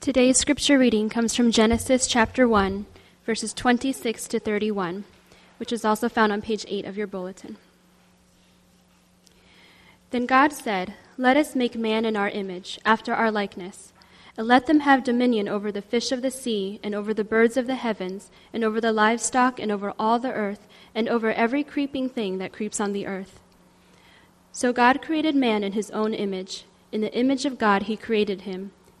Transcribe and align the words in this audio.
Today's 0.00 0.38
scripture 0.38 0.78
reading 0.78 1.10
comes 1.10 1.36
from 1.36 1.50
Genesis 1.50 2.06
chapter 2.06 2.48
1, 2.48 2.86
verses 3.26 3.52
26 3.52 4.28
to 4.28 4.40
31, 4.40 5.04
which 5.58 5.74
is 5.74 5.84
also 5.84 6.08
found 6.08 6.32
on 6.32 6.40
page 6.40 6.64
8 6.66 6.86
of 6.86 6.96
your 6.96 7.06
bulletin. 7.06 7.58
Then 10.10 10.24
God 10.24 10.54
said, 10.54 10.94
Let 11.18 11.36
us 11.36 11.54
make 11.54 11.76
man 11.76 12.06
in 12.06 12.16
our 12.16 12.30
image, 12.30 12.78
after 12.82 13.14
our 13.14 13.30
likeness, 13.30 13.92
and 14.38 14.48
let 14.48 14.66
them 14.66 14.80
have 14.80 15.04
dominion 15.04 15.48
over 15.48 15.70
the 15.70 15.82
fish 15.82 16.12
of 16.12 16.22
the 16.22 16.30
sea, 16.30 16.80
and 16.82 16.94
over 16.94 17.12
the 17.12 17.22
birds 17.22 17.58
of 17.58 17.66
the 17.66 17.74
heavens, 17.74 18.30
and 18.54 18.64
over 18.64 18.80
the 18.80 18.92
livestock, 18.94 19.60
and 19.60 19.70
over 19.70 19.92
all 19.98 20.18
the 20.18 20.32
earth, 20.32 20.66
and 20.94 21.10
over 21.10 21.30
every 21.30 21.62
creeping 21.62 22.08
thing 22.08 22.38
that 22.38 22.54
creeps 22.54 22.80
on 22.80 22.94
the 22.94 23.06
earth. 23.06 23.38
So 24.50 24.72
God 24.72 25.02
created 25.02 25.36
man 25.36 25.62
in 25.62 25.72
his 25.72 25.90
own 25.90 26.14
image. 26.14 26.64
In 26.90 27.02
the 27.02 27.12
image 27.12 27.44
of 27.44 27.58
God 27.58 27.82
he 27.82 27.98
created 27.98 28.40
him. 28.40 28.72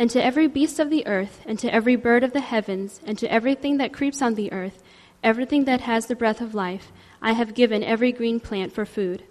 And 0.00 0.08
to 0.12 0.24
every 0.24 0.46
beast 0.46 0.80
of 0.80 0.88
the 0.88 1.06
earth, 1.06 1.42
and 1.44 1.58
to 1.58 1.70
every 1.70 1.94
bird 1.94 2.24
of 2.24 2.32
the 2.32 2.40
heavens, 2.40 3.02
and 3.04 3.18
to 3.18 3.30
everything 3.30 3.76
that 3.76 3.92
creeps 3.92 4.22
on 4.22 4.34
the 4.34 4.50
earth, 4.50 4.82
everything 5.22 5.66
that 5.66 5.82
has 5.82 6.06
the 6.06 6.16
breath 6.16 6.40
of 6.40 6.54
life, 6.54 6.90
I 7.20 7.32
have 7.32 7.52
given 7.52 7.84
every 7.84 8.10
green 8.10 8.40
plant 8.40 8.72
for 8.72 8.86
food. 8.86 9.24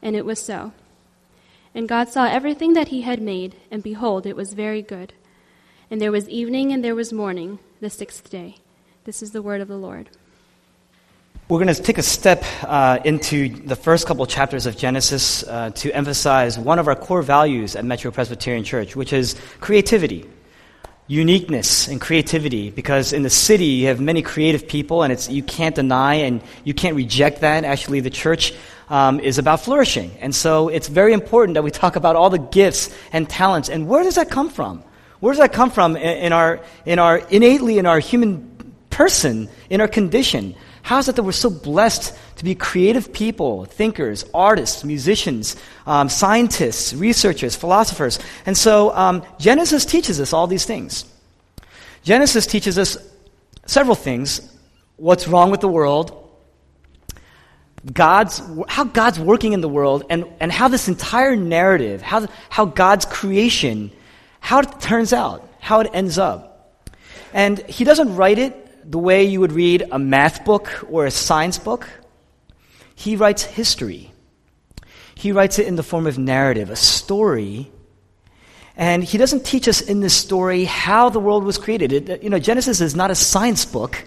And 0.00 0.14
it 0.14 0.24
was 0.24 0.38
so. 0.38 0.72
And 1.74 1.88
God 1.88 2.08
saw 2.08 2.26
everything 2.26 2.74
that 2.74 2.86
he 2.86 3.02
had 3.02 3.20
made, 3.20 3.56
and 3.68 3.82
behold, 3.82 4.26
it 4.26 4.36
was 4.36 4.52
very 4.52 4.80
good. 4.80 5.12
And 5.90 6.00
there 6.00 6.12
was 6.12 6.28
evening 6.28 6.72
and 6.72 6.84
there 6.84 6.94
was 6.94 7.12
morning, 7.12 7.58
the 7.80 7.90
sixth 7.90 8.30
day. 8.30 8.58
This 9.06 9.24
is 9.24 9.32
the 9.32 9.42
word 9.42 9.60
of 9.60 9.66
the 9.66 9.76
Lord. 9.76 10.10
We're 11.48 11.62
going 11.62 11.72
to 11.72 11.80
take 11.80 11.98
a 11.98 12.02
step 12.02 12.44
uh, 12.64 12.98
into 13.04 13.48
the 13.48 13.76
first 13.76 14.08
couple 14.08 14.26
chapters 14.26 14.66
of 14.66 14.76
Genesis 14.76 15.44
uh, 15.44 15.70
to 15.76 15.92
emphasize 15.92 16.58
one 16.58 16.80
of 16.80 16.88
our 16.88 16.96
core 16.96 17.22
values 17.22 17.76
at 17.76 17.84
Metro 17.84 18.10
Presbyterian 18.10 18.64
Church, 18.64 18.96
which 18.96 19.12
is 19.12 19.36
creativity, 19.60 20.28
uniqueness, 21.06 21.86
and 21.86 22.00
creativity. 22.00 22.70
Because 22.70 23.12
in 23.12 23.22
the 23.22 23.30
city, 23.30 23.66
you 23.66 23.86
have 23.86 24.00
many 24.00 24.22
creative 24.22 24.66
people, 24.66 25.04
and 25.04 25.12
it's, 25.12 25.30
you 25.30 25.44
can't 25.44 25.76
deny 25.76 26.14
and 26.14 26.42
you 26.64 26.74
can't 26.74 26.96
reject 26.96 27.42
that. 27.42 27.62
Actually, 27.62 28.00
the 28.00 28.10
church 28.10 28.52
um, 28.88 29.20
is 29.20 29.38
about 29.38 29.60
flourishing. 29.60 30.10
And 30.18 30.34
so 30.34 30.68
it's 30.68 30.88
very 30.88 31.12
important 31.12 31.54
that 31.54 31.62
we 31.62 31.70
talk 31.70 31.94
about 31.94 32.16
all 32.16 32.28
the 32.28 32.40
gifts 32.40 32.92
and 33.12 33.30
talents. 33.30 33.68
And 33.68 33.86
where 33.86 34.02
does 34.02 34.16
that 34.16 34.30
come 34.30 34.48
from? 34.50 34.82
Where 35.20 35.32
does 35.32 35.38
that 35.38 35.52
come 35.52 35.70
from 35.70 35.94
in, 35.94 36.02
in 36.24 36.32
our, 36.32 36.58
in 36.84 36.98
our 36.98 37.18
innately 37.18 37.78
in 37.78 37.86
our 37.86 38.00
human 38.00 38.74
person, 38.90 39.48
in 39.70 39.80
our 39.80 39.86
condition? 39.86 40.56
How 40.86 40.98
is 40.98 41.08
it 41.08 41.16
that 41.16 41.24
we're 41.24 41.32
so 41.32 41.50
blessed 41.50 42.16
to 42.36 42.44
be 42.44 42.54
creative 42.54 43.12
people, 43.12 43.64
thinkers, 43.64 44.24
artists, 44.32 44.84
musicians, 44.84 45.56
um, 45.84 46.08
scientists, 46.08 46.94
researchers, 46.94 47.56
philosophers? 47.56 48.20
And 48.46 48.56
so 48.56 48.94
um, 48.94 49.24
Genesis 49.40 49.84
teaches 49.84 50.20
us 50.20 50.32
all 50.32 50.46
these 50.46 50.64
things. 50.64 51.04
Genesis 52.04 52.46
teaches 52.46 52.78
us 52.78 52.98
several 53.66 53.96
things 53.96 54.40
what's 54.94 55.26
wrong 55.26 55.50
with 55.50 55.60
the 55.60 55.66
world, 55.66 56.30
God's, 57.92 58.40
how 58.68 58.84
God's 58.84 59.18
working 59.18 59.54
in 59.54 59.62
the 59.62 59.68
world, 59.68 60.04
and, 60.08 60.24
and 60.38 60.52
how 60.52 60.68
this 60.68 60.86
entire 60.86 61.34
narrative, 61.34 62.00
how, 62.00 62.28
how 62.48 62.64
God's 62.64 63.06
creation, 63.06 63.90
how 64.38 64.60
it 64.60 64.80
turns 64.80 65.12
out, 65.12 65.52
how 65.58 65.80
it 65.80 65.90
ends 65.92 66.16
up. 66.16 66.80
And 67.32 67.58
he 67.66 67.82
doesn't 67.82 68.14
write 68.14 68.38
it 68.38 68.65
the 68.88 68.98
way 68.98 69.24
you 69.24 69.40
would 69.40 69.52
read 69.52 69.84
a 69.90 69.98
math 69.98 70.44
book 70.44 70.86
or 70.88 71.06
a 71.06 71.10
science 71.10 71.58
book. 71.58 71.88
He 72.94 73.16
writes 73.16 73.42
history. 73.42 74.12
He 75.14 75.32
writes 75.32 75.58
it 75.58 75.66
in 75.66 75.76
the 75.76 75.82
form 75.82 76.06
of 76.06 76.18
narrative, 76.18 76.70
a 76.70 76.76
story. 76.76 77.70
And 78.76 79.02
he 79.02 79.18
doesn't 79.18 79.44
teach 79.44 79.66
us 79.68 79.80
in 79.80 80.00
this 80.00 80.14
story 80.14 80.64
how 80.64 81.08
the 81.08 81.20
world 81.20 81.44
was 81.44 81.58
created. 81.58 81.92
It, 81.92 82.22
you 82.22 82.30
know, 82.30 82.38
Genesis 82.38 82.80
is 82.80 82.94
not 82.94 83.10
a 83.10 83.14
science 83.14 83.64
book. 83.64 84.04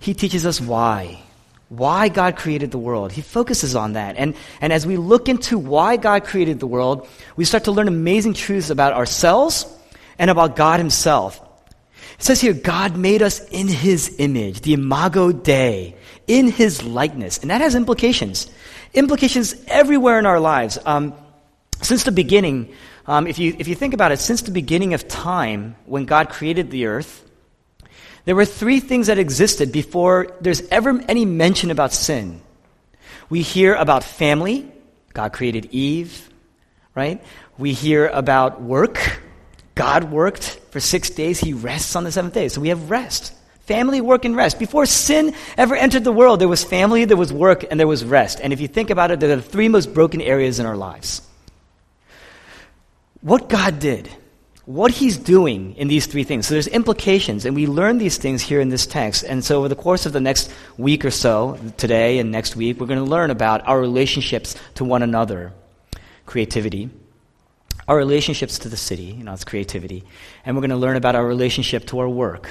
He 0.00 0.14
teaches 0.14 0.44
us 0.44 0.60
why. 0.60 1.22
Why 1.68 2.08
God 2.08 2.36
created 2.36 2.70
the 2.70 2.78
world. 2.78 3.12
He 3.12 3.20
focuses 3.20 3.76
on 3.76 3.92
that. 3.92 4.16
And, 4.16 4.34
and 4.60 4.72
as 4.72 4.86
we 4.86 4.96
look 4.96 5.28
into 5.28 5.58
why 5.58 5.96
God 5.96 6.24
created 6.24 6.60
the 6.60 6.66
world, 6.66 7.06
we 7.36 7.44
start 7.44 7.64
to 7.64 7.72
learn 7.72 7.88
amazing 7.88 8.34
truths 8.34 8.70
about 8.70 8.94
ourselves 8.94 9.66
and 10.18 10.30
about 10.30 10.56
God 10.56 10.80
Himself. 10.80 11.40
It 12.14 12.22
says 12.22 12.40
here, 12.40 12.52
God 12.52 12.96
made 12.96 13.22
us 13.22 13.46
in 13.48 13.68
his 13.68 14.16
image, 14.18 14.62
the 14.62 14.72
imago 14.72 15.32
Dei, 15.32 15.94
in 16.26 16.48
his 16.48 16.82
likeness. 16.82 17.38
And 17.38 17.50
that 17.50 17.60
has 17.60 17.74
implications. 17.74 18.50
Implications 18.94 19.54
everywhere 19.66 20.18
in 20.18 20.26
our 20.26 20.40
lives. 20.40 20.78
Um, 20.84 21.14
since 21.80 22.04
the 22.04 22.12
beginning, 22.12 22.72
um, 23.06 23.26
if, 23.26 23.38
you, 23.38 23.54
if 23.58 23.68
you 23.68 23.74
think 23.74 23.94
about 23.94 24.12
it, 24.12 24.18
since 24.18 24.42
the 24.42 24.50
beginning 24.50 24.94
of 24.94 25.06
time, 25.08 25.76
when 25.86 26.04
God 26.04 26.28
created 26.28 26.70
the 26.70 26.86
earth, 26.86 27.24
there 28.24 28.36
were 28.36 28.44
three 28.44 28.80
things 28.80 29.06
that 29.06 29.18
existed 29.18 29.72
before 29.72 30.36
there's 30.40 30.60
ever 30.68 31.00
any 31.08 31.24
mention 31.24 31.70
about 31.70 31.92
sin. 31.92 32.42
We 33.30 33.42
hear 33.42 33.74
about 33.74 34.04
family. 34.04 34.70
God 35.14 35.32
created 35.32 35.68
Eve, 35.70 36.28
right? 36.94 37.22
We 37.56 37.72
hear 37.72 38.06
about 38.08 38.60
work. 38.60 39.22
God 39.74 40.10
worked 40.10 40.67
for 40.78 40.82
six 40.82 41.10
days, 41.10 41.40
he 41.40 41.52
rests 41.54 41.96
on 41.96 42.04
the 42.04 42.12
seventh 42.12 42.34
day. 42.34 42.48
So 42.48 42.60
we 42.60 42.68
have 42.68 42.88
rest. 42.88 43.32
Family, 43.66 44.00
work, 44.00 44.24
and 44.24 44.36
rest. 44.36 44.60
Before 44.60 44.86
sin 44.86 45.34
ever 45.56 45.74
entered 45.74 46.04
the 46.04 46.12
world, 46.12 46.40
there 46.40 46.46
was 46.46 46.62
family, 46.62 47.04
there 47.04 47.16
was 47.16 47.32
work, 47.32 47.64
and 47.68 47.80
there 47.80 47.88
was 47.88 48.04
rest. 48.04 48.38
And 48.40 48.52
if 48.52 48.60
you 48.60 48.68
think 48.68 48.88
about 48.88 49.10
it, 49.10 49.18
they're 49.18 49.34
the 49.34 49.42
three 49.42 49.68
most 49.68 49.92
broken 49.92 50.20
areas 50.20 50.60
in 50.60 50.66
our 50.66 50.76
lives. 50.76 51.20
What 53.22 53.48
God 53.48 53.80
did, 53.80 54.08
what 54.66 54.92
He's 54.92 55.16
doing 55.16 55.74
in 55.74 55.88
these 55.88 56.06
three 56.06 56.22
things. 56.22 56.46
So 56.46 56.54
there's 56.54 56.68
implications, 56.68 57.44
and 57.44 57.56
we 57.56 57.66
learn 57.66 57.98
these 57.98 58.16
things 58.16 58.40
here 58.40 58.60
in 58.60 58.68
this 58.68 58.86
text. 58.86 59.24
And 59.24 59.44
so 59.44 59.58
over 59.58 59.68
the 59.68 59.74
course 59.74 60.06
of 60.06 60.12
the 60.12 60.20
next 60.20 60.48
week 60.76 61.04
or 61.04 61.10
so, 61.10 61.58
today 61.76 62.20
and 62.20 62.30
next 62.30 62.54
week, 62.54 62.78
we're 62.78 62.86
going 62.86 63.04
to 63.04 63.10
learn 63.10 63.32
about 63.32 63.66
our 63.66 63.80
relationships 63.80 64.54
to 64.76 64.84
one 64.84 65.02
another, 65.02 65.52
creativity, 66.24 66.88
our 67.88 67.96
relationships 67.96 68.58
to 68.60 68.68
the 68.68 68.76
city, 68.76 69.04
you 69.04 69.24
know, 69.24 69.32
it's 69.32 69.44
creativity. 69.44 70.04
And 70.44 70.54
we're 70.54 70.60
going 70.60 70.70
to 70.70 70.76
learn 70.76 70.96
about 70.96 71.14
our 71.14 71.26
relationship 71.26 71.86
to 71.86 72.00
our 72.00 72.08
work. 72.08 72.50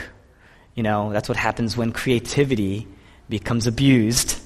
You 0.74 0.82
know, 0.82 1.14
that's 1.14 1.30
what 1.30 1.38
happens 1.38 1.78
when 1.78 1.92
creativity 1.92 2.88
becomes 3.30 3.68
abused, 3.68 4.40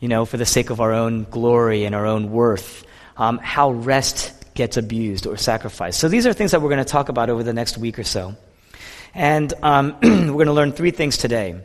you 0.00 0.08
know, 0.08 0.26
for 0.26 0.36
the 0.36 0.44
sake 0.44 0.68
of 0.68 0.82
our 0.82 0.92
own 0.92 1.24
glory 1.24 1.84
and 1.84 1.94
our 1.94 2.06
own 2.06 2.30
worth. 2.30 2.84
Um, 3.16 3.38
how 3.38 3.70
rest 3.72 4.54
gets 4.54 4.76
abused 4.76 5.26
or 5.26 5.38
sacrificed. 5.38 5.98
So 5.98 6.08
these 6.08 6.26
are 6.26 6.34
things 6.34 6.50
that 6.50 6.60
we're 6.60 6.68
going 6.68 6.84
to 6.84 6.90
talk 6.90 7.08
about 7.08 7.30
over 7.30 7.42
the 7.42 7.54
next 7.54 7.78
week 7.78 7.98
or 7.98 8.04
so. 8.04 8.36
And 9.14 9.52
um, 9.62 9.96
we're 10.02 10.26
going 10.26 10.46
to 10.46 10.52
learn 10.52 10.72
three 10.72 10.90
things 10.90 11.16
today. 11.16 11.58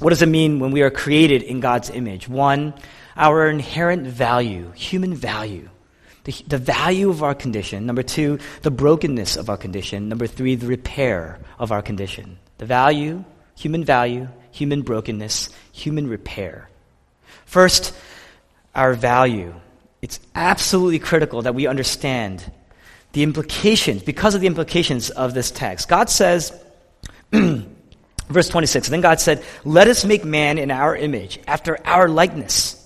What 0.00 0.10
does 0.10 0.22
it 0.22 0.28
mean 0.28 0.58
when 0.58 0.72
we 0.72 0.82
are 0.82 0.90
created 0.90 1.42
in 1.42 1.60
God's 1.60 1.90
image? 1.90 2.28
One, 2.28 2.74
our 3.16 3.48
inherent 3.48 4.06
value, 4.06 4.72
human 4.72 5.14
value 5.14 5.68
the, 6.24 6.32
the 6.46 6.58
value 6.58 7.10
of 7.10 7.22
our 7.22 7.34
condition. 7.34 7.86
Number 7.86 8.02
two, 8.02 8.38
the 8.62 8.70
brokenness 8.70 9.36
of 9.36 9.48
our 9.48 9.56
condition. 9.56 10.08
Number 10.08 10.26
three, 10.26 10.54
the 10.54 10.66
repair 10.66 11.38
of 11.58 11.72
our 11.72 11.82
condition. 11.82 12.38
The 12.58 12.66
value, 12.66 13.24
human 13.56 13.84
value, 13.84 14.28
human 14.52 14.82
brokenness, 14.82 15.48
human 15.72 16.08
repair. 16.08 16.68
First, 17.46 17.94
our 18.74 18.94
value. 18.94 19.54
It's 20.02 20.20
absolutely 20.34 20.98
critical 20.98 21.42
that 21.42 21.54
we 21.54 21.66
understand 21.66 22.50
the 23.12 23.22
implications, 23.22 24.02
because 24.02 24.34
of 24.34 24.40
the 24.40 24.46
implications 24.46 25.10
of 25.10 25.34
this 25.34 25.50
text. 25.50 25.88
God 25.88 26.08
says, 26.08 26.52
verse 27.32 28.48
26, 28.48 28.88
then 28.88 29.00
God 29.00 29.20
said, 29.20 29.42
Let 29.64 29.88
us 29.88 30.04
make 30.04 30.24
man 30.24 30.58
in 30.58 30.70
our 30.70 30.94
image, 30.94 31.40
after 31.46 31.84
our 31.86 32.08
likeness 32.08 32.79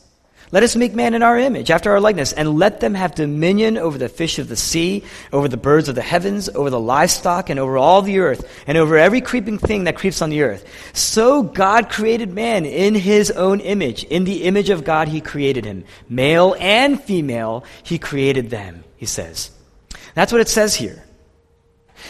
let 0.54 0.62
us 0.62 0.76
make 0.76 0.94
man 0.94 1.14
in 1.14 1.24
our 1.24 1.36
image, 1.36 1.72
after 1.72 1.90
our 1.90 1.98
likeness, 1.98 2.32
and 2.32 2.60
let 2.60 2.78
them 2.78 2.94
have 2.94 3.16
dominion 3.16 3.76
over 3.76 3.98
the 3.98 4.08
fish 4.08 4.38
of 4.38 4.46
the 4.46 4.54
sea, 4.54 5.02
over 5.32 5.48
the 5.48 5.56
birds 5.56 5.88
of 5.88 5.96
the 5.96 6.00
heavens, 6.00 6.48
over 6.48 6.70
the 6.70 6.78
livestock, 6.78 7.50
and 7.50 7.58
over 7.58 7.76
all 7.76 8.02
the 8.02 8.20
earth, 8.20 8.48
and 8.68 8.78
over 8.78 8.96
every 8.96 9.20
creeping 9.20 9.58
thing 9.58 9.82
that 9.82 9.96
creeps 9.96 10.22
on 10.22 10.30
the 10.30 10.42
earth. 10.42 10.64
So 10.96 11.42
God 11.42 11.90
created 11.90 12.32
man 12.32 12.66
in 12.66 12.94
his 12.94 13.32
own 13.32 13.58
image. 13.58 14.04
In 14.04 14.22
the 14.22 14.44
image 14.44 14.70
of 14.70 14.84
God, 14.84 15.08
he 15.08 15.20
created 15.20 15.64
him. 15.64 15.82
Male 16.08 16.54
and 16.60 17.02
female, 17.02 17.64
he 17.82 17.98
created 17.98 18.48
them, 18.48 18.84
he 18.96 19.06
says. 19.06 19.50
That's 20.14 20.30
what 20.30 20.40
it 20.40 20.48
says 20.48 20.76
here. 20.76 21.02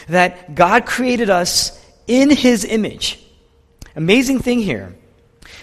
That 0.08 0.54
God 0.54 0.84
created 0.84 1.30
us 1.30 1.82
in 2.06 2.28
his 2.28 2.66
image. 2.66 3.24
Amazing 3.96 4.40
thing 4.40 4.58
here. 4.58 4.94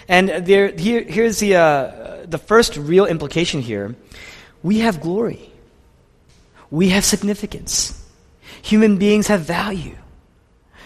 And 0.08 0.28
there, 0.28 0.68
here, 0.70 1.02
here's 1.02 1.38
the, 1.38 1.56
uh, 1.56 2.26
the 2.26 2.38
first 2.38 2.76
real 2.76 3.06
implication 3.06 3.60
here. 3.60 3.94
We 4.62 4.80
have 4.80 5.00
glory. 5.00 5.50
We 6.70 6.90
have 6.90 7.04
significance. 7.04 7.98
Human 8.62 8.96
beings 8.96 9.26
have 9.28 9.42
value. 9.42 9.96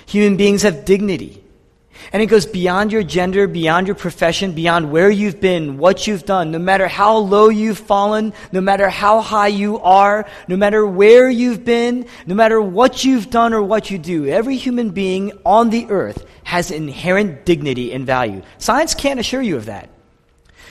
Human 0.07 0.37
beings 0.37 0.63
have 0.63 0.85
dignity. 0.85 1.43
And 2.13 2.23
it 2.23 2.27
goes 2.27 2.47
beyond 2.47 2.93
your 2.93 3.03
gender, 3.03 3.47
beyond 3.47 3.87
your 3.87 3.97
profession, 3.97 4.53
beyond 4.53 4.93
where 4.93 5.11
you've 5.11 5.41
been, 5.41 5.79
what 5.79 6.07
you've 6.07 6.25
done. 6.25 6.51
No 6.51 6.59
matter 6.59 6.87
how 6.87 7.17
low 7.17 7.49
you've 7.49 7.79
fallen, 7.79 8.33
no 8.53 8.61
matter 8.61 8.89
how 8.89 9.21
high 9.21 9.49
you 9.49 9.79
are, 9.81 10.27
no 10.47 10.57
matter 10.57 10.87
where 10.87 11.29
you've 11.29 11.65
been, 11.65 12.07
no 12.27 12.35
matter 12.35 12.61
what 12.61 13.05
you've 13.05 13.31
done 13.31 13.53
or 13.53 13.63
what 13.63 13.91
you 13.91 13.99
do, 13.99 14.27
every 14.27 14.57
human 14.57 14.91
being 14.91 15.33
on 15.45 15.71
the 15.71 15.87
earth 15.91 16.25
has 16.57 16.71
inherent 16.71 17.45
dignity 17.45 17.93
and 17.93 18.07
value. 18.07 18.41
Science 18.57 18.95
can't 18.95 19.21
assure 19.21 19.43
you 19.43 19.57
of 19.57 19.67
that. 19.67 19.91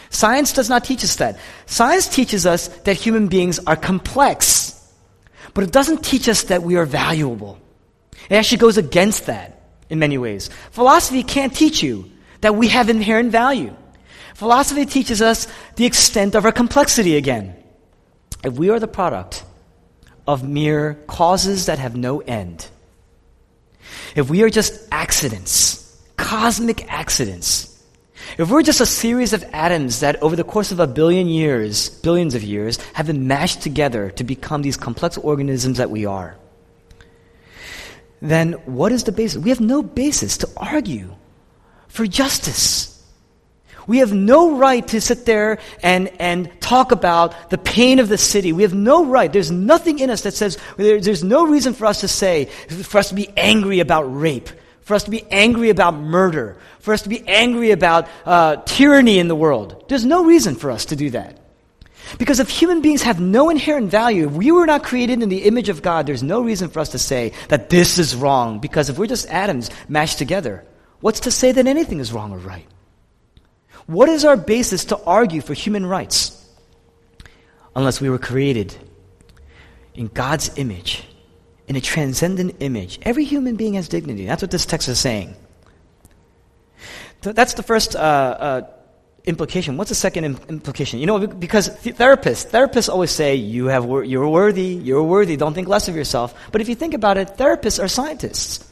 Science 0.09 0.51
does 0.51 0.67
not 0.67 0.83
teach 0.83 1.03
us 1.03 1.17
that. 1.17 1.37
Science 1.67 2.07
teaches 2.07 2.47
us 2.47 2.69
that 2.89 2.97
human 2.97 3.27
beings 3.27 3.59
are 3.67 3.75
complex, 3.75 4.73
but 5.53 5.63
it 5.63 5.71
doesn't 5.71 6.03
teach 6.03 6.27
us 6.27 6.43
that 6.43 6.63
we 6.63 6.75
are 6.75 6.85
valuable. 6.85 7.59
It 8.29 8.35
actually 8.35 8.57
goes 8.57 8.79
against 8.79 9.27
that 9.27 9.61
in 9.89 9.99
many 9.99 10.17
ways. 10.17 10.49
Philosophy 10.71 11.21
can't 11.21 11.55
teach 11.55 11.83
you 11.83 12.09
that 12.41 12.55
we 12.55 12.69
have 12.69 12.89
inherent 12.89 13.31
value. 13.31 13.75
Philosophy 14.33 14.87
teaches 14.87 15.21
us 15.21 15.47
the 15.75 15.85
extent 15.85 16.33
of 16.33 16.45
our 16.45 16.51
complexity 16.51 17.15
again. 17.15 17.55
If 18.43 18.53
we 18.53 18.71
are 18.71 18.79
the 18.79 18.87
product 18.87 19.43
of 20.25 20.43
mere 20.43 20.95
causes 21.05 21.67
that 21.67 21.77
have 21.77 21.95
no 21.95 22.21
end, 22.21 22.67
if 24.15 24.29
we 24.29 24.41
are 24.41 24.49
just 24.49 24.87
accidents, 24.91 26.01
cosmic 26.17 26.91
accidents, 26.91 27.71
if 28.37 28.49
we're 28.49 28.63
just 28.63 28.81
a 28.81 28.85
series 28.85 29.33
of 29.33 29.43
atoms 29.53 29.99
that 29.99 30.21
over 30.23 30.35
the 30.35 30.43
course 30.43 30.71
of 30.71 30.79
a 30.79 30.87
billion 30.87 31.27
years, 31.27 31.89
billions 31.89 32.33
of 32.33 32.43
years, 32.43 32.77
have 32.93 33.07
been 33.07 33.27
mashed 33.27 33.61
together 33.61 34.09
to 34.11 34.23
become 34.23 34.61
these 34.61 34.77
complex 34.77 35.17
organisms 35.17 35.77
that 35.77 35.91
we 35.91 36.05
are, 36.05 36.35
then 38.21 38.53
what 38.65 38.91
is 38.91 39.03
the 39.03 39.11
basis? 39.11 39.43
We 39.43 39.49
have 39.49 39.61
no 39.61 39.83
basis 39.83 40.37
to 40.37 40.49
argue 40.57 41.13
for 41.87 42.07
justice. 42.07 42.91
We 43.87 43.99
have 43.99 44.13
no 44.13 44.57
right 44.57 44.87
to 44.89 44.99
sit 45.01 45.25
there 45.25 45.59
and, 45.83 46.09
and 46.19 46.49
talk 46.61 46.91
about 46.91 47.49
the 47.49 47.57
pain 47.57 47.99
of 47.99 48.09
the 48.09 48.17
city. 48.17 48.53
We 48.53 48.63
have 48.63 48.73
no 48.73 49.05
right. 49.05 49.31
There's 49.31 49.51
nothing 49.51 49.99
in 49.99 50.09
us 50.09 50.21
that 50.21 50.33
says, 50.33 50.57
there, 50.77 50.99
there's 50.99 51.23
no 51.23 51.45
reason 51.45 51.73
for 51.73 51.85
us 51.85 52.01
to 52.01 52.07
say, 52.07 52.45
for 52.45 52.97
us 52.97 53.09
to 53.09 53.15
be 53.15 53.29
angry 53.37 53.79
about 53.79 54.03
rape, 54.03 54.49
for 54.81 54.95
us 54.95 55.03
to 55.03 55.11
be 55.11 55.23
angry 55.31 55.69
about 55.69 55.95
murder, 55.95 56.57
for 56.79 56.93
us 56.93 57.03
to 57.03 57.09
be 57.09 57.27
angry 57.27 57.71
about 57.71 58.07
uh, 58.25 58.57
tyranny 58.65 59.19
in 59.19 59.27
the 59.27 59.35
world. 59.35 59.85
There's 59.87 60.05
no 60.05 60.23
reason 60.23 60.55
for 60.55 60.71
us 60.71 60.85
to 60.85 60.95
do 60.95 61.11
that. 61.11 61.39
Because 62.17 62.39
if 62.39 62.49
human 62.49 62.81
beings 62.81 63.01
have 63.01 63.19
no 63.19 63.49
inherent 63.49 63.89
value, 63.89 64.27
if 64.27 64.33
we 64.33 64.51
were 64.51 64.67
not 64.67 64.83
created 64.83 65.23
in 65.23 65.29
the 65.29 65.43
image 65.43 65.69
of 65.69 65.81
God, 65.81 66.05
there's 66.05 66.21
no 66.21 66.41
reason 66.41 66.69
for 66.69 66.79
us 66.79 66.89
to 66.89 66.99
say 66.99 67.33
that 67.49 67.69
this 67.69 67.97
is 67.97 68.15
wrong. 68.15 68.59
Because 68.59 68.89
if 68.89 68.97
we're 68.97 69.07
just 69.07 69.27
atoms 69.29 69.71
mashed 69.89 70.19
together, 70.19 70.63
what's 70.99 71.21
to 71.21 71.31
say 71.31 71.51
that 71.51 71.65
anything 71.65 71.99
is 71.99 72.13
wrong 72.13 72.31
or 72.31 72.37
right? 72.37 72.67
What 73.87 74.09
is 74.09 74.25
our 74.25 74.37
basis 74.37 74.85
to 74.85 74.99
argue 75.03 75.41
for 75.41 75.53
human 75.53 75.85
rights? 75.85 76.31
Unless 77.75 78.01
we 78.01 78.09
were 78.09 78.17
created 78.17 78.75
in 79.93 80.07
God's 80.07 80.57
image, 80.57 81.03
in 81.67 81.75
a 81.75 81.81
transcendent 81.81 82.55
image. 82.59 82.99
Every 83.03 83.25
human 83.25 83.55
being 83.55 83.75
has 83.75 83.87
dignity. 83.87 84.25
That's 84.25 84.41
what 84.41 84.51
this 84.51 84.65
text 84.65 84.87
is 84.87 84.99
saying. 84.99 85.35
That's 87.21 87.55
the 87.55 87.63
first 87.63 87.95
uh, 87.95 87.99
uh, 87.99 88.61
implication. 89.25 89.77
What's 89.77 89.89
the 89.89 89.95
second 89.95 90.25
implication? 90.25 90.99
You 90.99 91.07
know, 91.07 91.27
because 91.27 91.69
therapists, 91.69 92.49
therapists 92.49 92.89
always 92.89 93.11
say, 93.11 93.35
you 93.35 93.65
have, 93.65 93.85
wor- 93.85 94.03
you're 94.03 94.29
worthy, 94.29 94.79
you're 94.83 95.03
worthy, 95.03 95.35
don't 95.35 95.53
think 95.53 95.67
less 95.67 95.87
of 95.87 95.95
yourself. 95.95 96.35
But 96.51 96.61
if 96.61 96.69
you 96.69 96.75
think 96.75 96.93
about 96.93 97.17
it, 97.17 97.29
therapists 97.37 97.81
are 97.83 97.87
scientists. 97.87 98.69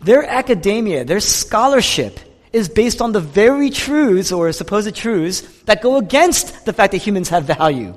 Their 0.00 0.24
academia, 0.24 1.04
their 1.04 1.20
scholarship 1.20 2.20
is 2.54 2.68
based 2.68 3.02
on 3.02 3.10
the 3.10 3.20
very 3.20 3.68
truths 3.68 4.30
or 4.30 4.50
supposed 4.52 4.94
truths 4.94 5.40
that 5.64 5.82
go 5.82 5.96
against 5.96 6.64
the 6.64 6.72
fact 6.72 6.92
that 6.92 7.02
humans 7.02 7.28
have 7.28 7.44
value. 7.44 7.92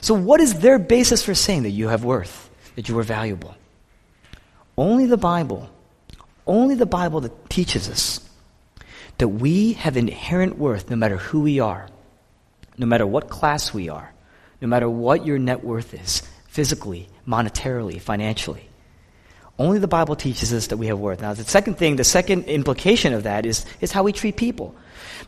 So 0.00 0.14
what 0.14 0.40
is 0.40 0.60
their 0.60 0.78
basis 0.78 1.24
for 1.24 1.34
saying 1.34 1.64
that 1.64 1.70
you 1.70 1.88
have 1.88 2.04
worth, 2.04 2.48
that 2.76 2.88
you 2.88 2.96
are 2.98 3.02
valuable? 3.02 3.56
Only 4.78 5.06
the 5.06 5.16
Bible, 5.18 5.68
only 6.46 6.76
the 6.76 6.86
Bible 6.86 7.20
that 7.22 7.50
teaches 7.50 7.90
us 7.90 8.20
that 9.18 9.28
we 9.28 9.74
have 9.74 9.96
inherent 9.96 10.56
worth 10.56 10.88
no 10.88 10.96
matter 10.96 11.16
who 11.18 11.40
we 11.40 11.58
are, 11.58 11.88
no 12.78 12.86
matter 12.86 13.06
what 13.06 13.28
class 13.28 13.74
we 13.74 13.88
are, 13.88 14.14
no 14.62 14.68
matter 14.68 14.88
what 14.88 15.26
your 15.26 15.38
net 15.38 15.64
worth 15.64 15.92
is, 15.92 16.22
physically, 16.46 17.08
monetarily, 17.26 18.00
financially. 18.00 18.69
Only 19.60 19.78
the 19.78 19.86
Bible 19.86 20.16
teaches 20.16 20.54
us 20.54 20.68
that 20.68 20.78
we 20.78 20.86
have 20.86 20.98
worth. 20.98 21.20
Now, 21.20 21.34
the 21.34 21.44
second 21.44 21.76
thing, 21.76 21.96
the 21.96 22.02
second 22.02 22.44
implication 22.44 23.12
of 23.12 23.24
that 23.24 23.44
is, 23.44 23.66
is 23.82 23.92
how 23.92 24.02
we 24.02 24.10
treat 24.10 24.38
people. 24.38 24.74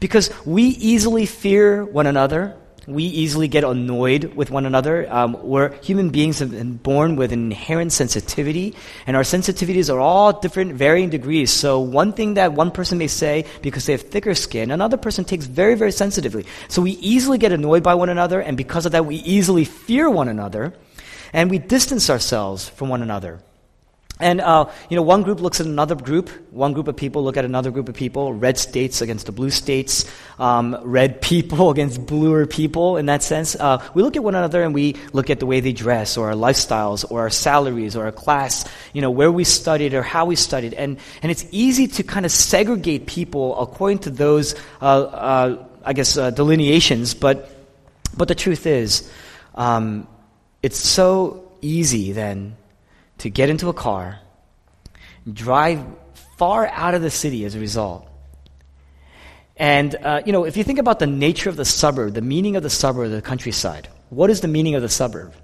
Because 0.00 0.30
we 0.46 0.62
easily 0.62 1.26
fear 1.26 1.84
one 1.84 2.06
another, 2.06 2.56
we 2.86 3.04
easily 3.04 3.46
get 3.46 3.62
annoyed 3.62 4.32
with 4.32 4.50
one 4.50 4.64
another. 4.64 5.06
Um, 5.12 5.36
we're 5.42 5.74
human 5.82 6.08
beings 6.08 6.38
have 6.38 6.50
been 6.50 6.78
born 6.78 7.16
with 7.16 7.30
an 7.32 7.52
inherent 7.52 7.92
sensitivity, 7.92 8.74
and 9.06 9.18
our 9.18 9.22
sensitivities 9.22 9.92
are 9.92 10.00
all 10.00 10.40
different, 10.40 10.72
varying 10.76 11.10
degrees. 11.10 11.52
So 11.52 11.80
one 11.80 12.14
thing 12.14 12.32
that 12.34 12.54
one 12.54 12.70
person 12.70 12.96
may 12.96 13.08
say 13.08 13.44
because 13.60 13.84
they 13.84 13.92
have 13.92 14.00
thicker 14.00 14.34
skin, 14.34 14.70
another 14.70 14.96
person 14.96 15.26
takes 15.26 15.44
very, 15.44 15.74
very 15.74 15.92
sensitively. 15.92 16.46
So 16.68 16.80
we 16.80 16.92
easily 16.92 17.36
get 17.36 17.52
annoyed 17.52 17.82
by 17.82 17.96
one 17.96 18.08
another, 18.08 18.40
and 18.40 18.56
because 18.56 18.86
of 18.86 18.92
that, 18.92 19.04
we 19.04 19.16
easily 19.16 19.66
fear 19.66 20.08
one 20.08 20.28
another, 20.28 20.72
and 21.34 21.50
we 21.50 21.58
distance 21.58 22.08
ourselves 22.08 22.66
from 22.66 22.88
one 22.88 23.02
another. 23.02 23.38
And, 24.22 24.40
uh, 24.40 24.70
you 24.88 24.94
know, 24.94 25.02
one 25.02 25.22
group 25.22 25.40
looks 25.40 25.60
at 25.60 25.66
another 25.66 25.96
group. 25.96 26.30
One 26.52 26.72
group 26.72 26.86
of 26.86 26.96
people 26.96 27.24
look 27.24 27.36
at 27.36 27.44
another 27.44 27.72
group 27.72 27.88
of 27.88 27.96
people. 27.96 28.32
Red 28.32 28.56
states 28.56 29.02
against 29.02 29.26
the 29.26 29.32
blue 29.32 29.50
states. 29.50 30.08
Um, 30.38 30.78
red 30.82 31.20
people 31.32 31.70
against 31.70 32.06
bluer 32.06 32.46
people 32.46 32.96
in 32.96 33.06
that 33.06 33.24
sense. 33.24 33.56
Uh, 33.56 33.84
we 33.94 34.02
look 34.02 34.16
at 34.16 34.22
one 34.22 34.36
another 34.36 34.62
and 34.62 34.72
we 34.72 34.94
look 35.12 35.28
at 35.28 35.40
the 35.40 35.46
way 35.46 35.58
they 35.58 35.72
dress 35.72 36.16
or 36.16 36.28
our 36.28 36.36
lifestyles 36.36 37.04
or 37.10 37.22
our 37.22 37.30
salaries 37.30 37.96
or 37.96 38.04
our 38.04 38.12
class, 38.12 38.64
you 38.92 39.02
know, 39.02 39.10
where 39.10 39.32
we 39.32 39.42
studied 39.42 39.92
or 39.92 40.02
how 40.02 40.24
we 40.24 40.36
studied. 40.36 40.72
And, 40.74 40.98
and 41.22 41.32
it's 41.32 41.44
easy 41.50 41.88
to 41.88 42.04
kind 42.04 42.24
of 42.24 42.30
segregate 42.30 43.06
people 43.06 43.60
according 43.60 43.98
to 44.00 44.10
those, 44.10 44.54
uh, 44.80 45.02
uh 45.02 45.66
I 45.84 45.94
guess, 45.94 46.16
uh, 46.16 46.30
delineations. 46.30 47.12
But, 47.12 47.50
but 48.16 48.28
the 48.28 48.36
truth 48.36 48.66
is, 48.66 49.10
um, 49.56 50.06
it's 50.62 50.78
so 50.78 51.50
easy 51.60 52.12
then 52.12 52.56
to 53.22 53.30
get 53.30 53.48
into 53.48 53.68
a 53.68 53.72
car, 53.72 54.18
drive 55.32 55.80
far 56.36 56.66
out 56.66 56.94
of 56.94 57.02
the 57.02 57.10
city 57.10 57.44
as 57.44 57.54
a 57.54 57.60
result. 57.60 58.08
And, 59.56 59.94
uh, 59.94 60.22
you 60.26 60.32
know, 60.32 60.44
if 60.44 60.56
you 60.56 60.64
think 60.64 60.80
about 60.80 60.98
the 60.98 61.06
nature 61.06 61.48
of 61.48 61.54
the 61.54 61.64
suburb, 61.64 62.14
the 62.14 62.20
meaning 62.20 62.56
of 62.56 62.64
the 62.64 62.70
suburb, 62.70 63.12
the 63.12 63.22
countryside, 63.22 63.88
what 64.10 64.28
is 64.28 64.40
the 64.40 64.48
meaning 64.48 64.74
of 64.74 64.82
the 64.82 64.88
suburb? 64.88 65.34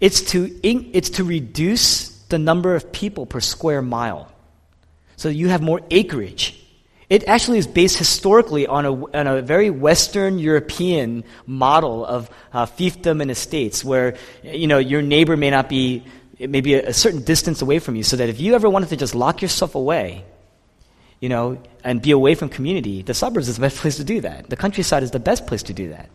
It's 0.00 0.22
to, 0.32 0.48
it's 0.62 1.10
to 1.10 1.24
reduce 1.24 2.08
the 2.28 2.38
number 2.38 2.74
of 2.74 2.90
people 2.90 3.26
per 3.26 3.40
square 3.40 3.82
mile. 3.82 4.32
So 5.16 5.28
you 5.28 5.48
have 5.48 5.60
more 5.60 5.82
acreage. 5.90 6.58
It 7.10 7.26
actually 7.26 7.58
is 7.58 7.66
based 7.66 7.98
historically 7.98 8.66
on 8.66 8.84
a, 8.84 8.92
on 8.92 9.26
a 9.26 9.42
very 9.42 9.70
Western 9.70 10.38
European 10.38 11.24
model 11.46 12.04
of 12.04 12.30
uh, 12.52 12.66
fiefdom 12.66 13.22
and 13.22 13.30
estates, 13.30 13.82
where 13.82 14.16
you 14.42 14.66
know 14.66 14.76
your 14.76 15.00
neighbor 15.00 15.34
may 15.34 15.48
not 15.50 15.70
be 15.70 16.04
it 16.38 16.50
may 16.50 16.60
be 16.60 16.74
a, 16.74 16.92
certain 16.92 17.22
distance 17.22 17.62
away 17.62 17.78
from 17.78 17.96
you, 17.96 18.02
so 18.02 18.16
that 18.16 18.28
if 18.28 18.40
you 18.40 18.54
ever 18.54 18.68
wanted 18.68 18.90
to 18.90 18.96
just 18.96 19.14
lock 19.14 19.42
yourself 19.42 19.74
away, 19.74 20.24
you 21.20 21.28
know, 21.28 21.60
and 21.82 22.00
be 22.00 22.12
away 22.12 22.34
from 22.34 22.48
community, 22.48 23.02
the 23.02 23.14
suburbs 23.14 23.48
is 23.48 23.56
the 23.56 23.60
best 23.60 23.76
place 23.76 23.96
to 23.96 24.04
do 24.04 24.20
that. 24.20 24.48
The 24.48 24.56
countryside 24.56 25.02
is 25.02 25.10
the 25.10 25.18
best 25.18 25.46
place 25.46 25.64
to 25.64 25.72
do 25.72 25.88
that. 25.90 26.08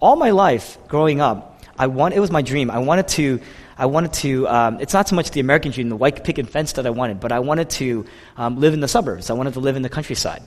All 0.00 0.16
my 0.16 0.30
life, 0.30 0.78
growing 0.88 1.20
up, 1.20 1.62
I 1.78 1.88
want, 1.88 2.14
it 2.14 2.20
was 2.20 2.30
my 2.30 2.42
dream. 2.42 2.70
I 2.70 2.78
wanted 2.78 3.08
to, 3.08 3.40
I 3.76 3.86
wanted 3.86 4.12
to, 4.14 4.48
um, 4.48 4.80
it's 4.80 4.92
not 4.92 5.08
so 5.08 5.16
much 5.16 5.30
the 5.32 5.40
American 5.40 5.72
dream, 5.72 5.88
the 5.88 5.96
white 5.96 6.22
picket 6.22 6.48
fence 6.48 6.72
that 6.74 6.86
I 6.86 6.90
wanted, 6.90 7.20
but 7.20 7.32
I 7.32 7.40
wanted 7.40 7.70
to 7.70 8.06
um, 8.36 8.60
live 8.60 8.72
in 8.72 8.80
the 8.80 8.88
suburbs. 8.88 9.30
I 9.30 9.34
wanted 9.34 9.54
to 9.54 9.60
live 9.60 9.76
in 9.76 9.82
the 9.82 9.88
countryside. 9.88 10.42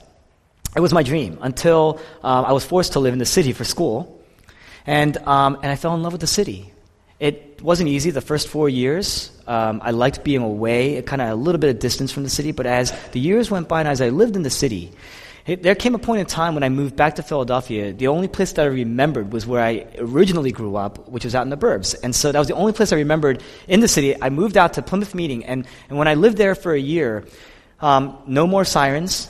It 0.76 0.80
was 0.80 0.92
my 0.92 1.02
dream 1.02 1.38
until 1.42 2.00
um, 2.22 2.44
I 2.44 2.52
was 2.52 2.64
forced 2.64 2.94
to 2.94 3.00
live 3.00 3.12
in 3.12 3.18
the 3.18 3.26
city 3.26 3.52
for 3.52 3.64
school. 3.64 4.22
And, 4.86 5.16
um, 5.18 5.56
and 5.62 5.66
I 5.66 5.76
fell 5.76 5.94
in 5.94 6.02
love 6.02 6.12
with 6.12 6.20
the 6.20 6.26
city. 6.26 6.72
It 7.18 7.49
wasn't 7.62 7.88
easy 7.88 8.10
the 8.10 8.20
first 8.20 8.48
four 8.48 8.68
years. 8.68 9.30
Um, 9.46 9.80
I 9.84 9.90
liked 9.90 10.24
being 10.24 10.42
away, 10.42 11.00
kind 11.02 11.22
of 11.22 11.28
a 11.30 11.34
little 11.34 11.58
bit 11.58 11.70
of 11.70 11.78
distance 11.78 12.12
from 12.12 12.22
the 12.22 12.30
city, 12.30 12.52
but 12.52 12.66
as 12.66 12.92
the 13.12 13.20
years 13.20 13.50
went 13.50 13.68
by 13.68 13.80
and 13.80 13.88
as 13.88 14.00
I 14.00 14.10
lived 14.10 14.36
in 14.36 14.42
the 14.42 14.50
city, 14.50 14.92
it, 15.46 15.62
there 15.62 15.74
came 15.74 15.94
a 15.94 15.98
point 15.98 16.20
in 16.20 16.26
time 16.26 16.54
when 16.54 16.62
I 16.62 16.68
moved 16.68 16.96
back 16.96 17.16
to 17.16 17.22
Philadelphia. 17.22 17.92
The 17.92 18.08
only 18.08 18.28
place 18.28 18.52
that 18.52 18.62
I 18.62 18.68
remembered 18.68 19.32
was 19.32 19.46
where 19.46 19.62
I 19.62 19.86
originally 19.98 20.52
grew 20.52 20.76
up, 20.76 21.08
which 21.08 21.24
was 21.24 21.34
out 21.34 21.42
in 21.42 21.50
the 21.50 21.56
burbs. 21.56 21.94
And 22.02 22.14
so 22.14 22.30
that 22.30 22.38
was 22.38 22.48
the 22.48 22.54
only 22.54 22.72
place 22.72 22.92
I 22.92 22.96
remembered 22.96 23.42
in 23.66 23.80
the 23.80 23.88
city. 23.88 24.14
I 24.20 24.30
moved 24.30 24.56
out 24.56 24.74
to 24.74 24.82
Plymouth 24.82 25.14
Meeting, 25.14 25.44
and, 25.44 25.66
and 25.88 25.98
when 25.98 26.08
I 26.08 26.14
lived 26.14 26.36
there 26.36 26.54
for 26.54 26.72
a 26.72 26.80
year, 26.80 27.24
um, 27.80 28.16
no 28.26 28.46
more 28.46 28.64
sirens, 28.64 29.28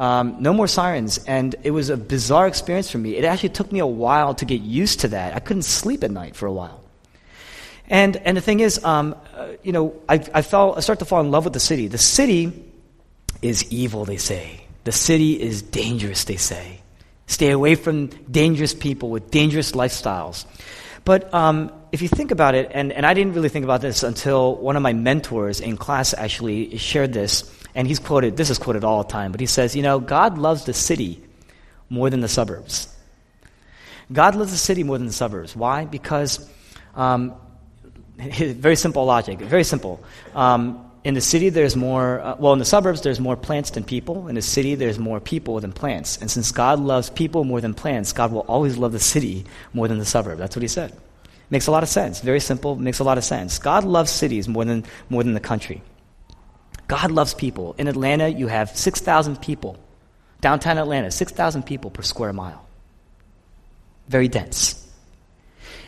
Um, 0.00 0.40
no 0.40 0.54
more 0.54 0.66
sirens. 0.66 1.20
And 1.26 1.54
it 1.62 1.72
was 1.72 1.90
a 1.90 1.96
bizarre 1.96 2.48
experience 2.48 2.90
for 2.90 2.96
me. 2.96 3.20
It 3.20 3.24
actually 3.26 3.52
took 3.52 3.70
me 3.70 3.80
a 3.80 3.86
while 3.86 4.32
to 4.34 4.46
get 4.46 4.62
used 4.64 5.00
to 5.00 5.08
that. 5.08 5.36
I 5.36 5.40
couldn't 5.40 5.68
sleep 5.68 6.02
at 6.02 6.10
night 6.10 6.36
for 6.36 6.48
a 6.48 6.52
while. 6.52 6.79
And, 7.90 8.16
and 8.18 8.36
the 8.36 8.40
thing 8.40 8.60
is, 8.60 8.82
um, 8.84 9.16
uh, 9.34 9.48
you 9.64 9.72
know, 9.72 10.00
I, 10.08 10.14
I, 10.32 10.42
fell, 10.42 10.76
I 10.76 10.80
started 10.80 11.00
to 11.00 11.04
fall 11.04 11.20
in 11.20 11.32
love 11.32 11.44
with 11.44 11.52
the 11.52 11.60
city. 11.60 11.88
The 11.88 11.98
city 11.98 12.64
is 13.42 13.70
evil, 13.72 14.04
they 14.04 14.16
say. 14.16 14.64
The 14.84 14.92
city 14.92 15.40
is 15.40 15.60
dangerous, 15.60 16.22
they 16.24 16.36
say. 16.36 16.80
Stay 17.26 17.50
away 17.50 17.74
from 17.74 18.06
dangerous 18.30 18.74
people 18.74 19.10
with 19.10 19.32
dangerous 19.32 19.72
lifestyles. 19.72 20.46
But 21.04 21.34
um, 21.34 21.72
if 21.90 22.00
you 22.00 22.08
think 22.08 22.30
about 22.30 22.54
it, 22.54 22.70
and, 22.72 22.92
and 22.92 23.04
I 23.04 23.12
didn't 23.12 23.34
really 23.34 23.48
think 23.48 23.64
about 23.64 23.80
this 23.80 24.04
until 24.04 24.54
one 24.54 24.76
of 24.76 24.82
my 24.82 24.92
mentors 24.92 25.60
in 25.60 25.76
class 25.76 26.14
actually 26.14 26.76
shared 26.78 27.12
this, 27.12 27.52
and 27.74 27.88
he's 27.88 27.98
quoted, 27.98 28.36
this 28.36 28.50
is 28.50 28.58
quoted 28.58 28.84
all 28.84 29.02
the 29.02 29.08
time, 29.08 29.32
but 29.32 29.40
he 29.40 29.46
says, 29.46 29.74
you 29.74 29.82
know, 29.82 29.98
God 29.98 30.38
loves 30.38 30.64
the 30.64 30.74
city 30.74 31.22
more 31.88 32.08
than 32.08 32.20
the 32.20 32.28
suburbs. 32.28 32.94
God 34.12 34.36
loves 34.36 34.52
the 34.52 34.58
city 34.58 34.84
more 34.84 34.98
than 34.98 35.08
the 35.08 35.12
suburbs. 35.12 35.56
Why? 35.56 35.86
Because, 35.86 36.48
um, 36.94 37.34
very 38.54 38.76
simple 38.76 39.04
logic, 39.04 39.38
very 39.38 39.64
simple. 39.64 40.02
Um, 40.34 40.90
in 41.02 41.14
the 41.14 41.20
city, 41.20 41.48
there's 41.48 41.76
more, 41.76 42.20
uh, 42.20 42.36
well, 42.38 42.52
in 42.52 42.58
the 42.58 42.64
suburbs, 42.64 43.00
there's 43.00 43.20
more 43.20 43.36
plants 43.36 43.70
than 43.70 43.84
people. 43.84 44.28
In 44.28 44.34
the 44.34 44.42
city, 44.42 44.74
there's 44.74 44.98
more 44.98 45.18
people 45.18 45.58
than 45.60 45.72
plants. 45.72 46.18
And 46.18 46.30
since 46.30 46.52
God 46.52 46.78
loves 46.78 47.08
people 47.08 47.44
more 47.44 47.60
than 47.60 47.72
plants, 47.72 48.12
God 48.12 48.32
will 48.32 48.42
always 48.42 48.76
love 48.76 48.92
the 48.92 49.00
city 49.00 49.46
more 49.72 49.88
than 49.88 49.98
the 49.98 50.04
suburb. 50.04 50.38
That's 50.38 50.54
what 50.54 50.62
he 50.62 50.68
said. 50.68 50.92
Makes 51.48 51.68
a 51.68 51.70
lot 51.70 51.82
of 51.82 51.88
sense. 51.88 52.20
Very 52.20 52.40
simple, 52.40 52.76
makes 52.76 52.98
a 52.98 53.04
lot 53.04 53.16
of 53.16 53.24
sense. 53.24 53.58
God 53.58 53.84
loves 53.84 54.10
cities 54.10 54.46
more 54.46 54.64
than, 54.64 54.84
more 55.08 55.22
than 55.22 55.32
the 55.32 55.40
country. 55.40 55.82
God 56.86 57.10
loves 57.10 57.32
people. 57.32 57.74
In 57.78 57.88
Atlanta, 57.88 58.28
you 58.28 58.48
have 58.48 58.76
6,000 58.76 59.40
people. 59.40 59.78
Downtown 60.42 60.76
Atlanta, 60.76 61.10
6,000 61.10 61.62
people 61.62 61.90
per 61.90 62.02
square 62.02 62.32
mile. 62.32 62.66
Very 64.08 64.28
dense. 64.28 64.86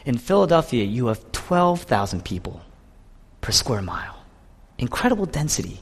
In 0.05 0.17
Philadelphia, 0.17 0.85
you 0.85 1.07
have 1.07 1.32
12,000 1.47 2.25
people 2.25 2.63
per 3.41 3.53
square 3.53 3.83
mile 3.83 4.23
incredible 4.79 5.27
density. 5.27 5.81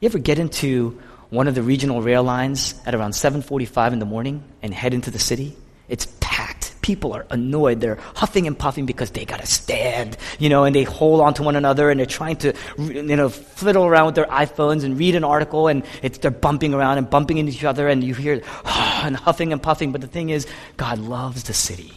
You 0.00 0.06
ever 0.06 0.18
get 0.18 0.38
into 0.38 1.00
one 1.30 1.46
of 1.46 1.54
the 1.54 1.62
regional 1.62 2.02
rail 2.02 2.22
lines 2.22 2.74
at 2.84 2.94
around 2.94 3.12
7:45 3.12 3.92
in 3.92 3.98
the 4.00 4.06
morning 4.06 4.42
and 4.62 4.74
head 4.74 4.92
into 4.92 5.10
the 5.10 5.18
city? 5.18 5.56
It's 5.88 6.06
packed. 6.20 6.74
People 6.80 7.12
are 7.12 7.26
annoyed. 7.30 7.80
They're 7.80 7.98
huffing 8.14 8.46
and 8.46 8.58
puffing 8.58 8.86
because 8.86 9.10
they 9.10 9.24
got 9.24 9.40
to 9.40 9.46
stand, 9.46 10.16
you 10.38 10.48
know, 10.48 10.64
and 10.64 10.74
they 10.74 10.84
hold 10.84 11.20
on 11.20 11.34
to 11.34 11.42
one 11.42 11.56
another 11.56 11.90
and 11.90 11.98
they're 11.98 12.18
trying 12.20 12.36
to, 12.36 12.52
you 12.78 13.16
know, 13.16 13.28
fiddle 13.28 13.84
around 13.84 14.06
with 14.06 14.14
their 14.14 14.26
iPhones 14.26 14.84
and 14.84 14.98
read 14.98 15.14
an 15.14 15.24
article 15.24 15.68
and 15.68 15.84
they're 16.20 16.30
bumping 16.30 16.74
around 16.74 16.98
and 16.98 17.08
bumping 17.08 17.38
into 17.38 17.52
each 17.52 17.64
other 17.64 17.88
and 17.88 18.02
you 18.04 18.14
hear 18.14 18.42
and 19.04 19.16
huffing 19.16 19.52
and 19.52 19.62
puffing. 19.62 19.92
But 19.92 20.00
the 20.00 20.12
thing 20.16 20.30
is, 20.30 20.46
God 20.76 20.98
loves 20.98 21.44
the 21.44 21.54
city. 21.54 21.92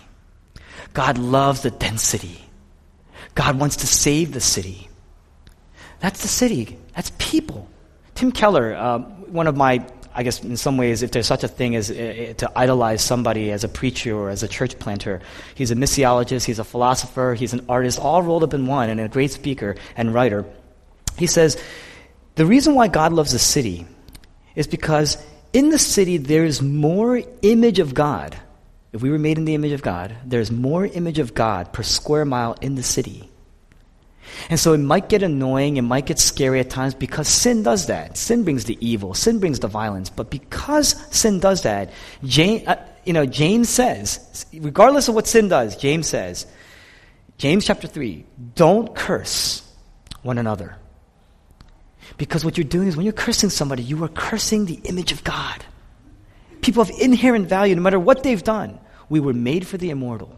God 0.94 1.18
loves 1.18 1.62
the 1.62 1.72
density. 1.72 2.47
God 3.38 3.60
wants 3.60 3.76
to 3.78 3.88
save 3.88 4.34
the 4.34 4.42
city. 4.42 4.90
That's 6.00 6.24
the 6.24 6.28
city. 6.28 6.80
That's 6.96 7.12
people. 7.20 7.70
Tim 8.16 8.32
Keller, 8.32 8.74
uh, 8.74 8.98
one 8.98 9.46
of 9.46 9.56
my, 9.56 9.86
I 10.16 10.24
guess 10.24 10.44
in 10.44 10.58
some 10.58 10.76
ways, 10.76 11.04
if 11.04 11.12
there's 11.12 11.28
such 11.28 11.44
a 11.44 11.48
thing 11.48 11.76
as 11.76 11.92
uh, 11.92 12.34
to 12.38 12.52
idolize 12.56 13.04
somebody 13.04 13.52
as 13.52 13.64
a 13.64 13.68
preacher 13.70 14.18
or 14.18 14.32
as 14.32 14.42
a 14.42 14.48
church 14.48 14.80
planter, 14.80 15.22
he's 15.54 15.70
a 15.70 15.76
missiologist, 15.76 16.46
he's 16.46 16.58
a 16.58 16.64
philosopher, 16.64 17.36
he's 17.38 17.54
an 17.54 17.64
artist, 17.70 18.00
all 18.00 18.24
rolled 18.24 18.44
up 18.44 18.56
in 18.56 18.66
one, 18.66 18.90
and 18.90 19.00
a 19.00 19.08
great 19.08 19.30
speaker 19.30 19.76
and 19.96 20.16
writer. 20.16 20.44
He 21.16 21.28
says, 21.28 21.62
the 22.34 22.46
reason 22.48 22.74
why 22.74 22.88
God 22.88 23.14
loves 23.14 23.34
the 23.34 23.40
city 23.40 23.86
is 24.56 24.66
because 24.66 25.24
in 25.54 25.70
the 25.70 25.78
city 25.78 26.18
there's 26.18 26.60
more 26.60 27.22
image 27.44 27.78
of 27.78 27.94
God. 27.94 28.36
If 28.98 29.02
we 29.02 29.10
were 29.10 29.20
made 29.20 29.38
in 29.38 29.46
the 29.46 29.56
image 29.56 29.72
of 29.72 29.82
God, 29.82 30.18
there's 30.26 30.52
more 30.52 30.86
image 30.86 31.20
of 31.20 31.34
God 31.34 31.72
per 31.72 31.84
square 31.84 32.26
mile 32.26 32.58
in 32.62 32.76
the 32.76 32.84
city 32.84 33.30
and 34.50 34.60
so 34.60 34.74
it 34.74 34.80
might 34.80 35.10
get 35.10 35.24
annoying, 35.24 35.78
it 35.78 35.82
might 35.82 36.06
get 36.06 36.20
scary 36.20 36.60
at 36.60 36.70
times 36.70 36.94
because 36.94 37.28
sin 37.28 37.64
does 37.64 37.88
that. 37.88 38.18
Sin 38.18 38.44
brings 38.44 38.66
the 38.66 38.78
evil, 38.86 39.14
sin 39.14 39.40
brings 39.40 39.60
the 39.60 39.68
violence. 39.68 40.10
But 40.10 40.30
because 40.30 40.96
sin 41.16 41.40
does 41.40 41.64
that, 41.64 41.92
James, 42.24 42.68
uh, 42.68 42.84
you 43.06 43.14
know, 43.14 43.26
James 43.26 43.70
says, 43.70 44.46
regardless 44.54 45.08
of 45.08 45.16
what 45.16 45.28
sin 45.28 45.48
does, 45.50 45.76
James 45.78 46.08
says, 46.08 46.46
James 47.38 47.66
chapter 47.66 47.88
3, 47.88 48.26
don't 48.56 48.96
curse 48.96 49.62
one 50.24 50.38
another. 50.38 50.78
Because 52.18 52.44
what 52.44 52.58
you're 52.58 52.66
doing 52.66 52.88
is 52.88 52.96
when 52.96 53.06
you're 53.06 53.14
cursing 53.14 53.50
somebody, 53.50 53.84
you 53.84 54.04
are 54.04 54.10
cursing 54.10 54.66
the 54.66 54.80
image 54.86 55.12
of 55.12 55.24
God. 55.24 55.64
People 56.62 56.84
have 56.84 56.96
inherent 57.00 57.48
value 57.48 57.76
no 57.76 57.82
matter 57.82 58.00
what 58.00 58.24
they've 58.24 58.44
done. 58.44 58.80
We 59.10 59.20
were 59.20 59.34
made 59.34 59.66
for 59.66 59.78
the 59.78 59.90
immortal. 59.90 60.38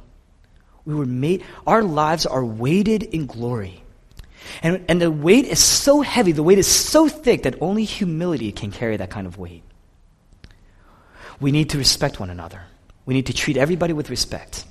We 0.86 0.94
were 0.94 1.06
made, 1.06 1.44
our 1.68 1.84
lives 1.84 2.26
are 2.26 2.44
weighted 2.44 3.04
in 3.04 3.26
glory. 3.26 3.84
And, 4.64 4.84
and 4.88 5.02
the 5.02 5.12
weight 5.12 5.46
is 5.46 5.60
so 5.64 6.02
heavy, 6.02 6.32
the 6.32 6.44
weight 6.44 6.58
is 6.58 6.68
so 6.68 7.08
thick 7.08 7.44
that 7.44 7.62
only 7.62 7.84
humility 7.84 8.52
can 8.52 8.72
carry 8.72 8.98
that 8.98 9.10
kind 9.10 9.28
of 9.28 9.38
weight. 9.38 9.64
We 11.40 11.52
need 11.52 11.70
to 11.72 11.78
respect 11.78 12.20
one 12.20 12.30
another. 12.30 12.64
We 13.06 13.14
need 13.14 13.28
to 13.28 13.34
treat 13.34 13.58
everybody 13.58 13.94
with 13.94 14.10
respect. 14.10 14.66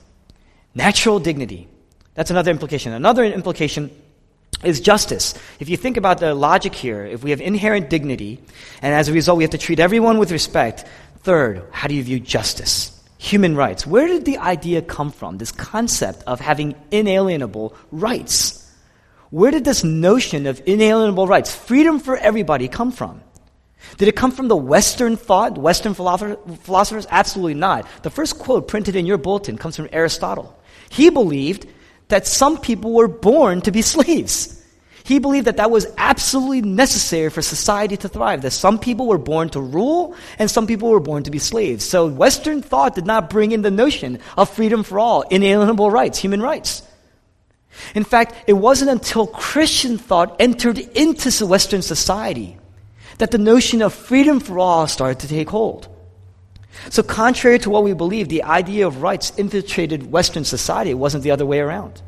Natural 0.75 1.19
dignity. 1.19 1.69
That's 2.15 2.31
another 2.31 2.51
implication. 2.51 2.93
Another 2.93 3.25
implication 3.25 3.91
is 4.63 4.81
justice. 4.81 5.35
If 5.61 5.69
you 5.69 5.77
think 5.77 5.97
about 5.97 6.19
the 6.19 6.35
logic 6.35 6.75
here, 6.75 7.05
if 7.05 7.23
we 7.23 7.31
have 7.31 7.41
inherent 7.41 7.91
dignity, 7.91 8.41
and 8.83 8.95
as 8.95 9.09
a 9.09 9.13
result 9.13 9.39
we 9.39 9.45
have 9.45 9.53
to 9.53 9.59
treat 9.59 9.79
everyone 9.79 10.19
with 10.19 10.33
respect, 10.33 10.85
third, 11.21 11.63
how 11.71 11.89
do 11.89 11.95
you 11.95 12.03
view 12.03 12.21
justice? 12.21 12.98
Human 13.19 13.57
rights. 13.57 13.87
Where 13.87 14.07
did 14.07 14.25
the 14.25 14.39
idea 14.39 14.81
come 14.81 15.11
from? 15.11 15.39
This 15.39 15.53
concept 15.53 16.23
of 16.27 16.41
having 16.41 16.75
inalienable 16.91 17.75
rights. 17.91 18.65
Where 19.31 19.51
did 19.51 19.65
this 19.65 19.85
notion 19.85 20.47
of 20.47 20.63
inalienable 20.65 21.27
rights, 21.27 21.55
freedom 21.55 21.99
for 21.99 22.17
everybody, 22.17 22.69
come 22.69 22.93
from? 22.93 23.21
Did 23.97 24.09
it 24.09 24.17
come 24.17 24.31
from 24.31 24.49
the 24.49 24.57
Western 24.57 25.17
thought, 25.17 25.59
Western 25.59 25.95
philosophers? 25.95 27.07
Absolutely 27.11 27.55
not. 27.55 27.87
The 28.03 28.11
first 28.11 28.39
quote 28.39 28.69
printed 28.69 28.97
in 28.97 29.07
your 29.07 29.19
bulletin 29.19 29.59
comes 29.59 29.77
from 29.77 29.89
Aristotle. 29.93 30.57
He 30.89 31.11
believed 31.11 31.67
that 32.09 32.27
some 32.27 32.59
people 32.59 32.93
were 32.93 33.09
born 33.09 33.61
to 33.63 33.71
be 33.71 33.83
slaves. 33.95 34.58
He 35.09 35.19
believed 35.19 35.47
that 35.47 35.57
that 35.57 35.71
was 35.71 35.87
absolutely 35.97 36.61
necessary 36.61 37.31
for 37.31 37.41
society 37.41 37.97
to 37.97 38.11
thrive, 38.11 38.43
that 38.43 38.51
some 38.51 38.79
people 38.79 39.07
were 39.07 39.17
born 39.17 39.49
to 39.51 39.59
rule 39.59 40.15
and 40.39 40.51
some 40.51 40.67
people 40.67 40.91
were 40.91 41.01
born 41.01 41.23
to 41.23 41.31
be 41.31 41.39
slaves. 41.39 41.83
So 41.83 42.09
Western 42.09 42.61
thought 42.61 42.95
did 42.95 43.07
not 43.07 43.31
bring 43.31 43.53
in 43.53 43.63
the 43.63 43.71
notion 43.71 44.19
of 44.37 44.51
freedom 44.51 44.83
for 44.83 44.99
all, 45.01 45.23
inalienable 45.23 45.91
rights, 45.91 46.19
human 46.19 46.43
rights. 46.43 46.83
In 47.95 48.05
fact, 48.05 48.35
it 48.47 48.53
wasn't 48.53 48.91
until 48.91 49.27
Christian 49.27 49.97
thought 49.97 50.37
entered 50.39 50.77
into 50.77 51.47
Western 51.47 51.81
society 51.81 52.59
that 53.17 53.31
the 53.31 53.39
notion 53.39 53.81
of 53.81 53.95
freedom 53.95 54.41
for 54.41 54.59
all 54.59 54.87
started 54.87 55.21
to 55.21 55.29
take 55.29 55.49
hold. 55.49 55.89
So, 56.91 57.03
contrary 57.03 57.59
to 57.61 57.71
what 57.71 57.83
we 57.83 57.95
believe, 57.95 58.29
the 58.29 58.43
idea 58.43 58.87
of 58.87 59.01
rights 59.01 59.33
infiltrated 59.39 60.13
Western 60.13 60.45
society. 60.45 60.91
It 60.91 60.99
wasn't 60.99 61.25
the 61.25 61.31
other 61.31 61.47
way 61.47 61.61
around. 61.61 62.03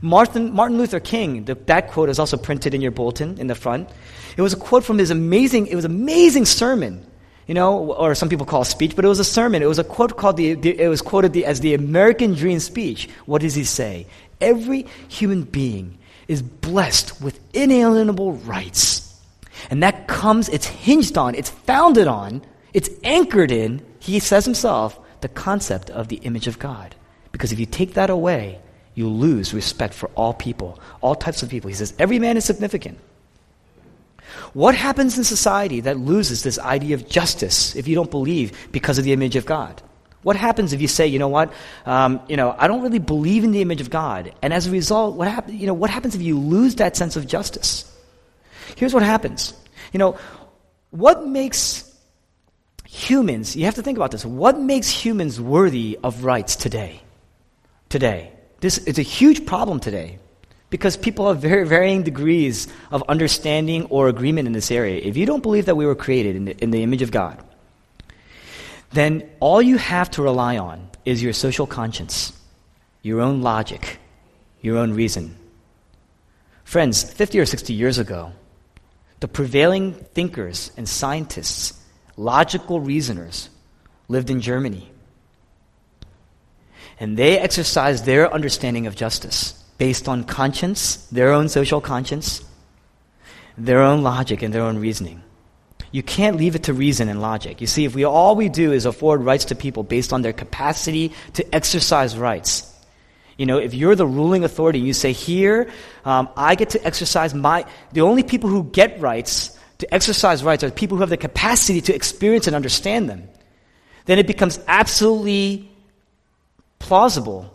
Martin, 0.00 0.52
Martin 0.52 0.78
Luther 0.78 1.00
King, 1.00 1.44
the, 1.44 1.54
that 1.54 1.90
quote 1.90 2.08
is 2.08 2.18
also 2.18 2.36
printed 2.36 2.74
in 2.74 2.80
your 2.80 2.90
bulletin 2.90 3.38
in 3.38 3.46
the 3.46 3.54
front. 3.54 3.88
It 4.36 4.42
was 4.42 4.52
a 4.52 4.56
quote 4.56 4.84
from 4.84 4.98
his 4.98 5.10
amazing, 5.10 5.66
it 5.66 5.74
was 5.74 5.84
amazing 5.84 6.44
sermon, 6.44 7.04
you 7.46 7.54
know, 7.54 7.92
or 7.92 8.14
some 8.14 8.28
people 8.28 8.46
call 8.46 8.62
it 8.62 8.66
speech, 8.66 8.96
but 8.96 9.04
it 9.04 9.08
was 9.08 9.20
a 9.20 9.24
sermon. 9.24 9.62
It 9.62 9.66
was 9.66 9.78
a 9.78 9.84
quote 9.84 10.16
called 10.16 10.36
the, 10.36 10.54
the 10.54 10.80
it 10.80 10.88
was 10.88 11.02
quoted 11.02 11.32
the, 11.32 11.44
as 11.44 11.60
the 11.60 11.74
American 11.74 12.34
Dream 12.34 12.58
speech. 12.58 13.08
What 13.26 13.42
does 13.42 13.54
he 13.54 13.64
say? 13.64 14.06
Every 14.40 14.86
human 15.08 15.42
being 15.42 15.98
is 16.26 16.42
blessed 16.42 17.20
with 17.20 17.38
inalienable 17.54 18.32
rights. 18.32 19.02
And 19.70 19.82
that 19.82 20.08
comes, 20.08 20.48
it's 20.48 20.66
hinged 20.66 21.16
on, 21.16 21.34
it's 21.34 21.50
founded 21.50 22.06
on, 22.06 22.42
it's 22.72 22.90
anchored 23.02 23.50
in, 23.50 23.84
he 23.98 24.18
says 24.18 24.44
himself, 24.44 24.98
the 25.20 25.28
concept 25.28 25.90
of 25.90 26.08
the 26.08 26.16
image 26.16 26.46
of 26.46 26.58
God. 26.58 26.94
Because 27.32 27.52
if 27.52 27.58
you 27.58 27.66
take 27.66 27.94
that 27.94 28.10
away, 28.10 28.60
you 28.94 29.08
lose 29.08 29.52
respect 29.52 29.94
for 29.94 30.08
all 30.14 30.34
people, 30.34 30.78
all 31.00 31.14
types 31.14 31.42
of 31.42 31.48
people. 31.48 31.68
He 31.68 31.74
says, 31.74 31.94
every 31.98 32.18
man 32.18 32.36
is 32.36 32.44
significant. 32.44 32.98
What 34.52 34.74
happens 34.74 35.18
in 35.18 35.24
society 35.24 35.80
that 35.80 35.98
loses 35.98 36.42
this 36.42 36.58
idea 36.58 36.94
of 36.94 37.08
justice 37.08 37.74
if 37.76 37.88
you 37.88 37.94
don't 37.94 38.10
believe 38.10 38.68
because 38.72 38.98
of 38.98 39.04
the 39.04 39.12
image 39.12 39.36
of 39.36 39.46
God? 39.46 39.82
What 40.22 40.36
happens 40.36 40.72
if 40.72 40.80
you 40.80 40.88
say, 40.88 41.06
you 41.06 41.18
know 41.18 41.28
what, 41.28 41.52
um, 41.84 42.20
you 42.28 42.36
know, 42.36 42.54
I 42.58 42.66
don't 42.66 42.82
really 42.82 42.98
believe 42.98 43.44
in 43.44 43.52
the 43.52 43.60
image 43.60 43.80
of 43.80 43.90
God, 43.90 44.32
and 44.40 44.54
as 44.54 44.66
a 44.66 44.70
result, 44.70 45.16
what 45.16 45.28
happens? 45.28 45.60
You 45.60 45.66
know, 45.66 45.74
what 45.74 45.90
happens 45.90 46.14
if 46.14 46.22
you 46.22 46.38
lose 46.38 46.76
that 46.76 46.96
sense 46.96 47.14
of 47.16 47.26
justice? 47.26 47.90
Here's 48.76 48.94
what 48.94 49.02
happens. 49.02 49.52
You 49.92 49.98
know, 49.98 50.18
what 50.90 51.26
makes 51.26 51.92
humans? 52.88 53.54
You 53.54 53.66
have 53.66 53.74
to 53.74 53.82
think 53.82 53.98
about 53.98 54.12
this. 54.12 54.24
What 54.24 54.58
makes 54.58 54.88
humans 54.88 55.38
worthy 55.40 55.98
of 56.02 56.24
rights 56.24 56.56
today? 56.56 57.02
Today, 57.90 58.32
this 58.64 58.78
is 58.78 58.98
a 58.98 59.02
huge 59.02 59.44
problem 59.44 59.78
today 59.78 60.18
because 60.70 60.96
people 60.96 61.28
have 61.28 61.36
very 61.36 61.66
varying 61.68 62.02
degrees 62.02 62.66
of 62.90 63.04
understanding 63.10 63.84
or 63.90 64.08
agreement 64.08 64.46
in 64.46 64.54
this 64.54 64.70
area. 64.70 65.02
If 65.04 65.18
you 65.18 65.26
don't 65.26 65.42
believe 65.42 65.66
that 65.66 65.76
we 65.76 65.84
were 65.84 65.94
created 65.94 66.34
in 66.34 66.44
the, 66.46 66.56
in 66.64 66.70
the 66.70 66.82
image 66.82 67.02
of 67.02 67.10
God, 67.10 67.44
then 68.94 69.28
all 69.38 69.60
you 69.60 69.76
have 69.76 70.10
to 70.12 70.22
rely 70.22 70.56
on 70.56 70.88
is 71.04 71.22
your 71.22 71.34
social 71.34 71.66
conscience, 71.66 72.32
your 73.02 73.20
own 73.20 73.42
logic, 73.42 73.98
your 74.62 74.78
own 74.78 74.94
reason. 74.94 75.36
Friends, 76.64 77.04
50 77.04 77.40
or 77.40 77.44
60 77.44 77.74
years 77.74 77.98
ago, 77.98 78.32
the 79.20 79.28
prevailing 79.28 79.92
thinkers 79.92 80.72
and 80.78 80.88
scientists, 80.88 81.78
logical 82.16 82.80
reasoners, 82.80 83.50
lived 84.08 84.30
in 84.30 84.40
Germany. 84.40 84.90
And 87.00 87.16
they 87.16 87.38
exercise 87.38 88.02
their 88.04 88.32
understanding 88.32 88.86
of 88.86 88.94
justice 88.96 89.52
based 89.78 90.08
on 90.08 90.24
conscience, 90.24 90.96
their 91.06 91.32
own 91.32 91.48
social 91.48 91.80
conscience, 91.80 92.42
their 93.58 93.82
own 93.82 94.02
logic, 94.02 94.42
and 94.42 94.54
their 94.54 94.62
own 94.62 94.78
reasoning. 94.78 95.22
You 95.90 96.02
can't 96.02 96.36
leave 96.36 96.54
it 96.54 96.64
to 96.64 96.72
reason 96.72 97.08
and 97.08 97.20
logic. 97.20 97.60
You 97.60 97.66
see, 97.66 97.84
if 97.84 97.94
we 97.94 98.04
all 98.04 98.34
we 98.34 98.48
do 98.48 98.72
is 98.72 98.86
afford 98.86 99.22
rights 99.22 99.46
to 99.46 99.54
people 99.54 99.82
based 99.82 100.12
on 100.12 100.22
their 100.22 100.32
capacity 100.32 101.12
to 101.34 101.54
exercise 101.54 102.16
rights, 102.16 102.72
you 103.36 103.46
know, 103.46 103.58
if 103.58 103.74
you're 103.74 103.96
the 103.96 104.06
ruling 104.06 104.44
authority, 104.44 104.80
you 104.80 104.92
say, 104.92 105.12
here, 105.12 105.70
um, 106.04 106.28
I 106.36 106.54
get 106.54 106.70
to 106.70 106.86
exercise 106.86 107.34
my, 107.34 107.66
the 107.92 108.02
only 108.02 108.22
people 108.22 108.48
who 108.48 108.64
get 108.64 109.00
rights, 109.00 109.58
to 109.78 109.92
exercise 109.92 110.44
rights, 110.44 110.62
are 110.62 110.70
people 110.70 110.96
who 110.96 111.02
have 111.02 111.10
the 111.10 111.16
capacity 111.16 111.80
to 111.82 111.94
experience 111.94 112.46
and 112.46 112.54
understand 112.54 113.10
them. 113.10 113.28
Then 114.06 114.18
it 114.18 114.26
becomes 114.26 114.60
absolutely 114.68 115.70
plausible 116.84 117.50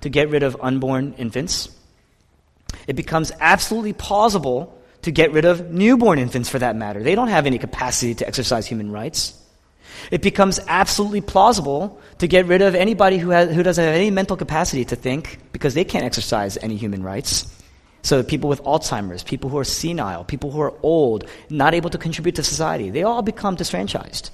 to 0.00 0.08
get 0.08 0.30
rid 0.30 0.42
of 0.42 0.56
unborn 0.60 1.14
infants. 1.18 1.68
It 2.86 2.96
becomes 2.96 3.30
absolutely 3.38 3.92
plausible 3.92 4.74
to 5.02 5.10
get 5.10 5.32
rid 5.32 5.44
of 5.44 5.70
newborn 5.70 6.18
infants 6.18 6.48
for 6.48 6.58
that 6.58 6.76
matter. 6.76 7.02
They 7.02 7.14
don't 7.14 7.28
have 7.28 7.44
any 7.44 7.58
capacity 7.58 8.14
to 8.14 8.26
exercise 8.26 8.66
human 8.66 8.90
rights. 8.90 9.36
It 10.10 10.22
becomes 10.22 10.60
absolutely 10.66 11.20
plausible 11.20 12.00
to 12.18 12.26
get 12.26 12.46
rid 12.46 12.62
of 12.62 12.74
anybody 12.74 13.18
who, 13.18 13.30
has, 13.30 13.54
who 13.54 13.62
doesn't 13.62 13.84
have 13.84 13.94
any 13.94 14.10
mental 14.10 14.36
capacity 14.36 14.86
to 14.86 14.96
think 14.96 15.38
because 15.52 15.74
they 15.74 15.84
can't 15.84 16.06
exercise 16.06 16.56
any 16.62 16.76
human 16.76 17.02
rights. 17.02 17.46
So, 18.02 18.22
people 18.22 18.48
with 18.48 18.62
Alzheimer's, 18.62 19.22
people 19.22 19.50
who 19.50 19.58
are 19.58 19.64
senile, 19.64 20.24
people 20.24 20.50
who 20.50 20.60
are 20.62 20.72
old, 20.82 21.28
not 21.50 21.74
able 21.74 21.90
to 21.90 21.98
contribute 21.98 22.36
to 22.36 22.42
society, 22.42 22.88
they 22.88 23.02
all 23.02 23.20
become 23.20 23.56
disfranchised. 23.56 24.30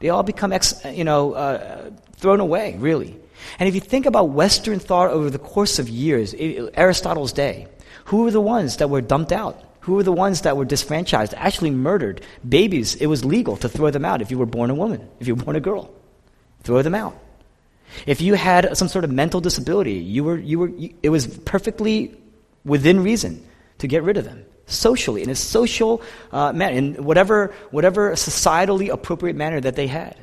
They 0.00 0.08
all 0.08 0.22
become, 0.22 0.54
ex, 0.54 0.82
you 0.86 1.04
know, 1.04 1.34
uh, 1.34 1.90
thrown 2.16 2.40
away, 2.40 2.76
really. 2.78 3.20
And 3.58 3.68
if 3.68 3.74
you 3.74 3.80
think 3.80 4.06
about 4.06 4.30
Western 4.30 4.78
thought 4.78 5.10
over 5.10 5.30
the 5.30 5.38
course 5.38 5.78
of 5.78 5.88
years, 5.88 6.34
Aristotle's 6.34 7.32
day, 7.32 7.66
who 8.06 8.24
were 8.24 8.30
the 8.30 8.40
ones 8.40 8.78
that 8.78 8.90
were 8.90 9.00
dumped 9.00 9.32
out? 9.32 9.62
Who 9.80 9.94
were 9.94 10.02
the 10.02 10.12
ones 10.12 10.42
that 10.42 10.56
were 10.56 10.64
disfranchised, 10.64 11.34
actually 11.36 11.70
murdered? 11.70 12.20
Babies, 12.46 12.94
it 12.96 13.06
was 13.06 13.24
legal 13.24 13.56
to 13.58 13.68
throw 13.68 13.90
them 13.90 14.04
out 14.04 14.20
if 14.20 14.30
you 14.30 14.38
were 14.38 14.46
born 14.46 14.70
a 14.70 14.74
woman, 14.74 15.08
if 15.20 15.26
you 15.26 15.34
were 15.34 15.42
born 15.42 15.56
a 15.56 15.60
girl. 15.60 15.90
Throw 16.62 16.82
them 16.82 16.94
out. 16.94 17.18
If 18.06 18.20
you 18.20 18.34
had 18.34 18.76
some 18.76 18.88
sort 18.88 19.04
of 19.04 19.10
mental 19.10 19.40
disability, 19.40 19.94
you 19.94 20.24
were, 20.24 20.38
you 20.38 20.58
were, 20.58 20.68
you, 20.68 20.94
it 21.02 21.08
was 21.08 21.26
perfectly 21.26 22.14
within 22.64 23.02
reason 23.02 23.42
to 23.78 23.86
get 23.86 24.02
rid 24.02 24.16
of 24.18 24.24
them 24.24 24.44
socially 24.66 25.22
in 25.22 25.30
a 25.30 25.34
social 25.34 26.02
uh, 26.32 26.52
manner, 26.52 26.76
in 26.76 27.04
whatever, 27.04 27.54
whatever 27.70 28.12
societally 28.12 28.90
appropriate 28.90 29.36
manner 29.36 29.60
that 29.60 29.76
they 29.76 29.86
had. 29.86 30.16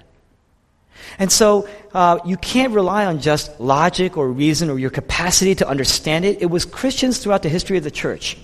And 1.20 1.32
so 1.32 1.68
uh, 1.94 2.20
you 2.26 2.38
can't 2.38 2.74
rely 2.74 3.06
on 3.06 3.20
just 3.20 3.60
logic 3.60 4.18
or 4.18 4.30
reason 4.30 4.70
or 4.70 4.80
your 4.80 4.90
capacity 4.90 5.56
to 5.56 5.68
understand 5.68 6.26
it. 6.26 6.42
It 6.42 6.48
was 6.48 6.66
Christians 6.66 7.20
throughout 7.20 7.44
the 7.44 7.50
history 7.50 7.78
of 7.78 7.84
the 7.84 7.92
church 7.92 8.38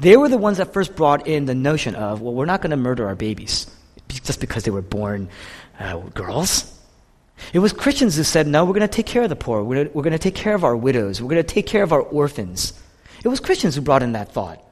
they 0.00 0.16
were 0.16 0.28
the 0.28 0.38
ones 0.38 0.56
that 0.56 0.72
first 0.72 0.96
brought 0.96 1.26
in 1.26 1.44
the 1.44 1.54
notion 1.54 1.94
of, 1.94 2.22
well, 2.22 2.32
we're 2.32 2.46
not 2.46 2.62
going 2.62 2.70
to 2.70 2.76
murder 2.76 3.06
our 3.06 3.14
babies 3.14 3.66
just 4.08 4.40
because 4.40 4.64
they 4.64 4.70
were 4.70 4.82
born 4.82 5.28
uh, 5.78 5.98
girls. 5.98 6.78
It 7.52 7.58
was 7.58 7.72
Christians 7.72 8.16
who 8.16 8.24
said, 8.24 8.46
no, 8.46 8.64
we're 8.64 8.72
going 8.72 8.80
to 8.80 8.88
take 8.88 9.06
care 9.06 9.22
of 9.22 9.28
the 9.28 9.36
poor. 9.36 9.62
We're 9.62 9.84
going 9.84 10.12
to 10.12 10.18
take 10.18 10.34
care 10.34 10.54
of 10.54 10.64
our 10.64 10.76
widows. 10.76 11.20
We're 11.20 11.28
going 11.28 11.42
to 11.42 11.54
take 11.54 11.66
care 11.66 11.82
of 11.82 11.92
our 11.92 12.00
orphans. 12.00 12.72
It 13.22 13.28
was 13.28 13.40
Christians 13.40 13.74
who 13.74 13.82
brought 13.82 14.02
in 14.02 14.12
that 14.12 14.32
thought. 14.32 14.62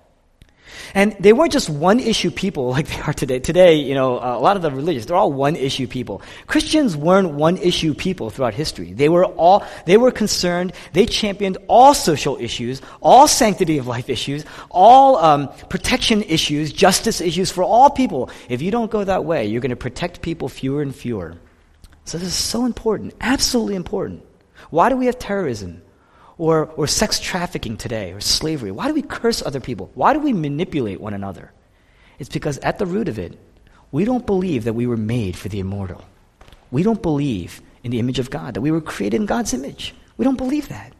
And 0.94 1.16
they 1.20 1.32
weren't 1.32 1.52
just 1.52 1.68
one 1.68 2.00
issue 2.00 2.30
people 2.30 2.70
like 2.76 2.88
they 2.88 3.00
are 3.00 3.12
today. 3.12 3.38
Today, 3.38 3.76
you 3.76 3.94
know, 3.94 4.18
uh, 4.18 4.36
a 4.36 4.40
lot 4.40 4.56
of 4.56 4.62
the 4.62 4.70
religious, 4.70 5.06
they're 5.06 5.16
all 5.16 5.32
one 5.32 5.56
issue 5.56 5.86
people. 5.86 6.22
Christians 6.46 6.96
weren't 6.96 7.30
one 7.32 7.56
issue 7.56 7.94
people 7.94 8.30
throughout 8.30 8.54
history. 8.54 8.92
They 8.92 9.08
were 9.08 9.24
all, 9.24 9.64
they 9.86 9.96
were 9.96 10.10
concerned, 10.10 10.72
they 10.92 11.06
championed 11.06 11.58
all 11.68 11.94
social 11.94 12.36
issues, 12.38 12.82
all 13.00 13.28
sanctity 13.28 13.78
of 13.78 13.86
life 13.86 14.08
issues, 14.08 14.44
all 14.70 15.16
um, 15.16 15.48
protection 15.68 16.22
issues, 16.22 16.72
justice 16.72 17.20
issues 17.20 17.50
for 17.50 17.64
all 17.64 17.90
people. 17.90 18.30
If 18.48 18.62
you 18.62 18.70
don't 18.70 18.90
go 18.90 19.04
that 19.04 19.24
way, 19.24 19.46
you're 19.46 19.60
going 19.60 19.70
to 19.70 19.76
protect 19.76 20.22
people 20.22 20.48
fewer 20.48 20.82
and 20.82 20.94
fewer. 20.94 21.34
So 22.04 22.16
this 22.16 22.28
is 22.28 22.34
so 22.34 22.64
important, 22.64 23.14
absolutely 23.20 23.74
important. 23.74 24.24
Why 24.70 24.88
do 24.88 24.96
we 24.96 25.06
have 25.06 25.18
terrorism? 25.18 25.82
Or, 26.38 26.66
or 26.76 26.86
sex 26.86 27.20
trafficking 27.20 27.76
today 27.76 28.12
or 28.12 28.20
slavery? 28.20 28.70
Why 28.70 28.88
do 28.88 28.94
we 28.94 29.02
curse 29.02 29.42
other 29.42 29.60
people? 29.60 29.90
Why 29.94 30.12
do 30.12 30.20
we 30.20 30.32
manipulate 30.32 31.00
one 31.00 31.14
another? 31.14 31.52
It's 32.18 32.28
because 32.28 32.58
at 32.58 32.78
the 32.78 32.86
root 32.86 33.08
of 33.08 33.18
it, 33.18 33.38
we 33.90 34.04
don't 34.04 34.26
believe 34.26 34.64
that 34.64 34.72
we 34.72 34.86
were 34.86 34.96
made 34.96 35.36
for 35.36 35.48
the 35.48 35.60
immortal. 35.60 36.04
We 36.70 36.82
don't 36.82 37.02
believe 37.02 37.60
in 37.82 37.90
the 37.90 37.98
image 37.98 38.18
of 38.18 38.30
God, 38.30 38.54
that 38.54 38.60
we 38.60 38.70
were 38.70 38.80
created 38.80 39.20
in 39.20 39.26
God's 39.26 39.54
image. 39.54 39.94
We 40.16 40.24
don't 40.24 40.36
believe 40.36 40.68
that. 40.68 40.92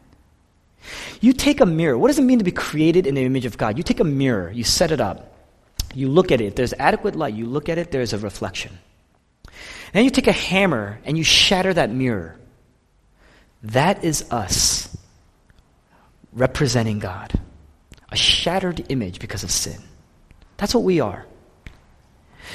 You 1.21 1.33
take 1.33 1.59
a 1.59 1.65
mirror. 1.65 1.97
What 1.97 2.07
does 2.07 2.19
it 2.19 2.23
mean 2.23 2.39
to 2.39 2.45
be 2.45 2.51
created 2.51 3.05
in 3.05 3.15
the 3.15 3.23
image 3.23 3.45
of 3.45 3.57
God? 3.57 3.77
You 3.77 3.83
take 3.83 3.99
a 3.99 4.05
mirror, 4.05 4.49
you 4.49 4.63
set 4.63 4.91
it 4.91 5.01
up, 5.01 5.35
you 5.93 6.07
look 6.07 6.31
at 6.31 6.41
it, 6.41 6.45
If 6.45 6.55
there's 6.55 6.73
adequate 6.73 7.15
light, 7.15 7.33
you 7.33 7.45
look 7.45 7.69
at 7.69 7.77
it, 7.77 7.91
there's 7.91 8.13
a 8.13 8.17
reflection. 8.17 8.77
Then 9.93 10.03
you 10.03 10.09
take 10.09 10.27
a 10.27 10.31
hammer 10.31 10.99
and 11.03 11.17
you 11.17 11.23
shatter 11.23 11.73
that 11.73 11.89
mirror. 11.89 12.37
That 13.63 14.03
is 14.03 14.31
us 14.31 14.78
representing 16.39 16.99
God, 16.99 17.39
a 18.09 18.15
shattered 18.15 18.85
image 18.89 19.19
because 19.19 19.43
of 19.43 19.51
sin. 19.51 19.77
That's 20.57 20.73
what 20.73 20.83
we 20.83 20.99
are. 21.01 21.25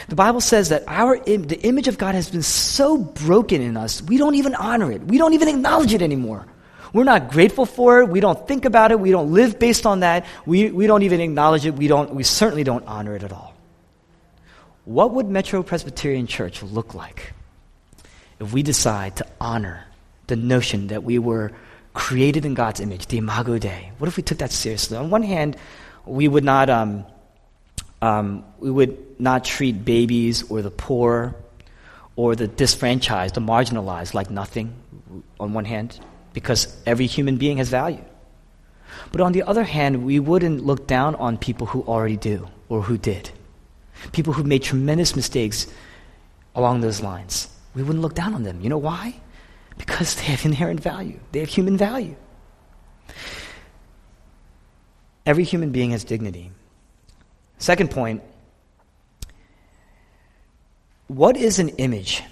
The 0.09 0.17
Bible 0.17 0.41
says 0.41 0.71
that 0.71 0.83
our 0.89 1.15
Im- 1.27 1.45
the 1.45 1.61
image 1.61 1.87
of 1.87 1.99
God 1.99 2.15
has 2.15 2.29
been 2.31 2.43
so 2.43 2.99
broken 2.99 3.61
in 3.61 3.77
us, 3.77 4.03
we 4.03 4.17
don't 4.17 4.35
even 4.35 4.55
honor 4.55 4.91
it. 4.91 5.03
We 5.05 5.19
don't 5.19 5.35
even 5.35 5.49
acknowledge 5.49 5.95
it 5.95 6.03
anymore. 6.03 6.47
We're 6.93 7.05
not 7.05 7.31
grateful 7.31 7.67
for 7.67 8.01
it. 8.01 8.09
We 8.09 8.21
don't 8.21 8.49
think 8.49 8.65
about 8.65 8.91
it. 8.91 8.99
We 8.99 9.11
don't 9.11 9.33
live 9.33 9.59
based 9.59 9.85
on 9.85 10.01
that. 10.01 10.27
We, 10.47 10.71
we 10.71 10.87
don't 10.87 11.03
even 11.03 11.21
acknowledge 11.21 11.67
it. 11.67 11.75
We, 11.75 11.89
don't, 11.89 12.15
we 12.15 12.23
certainly 12.23 12.65
don't 12.65 12.87
honor 12.87 13.15
it 13.17 13.23
at 13.23 13.33
all. 13.33 13.53
What 14.85 15.13
would 15.13 15.29
Metro 15.29 15.63
Presbyterian 15.63 16.27
Church 16.27 16.63
look 16.63 16.95
like 16.95 17.33
if 18.39 18.53
we 18.53 18.63
decide 18.63 19.17
to 19.17 19.27
honor 19.41 19.85
the 20.27 20.37
notion 20.37 20.89
that 20.89 21.03
we 21.03 21.19
were 21.19 21.53
created 21.95 22.45
in 22.45 22.55
God's 22.55 22.81
image, 22.81 23.07
the 23.07 23.19
Imago 23.19 23.59
Dei. 23.59 23.93
What 23.99 24.09
if 24.09 24.17
we 24.17 24.23
took 24.23 24.39
that 24.39 24.53
seriously? 24.53 24.99
On 24.99 25.11
one 25.11 25.23
hand, 25.23 25.57
we 26.05 26.29
would 26.29 26.45
not, 26.45 26.69
um, 26.69 27.07
um, 28.03 28.45
we 28.59 28.71
would 28.71 29.21
not 29.21 29.45
treat 29.45 29.85
babies 29.85 30.51
or 30.51 30.61
the 30.61 30.71
poor 30.71 31.35
or 32.17 32.37
the 32.37 32.47
disfranchised, 32.47 33.35
the 33.35 33.41
marginalized 33.41 34.13
like 34.15 34.31
nothing, 34.31 34.75
on 35.41 35.53
one 35.53 35.65
hand, 35.65 35.99
because 36.33 36.77
every 36.87 37.07
human 37.07 37.37
being 37.37 37.57
has 37.59 37.69
value. 37.69 38.05
But 39.13 39.21
on 39.21 39.33
the 39.33 39.43
other 39.43 39.65
hand, 39.65 40.05
we 40.05 40.19
wouldn't 40.19 40.65
look 40.65 40.87
down 40.87 41.15
on 41.17 41.39
people 41.39 41.67
who 41.67 41.83
already 41.83 42.17
do 42.17 42.49
or 42.69 42.83
who 42.83 42.99
did. 42.99 43.31
People 44.13 44.33
who've 44.33 44.47
made 44.47 44.63
tremendous 44.63 45.17
mistakes 45.17 45.67
along 46.55 46.81
those 46.81 47.01
lines. 47.01 47.49
We 47.75 47.83
wouldn't 47.83 48.03
look 48.03 48.15
down 48.15 48.35
on 48.35 48.43
them. 48.43 48.61
You 48.61 48.69
know 48.69 48.79
why? 48.79 49.21
Because 49.79 50.15
they 50.15 50.25
have 50.25 50.45
inherent 50.45 50.81
value, 50.81 51.19
they 51.33 51.41
have 51.41 51.49
human 51.49 51.77
value. 51.77 52.17
Every 55.27 55.45
human 55.45 55.71
being 55.71 55.91
has 55.91 56.05
dignity. 56.05 56.51
Second 57.59 57.91
point 57.91 58.23
what 61.09 61.37
is 61.37 61.59
an 61.59 61.69
image? 61.71 62.23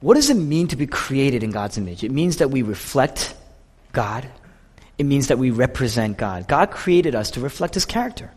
What 0.00 0.14
does 0.14 0.30
it 0.30 0.34
mean 0.34 0.68
to 0.68 0.76
be 0.76 0.86
created 0.86 1.42
in 1.42 1.50
God's 1.50 1.78
image? 1.78 2.02
It 2.02 2.10
means 2.10 2.38
that 2.38 2.50
we 2.50 2.62
reflect 2.62 3.34
God. 3.92 4.28
It 4.98 5.04
means 5.04 5.28
that 5.28 5.38
we 5.38 5.50
represent 5.50 6.16
God. 6.16 6.48
God 6.48 6.70
created 6.70 7.14
us 7.14 7.32
to 7.32 7.40
reflect 7.40 7.74
His 7.74 7.84
character. 7.84 8.30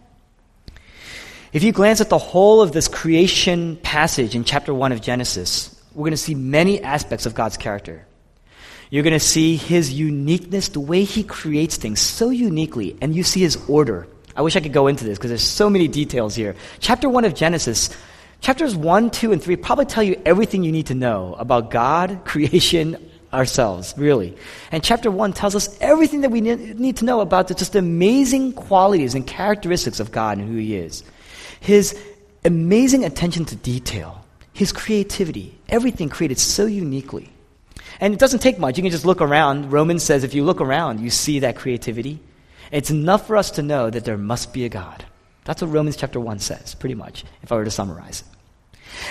If 1.53 1.63
you 1.63 1.71
glance 1.71 2.01
at 2.01 2.09
the 2.09 2.17
whole 2.17 2.61
of 2.61 2.71
this 2.71 2.87
creation 2.87 3.77
passage 3.77 4.35
in 4.35 4.43
chapter 4.43 4.73
1 4.73 4.91
of 4.91 5.01
Genesis, 5.01 5.74
we're 5.95 6.03
going 6.03 6.11
to 6.11 6.17
see 6.17 6.35
many 6.35 6.81
aspects 6.83 7.25
of 7.25 7.33
God's 7.33 7.57
character. 7.57 8.05
You're 8.89 9.03
going 9.03 9.13
to 9.13 9.19
see 9.19 9.55
his 9.55 9.93
uniqueness, 9.93 10.69
the 10.69 10.79
way 10.79 11.03
he 11.03 11.23
creates 11.23 11.77
things 11.77 11.99
so 11.99 12.29
uniquely, 12.29 12.95
and 13.01 13.15
you 13.15 13.23
see 13.23 13.39
his 13.39 13.57
order. 13.67 14.07
I 14.35 14.41
wish 14.41 14.55
I 14.55 14.59
could 14.59 14.73
go 14.73 14.87
into 14.87 15.05
this 15.05 15.17
because 15.17 15.31
there's 15.31 15.43
so 15.43 15.69
many 15.69 15.87
details 15.87 16.35
here. 16.35 16.55
Chapter 16.79 17.09
1 17.09 17.25
of 17.25 17.33
Genesis, 17.33 17.89
chapters 18.41 18.75
1, 18.75 19.09
2, 19.09 19.31
and 19.31 19.41
3 19.41 19.55
probably 19.55 19.85
tell 19.85 20.03
you 20.03 20.21
everything 20.25 20.63
you 20.63 20.71
need 20.71 20.87
to 20.87 20.95
know 20.95 21.35
about 21.39 21.71
God, 21.71 22.21
creation, 22.25 22.97
ourselves, 23.33 23.93
really. 23.97 24.35
And 24.71 24.83
chapter 24.83 25.09
1 25.09 25.33
tells 25.33 25.55
us 25.55 25.75
everything 25.79 26.21
that 26.21 26.31
we 26.31 26.41
need 26.41 26.97
to 26.97 27.05
know 27.05 27.21
about 27.21 27.47
the 27.47 27.53
just 27.53 27.75
amazing 27.75 28.53
qualities 28.53 29.15
and 29.15 29.25
characteristics 29.25 29.99
of 29.99 30.11
God 30.11 30.37
and 30.37 30.47
who 30.47 30.57
he 30.57 30.75
is. 30.75 31.03
His 31.61 31.97
amazing 32.43 33.05
attention 33.05 33.45
to 33.45 33.55
detail 33.55 34.24
his 34.55 34.71
creativity, 34.71 35.59
everything 35.67 36.07
created 36.07 36.39
so 36.39 36.65
uniquely. 36.65 37.29
And 37.99 38.13
it 38.13 38.19
doesn't 38.21 38.39
take 38.39 38.57
much. 38.57 38.77
You 38.77 38.83
can 38.83 38.91
just 38.91 39.05
look 39.05 39.19
around. 39.21 39.73
Romans 39.73 40.01
says 40.01 40.23
if 40.23 40.33
you 40.33 40.45
look 40.45 40.61
around, 40.61 41.01
you 41.01 41.09
see 41.09 41.39
that 41.39 41.57
creativity. 41.57 42.21
It's 42.71 42.89
enough 42.89 43.27
for 43.27 43.35
us 43.35 43.51
to 43.51 43.61
know 43.61 43.89
that 43.89 44.05
there 44.05 44.17
must 44.17 44.53
be 44.53 44.63
a 44.63 44.69
God. 44.69 45.03
That's 45.43 45.61
what 45.61 45.71
Romans 45.71 45.97
chapter 45.97 46.21
1 46.21 46.39
says, 46.39 46.73
pretty 46.73 46.95
much, 46.95 47.25
if 47.43 47.51
I 47.51 47.55
were 47.55 47.65
to 47.65 47.71
summarize 47.71 48.21
it. 48.21 48.27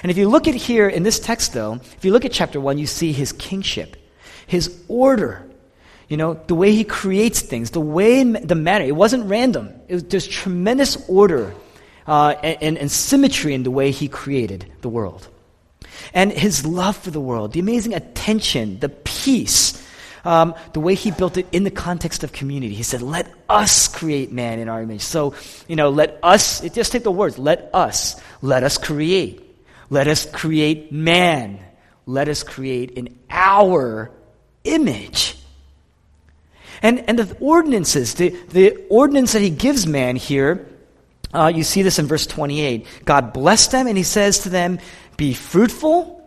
And 0.03 0.11
if 0.11 0.17
you 0.17 0.31
look 0.31 0.49
at 0.49 0.55
here 0.55 0.89
in 0.89 1.03
this 1.03 1.21
text, 1.21 1.53
though, 1.53 1.75
if 1.75 2.07
you 2.07 2.11
look 2.11 2.25
at 2.25 2.33
chapter 2.33 2.59
1, 2.59 2.79
you 2.79 2.87
see 2.87 3.13
his 3.13 3.33
kingship, 3.33 3.97
his 4.47 4.83
order, 4.89 5.47
you 6.09 6.17
know, 6.17 6.41
the 6.47 6.55
way 6.55 6.73
he 6.73 6.85
creates 6.85 7.43
things, 7.43 7.71
the 7.71 7.83
way, 7.83 8.25
the 8.25 8.55
manner. 8.55 8.87
It 8.87 8.97
wasn't 8.97 9.27
random. 9.27 9.75
It 9.89 9.95
was, 9.95 10.05
there's 10.05 10.27
tremendous 10.27 10.97
order 11.07 11.55
uh, 12.07 12.35
and, 12.43 12.79
and 12.79 12.91
symmetry 12.91 13.53
in 13.53 13.63
the 13.63 13.71
way 13.71 13.91
he 13.91 14.09
created 14.09 14.73
the 14.81 14.89
world. 14.89 15.29
And 16.13 16.33
his 16.33 16.67
love 16.67 16.97
for 16.97 17.11
the 17.11 17.21
world, 17.21 17.53
the 17.53 17.61
amazing 17.61 17.95
attention, 17.95 18.79
the 18.81 18.89
peace, 18.89 19.81
um, 20.25 20.55
the 20.73 20.81
way 20.81 20.95
he 20.95 21.11
built 21.11 21.37
it 21.37 21.47
in 21.53 21.65
the 21.65 21.71
context 21.71 22.25
of 22.25 22.33
community. 22.33 22.75
He 22.75 22.83
said, 22.83 23.03
Let 23.03 23.33
us 23.49 23.89
create 23.89 24.33
man 24.33 24.59
in 24.59 24.69
our 24.69 24.83
image. 24.83 25.03
So, 25.03 25.35
you 25.69 25.77
know, 25.77 25.91
let 25.91 26.19
us, 26.23 26.61
just 26.61 26.93
take 26.93 27.05
the 27.05 27.11
words, 27.11 27.39
let 27.39 27.71
us, 27.75 28.21
let 28.43 28.63
us 28.63 28.79
create. 28.79 29.43
Let 29.91 30.09
us 30.09 30.27
create 30.31 30.93
man. 30.93 31.61
Let 32.07 32.29
us 32.29 32.43
create 32.43 32.93
in 32.93 33.19
our 33.31 34.11
image. 34.65 35.37
And, 36.83 37.09
and 37.09 37.19
the 37.19 37.37
ordinances, 37.39 38.15
the, 38.15 38.31
the 38.49 38.85
ordinance 38.91 39.33
that 39.33 39.41
he 39.41 39.51
gives 39.51 39.87
man 39.87 40.17
here, 40.17 40.69
uh, 41.33 41.51
you 41.55 41.65
see 41.65 41.83
this 41.83 41.99
in 41.99 42.07
verse 42.07 42.27
28. 42.27 42.87
God 43.05 43.33
blessed 43.33 43.73
them, 43.73 43.87
and 43.87 43.97
he 43.97 44.05
says 44.05 44.41
to 44.41 44.51
them, 44.51 44.79
Be 45.17 45.35
fruitful, 45.35 46.21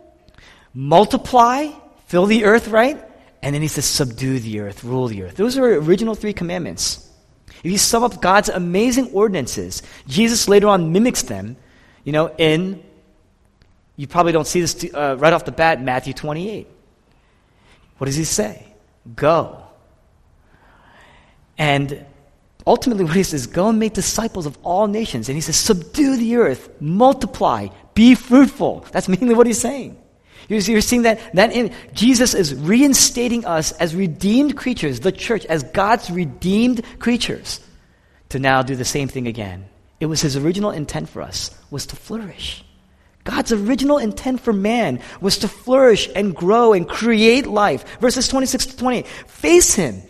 multiply, 0.74 1.68
fill 2.06 2.26
the 2.26 2.44
earth, 2.44 2.68
right? 2.68 3.02
And 3.42 3.54
then 3.54 3.62
he 3.62 3.68
says, 3.68 3.84
Subdue 3.84 4.40
the 4.40 4.60
earth, 4.60 4.82
rule 4.84 5.08
the 5.08 5.22
earth. 5.22 5.36
Those 5.36 5.56
are 5.58 5.64
original 5.64 6.14
three 6.14 6.32
commandments. 6.32 7.08
If 7.62 7.72
you 7.72 7.78
sum 7.78 8.04
up 8.04 8.20
God's 8.20 8.48
amazing 8.48 9.10
ordinances, 9.12 9.82
Jesus 10.06 10.48
later 10.48 10.68
on 10.68 10.92
mimics 10.92 11.22
them, 11.22 11.56
you 12.04 12.12
know, 12.12 12.34
in, 12.38 12.82
you 13.96 14.06
probably 14.06 14.32
don't 14.32 14.46
see 14.46 14.60
this 14.60 14.86
uh, 14.94 15.16
right 15.18 15.32
off 15.32 15.44
the 15.44 15.52
bat, 15.52 15.82
Matthew 15.82 16.14
28. 16.14 16.68
What 17.98 18.04
does 18.06 18.14
he 18.14 18.24
say? 18.24 18.64
Go. 19.16 19.64
And 21.58 22.06
ultimately, 22.64 23.04
what 23.04 23.16
he 23.16 23.24
says, 23.24 23.48
go 23.48 23.68
and 23.68 23.78
make 23.78 23.94
disciples 23.94 24.46
of 24.46 24.56
all 24.62 24.86
nations. 24.86 25.28
And 25.28 25.36
he 25.36 25.40
says, 25.40 25.56
subdue 25.56 26.16
the 26.16 26.36
earth, 26.36 26.70
multiply, 26.80 27.68
be 27.98 28.14
fruitful. 28.14 28.86
That's 28.92 29.08
mainly 29.08 29.34
what 29.34 29.48
he's 29.48 29.60
saying. 29.60 30.00
You're, 30.48 30.60
you're 30.60 30.80
seeing 30.80 31.02
that, 31.02 31.18
that 31.34 31.50
in, 31.50 31.74
Jesus 31.94 32.32
is 32.32 32.54
reinstating 32.54 33.44
us 33.44 33.72
as 33.72 33.92
redeemed 33.92 34.56
creatures, 34.56 35.00
the 35.00 35.10
church, 35.10 35.44
as 35.46 35.64
God's 35.64 36.08
redeemed 36.08 36.84
creatures, 37.00 37.58
to 38.28 38.38
now 38.38 38.62
do 38.62 38.76
the 38.76 38.84
same 38.84 39.08
thing 39.08 39.26
again. 39.26 39.66
It 39.98 40.06
was 40.06 40.20
his 40.20 40.36
original 40.36 40.70
intent 40.70 41.08
for 41.08 41.22
us, 41.22 41.50
was 41.72 41.86
to 41.86 41.96
flourish. 41.96 42.64
God's 43.24 43.50
original 43.50 43.98
intent 43.98 44.42
for 44.42 44.52
man 44.52 45.00
was 45.20 45.38
to 45.38 45.48
flourish 45.48 46.08
and 46.14 46.36
grow 46.36 46.74
and 46.74 46.88
create 46.88 47.48
life. 47.48 47.98
Verses 47.98 48.28
26 48.28 48.66
to 48.66 48.76
20. 48.76 49.02
Face 49.26 49.74
him. 49.74 50.02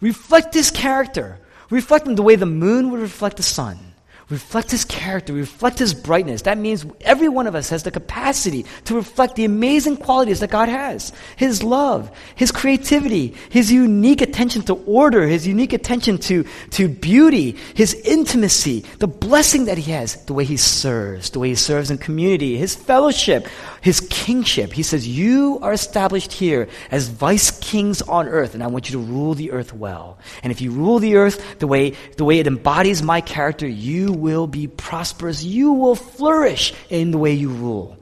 Reflect 0.00 0.54
his 0.54 0.70
character. 0.70 1.38
Reflect 1.68 2.06
him 2.06 2.14
the 2.14 2.22
way 2.22 2.36
the 2.36 2.46
moon 2.46 2.90
would 2.90 3.00
reflect 3.00 3.36
the 3.36 3.42
sun 3.42 3.93
reflect 4.34 4.70
his 4.70 4.84
character, 4.84 5.32
reflect 5.32 5.78
his 5.78 5.94
brightness. 5.94 6.42
That 6.42 6.58
means 6.58 6.84
every 7.00 7.28
one 7.28 7.46
of 7.46 7.54
us 7.54 7.70
has 7.70 7.84
the 7.84 7.90
capacity 7.90 8.66
to 8.84 8.94
reflect 8.94 9.36
the 9.36 9.44
amazing 9.44 9.96
qualities 9.96 10.40
that 10.40 10.50
God 10.50 10.68
has 10.68 11.12
his 11.36 11.62
love, 11.62 12.10
his 12.34 12.52
creativity, 12.52 13.34
his 13.48 13.72
unique 13.72 14.20
attention 14.20 14.62
to 14.62 14.74
order, 14.86 15.26
his 15.26 15.46
unique 15.46 15.72
attention 15.72 16.18
to, 16.18 16.44
to 16.70 16.88
beauty, 16.88 17.56
his 17.74 17.94
intimacy, 18.04 18.84
the 18.98 19.06
blessing 19.06 19.66
that 19.66 19.78
he 19.78 19.92
has, 19.92 20.16
the 20.26 20.34
way 20.34 20.44
he 20.44 20.56
serves, 20.56 21.30
the 21.30 21.38
way 21.38 21.48
he 21.48 21.54
serves 21.54 21.90
in 21.90 21.98
community, 21.98 22.56
his 22.56 22.74
fellowship, 22.74 23.46
his 23.84 24.00
kingship. 24.00 24.72
He 24.72 24.82
says, 24.82 25.06
You 25.06 25.58
are 25.60 25.74
established 25.74 26.32
here 26.32 26.68
as 26.90 27.08
vice 27.08 27.50
kings 27.50 28.00
on 28.00 28.28
earth, 28.28 28.54
and 28.54 28.62
I 28.62 28.66
want 28.68 28.88
you 28.88 28.98
to 28.98 29.04
rule 29.04 29.34
the 29.34 29.50
earth 29.50 29.74
well. 29.74 30.16
And 30.42 30.50
if 30.50 30.62
you 30.62 30.70
rule 30.70 30.98
the 30.98 31.16
earth 31.16 31.58
the 31.58 31.66
way, 31.66 31.90
the 32.16 32.24
way 32.24 32.38
it 32.38 32.46
embodies 32.46 33.02
my 33.02 33.20
character, 33.20 33.68
you 33.68 34.10
will 34.10 34.46
be 34.46 34.68
prosperous. 34.68 35.44
You 35.44 35.74
will 35.74 35.96
flourish 35.96 36.72
in 36.88 37.10
the 37.10 37.18
way 37.18 37.34
you 37.34 37.50
rule. 37.50 37.98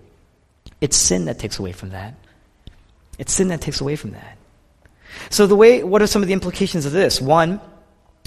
It's 0.81 0.97
sin 0.97 1.25
that 1.25 1.41
takes 1.41 1.59
away 1.59 1.73
from 1.73 1.91
that. 1.91 2.15
It's 3.19 3.33
sin 3.33 3.49
that 3.49 3.61
takes 3.61 3.81
away 3.81 3.97
from 3.97 4.13
that. 4.13 4.39
So 5.31 5.49
the 5.49 5.57
way, 5.57 5.83
what 5.83 6.01
are 6.01 6.07
some 6.07 6.23
of 6.23 6.29
the 6.29 6.33
implications 6.33 6.87
of 6.87 6.93
this? 6.93 7.21
One, 7.21 7.61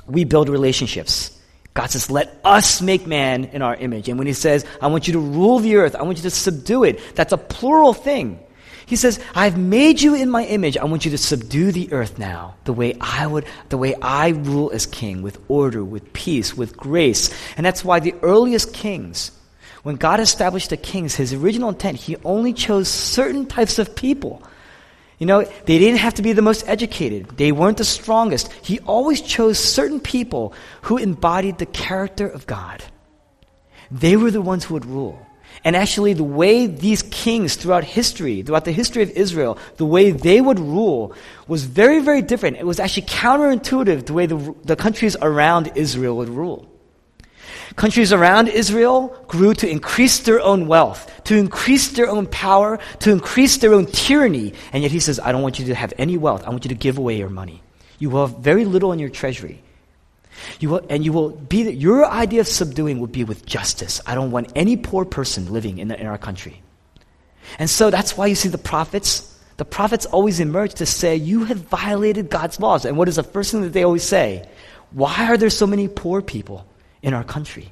we 0.08 0.26
build 0.26 0.50
relationships. 0.50 1.35
God 1.76 1.92
says, 1.92 2.10
let 2.10 2.40
us 2.44 2.82
make 2.82 3.06
man 3.06 3.44
in 3.46 3.62
our 3.62 3.76
image. 3.76 4.10
And 4.10 4.18
when 4.18 4.28
he 4.28 4.34
says, 4.34 4.66
I 4.82 4.88
want 4.88 5.08
you 5.08 5.14
to 5.14 5.20
rule 5.20 5.60
the 5.60 5.76
earth, 5.76 5.94
I 5.94 6.04
want 6.04 6.18
you 6.18 6.24
to 6.24 6.30
subdue 6.30 6.86
it, 6.86 7.00
that's 7.16 7.34
a 7.34 7.38
plural 7.38 7.94
thing. 7.94 8.40
He 8.86 8.96
says, 8.96 9.20
I've 9.34 9.58
made 9.58 10.02
you 10.02 10.16
in 10.16 10.30
my 10.30 10.46
image. 10.46 10.78
I 10.78 10.86
want 10.86 11.06
you 11.06 11.12
to 11.12 11.18
subdue 11.18 11.72
the 11.72 11.92
earth 11.92 12.18
now, 12.18 12.56
the 12.64 12.74
way 12.74 12.96
I 13.02 13.28
would, 13.28 13.46
the 13.70 13.78
way 13.78 13.96
I 13.96 14.30
rule 14.30 14.72
as 14.72 14.86
king, 14.86 15.22
with 15.22 15.40
order, 15.48 15.84
with 15.84 16.14
peace, 16.14 16.56
with 16.56 16.78
grace. 16.78 17.34
And 17.58 17.66
that's 17.66 17.84
why 17.84 18.00
the 18.00 18.14
earliest 18.22 18.74
kings, 18.74 19.32
when 19.84 19.96
God 19.96 20.20
established 20.20 20.70
the 20.70 20.78
kings, 20.78 21.16
his 21.16 21.34
original 21.34 21.70
intent, 21.70 21.98
he 21.98 22.16
only 22.24 22.54
chose 22.54 22.88
certain 22.88 23.48
types 23.48 23.80
of 23.80 23.96
people. 23.96 24.44
You 25.18 25.26
know, 25.26 25.44
they 25.44 25.80
didn't 25.80 26.00
have 26.00 26.16
to 26.16 26.22
be 26.22 26.34
the 26.34 26.42
most 26.42 26.68
educated. 26.68 27.38
They 27.38 27.52
weren't 27.52 27.78
the 27.78 27.86
strongest. 27.86 28.52
He 28.62 28.80
always 28.80 29.22
chose 29.22 29.58
certain 29.58 30.00
people 30.00 30.54
who 30.84 30.98
embodied 30.98 31.58
the 31.58 31.66
character 31.66 32.28
of 32.28 32.46
God. 32.46 32.84
They 33.90 34.18
were 34.18 34.32
the 34.32 34.42
ones 34.42 34.66
who 34.66 34.74
would 34.74 34.86
rule. 34.86 35.26
And 35.64 35.76
actually, 35.76 36.14
the 36.14 36.24
way 36.24 36.68
these 36.68 37.02
kings 37.02 37.56
throughout 37.56 37.86
history, 37.86 38.42
throughout 38.42 38.66
the 38.66 38.72
history 38.72 39.04
of 39.04 39.10
Israel, 39.12 39.58
the 39.78 39.86
way 39.86 40.12
they 40.12 40.42
would 40.42 40.60
rule 40.60 41.14
was 41.48 41.64
very, 41.64 42.02
very 42.02 42.22
different. 42.22 42.58
It 42.58 42.66
was 42.66 42.80
actually 42.80 43.08
counterintuitive 43.08 44.06
the 44.06 44.14
way 44.14 44.26
the, 44.26 44.54
the 44.66 44.76
countries 44.76 45.16
around 45.22 45.72
Israel 45.76 46.18
would 46.18 46.30
rule. 46.30 46.68
Countries 47.76 48.14
around 48.14 48.48
Israel 48.48 49.18
grew 49.28 49.54
to 49.56 49.68
increase 49.70 50.20
their 50.20 50.40
own 50.40 50.68
wealth, 50.68 51.12
to 51.26 51.36
increase 51.36 51.90
their 51.90 52.08
own 52.08 52.28
power, 52.28 52.80
to 53.00 53.12
increase 53.12 53.58
their 53.58 53.74
own 53.74 53.88
tyranny. 53.88 54.54
And 54.72 54.84
yet 54.84 54.92
he 54.92 55.00
says, 55.00 55.20
I 55.20 55.32
don't 55.32 55.42
want 55.42 55.60
you 55.60 55.66
to 55.66 55.76
have 55.76 55.94
any 55.98 56.18
wealth. 56.18 56.44
I 56.46 56.52
want 56.52 56.64
you 56.64 56.70
to 56.70 56.76
give 56.76 56.98
away 56.98 57.18
your 57.18 57.30
money. 57.30 57.62
You 57.98 58.10
will 58.10 58.28
have 58.28 58.38
very 58.38 58.66
little 58.66 58.92
in 58.92 59.00
your 59.00 59.10
treasury. 59.10 59.62
You 60.60 60.70
will, 60.70 60.86
and 60.90 61.04
you 61.04 61.12
will 61.12 61.30
be, 61.30 61.72
your 61.72 62.06
idea 62.06 62.42
of 62.42 62.48
subduing 62.48 63.00
will 63.00 63.08
be 63.08 63.24
with 63.24 63.46
justice. 63.46 64.02
I 64.06 64.16
don't 64.16 64.32
want 64.32 64.52
any 64.56 64.78
poor 64.78 65.06
person 65.06 65.52
living 65.52 65.80
in, 65.80 65.88
the, 65.88 66.00
in 66.00 66.06
our 66.06 66.18
country. 66.18 66.62
And 67.58 67.70
so 67.70 67.90
that's 67.90 68.18
why 68.18 68.28
you 68.28 68.36
see 68.36 68.50
the 68.50 68.58
prophets. 68.58 69.32
The 69.58 69.66
prophets 69.66 70.06
always 70.06 70.40
emerge 70.40 70.76
to 70.76 70.86
say, 70.86 71.16
You 71.16 71.46
have 71.46 71.58
violated 71.58 72.30
God's 72.30 72.60
laws. 72.60 72.86
And 72.86 72.98
what 72.98 73.08
is 73.08 73.16
the 73.16 73.24
first 73.24 73.52
thing 73.52 73.62
that 73.62 73.74
they 73.74 73.84
always 73.84 74.04
say? 74.04 74.48
Why 74.92 75.28
are 75.30 75.38
there 75.38 75.50
so 75.50 75.66
many 75.66 75.88
poor 75.88 76.22
people 76.22 76.68
in 77.06 77.14
our 77.14 77.24
country? 77.24 77.72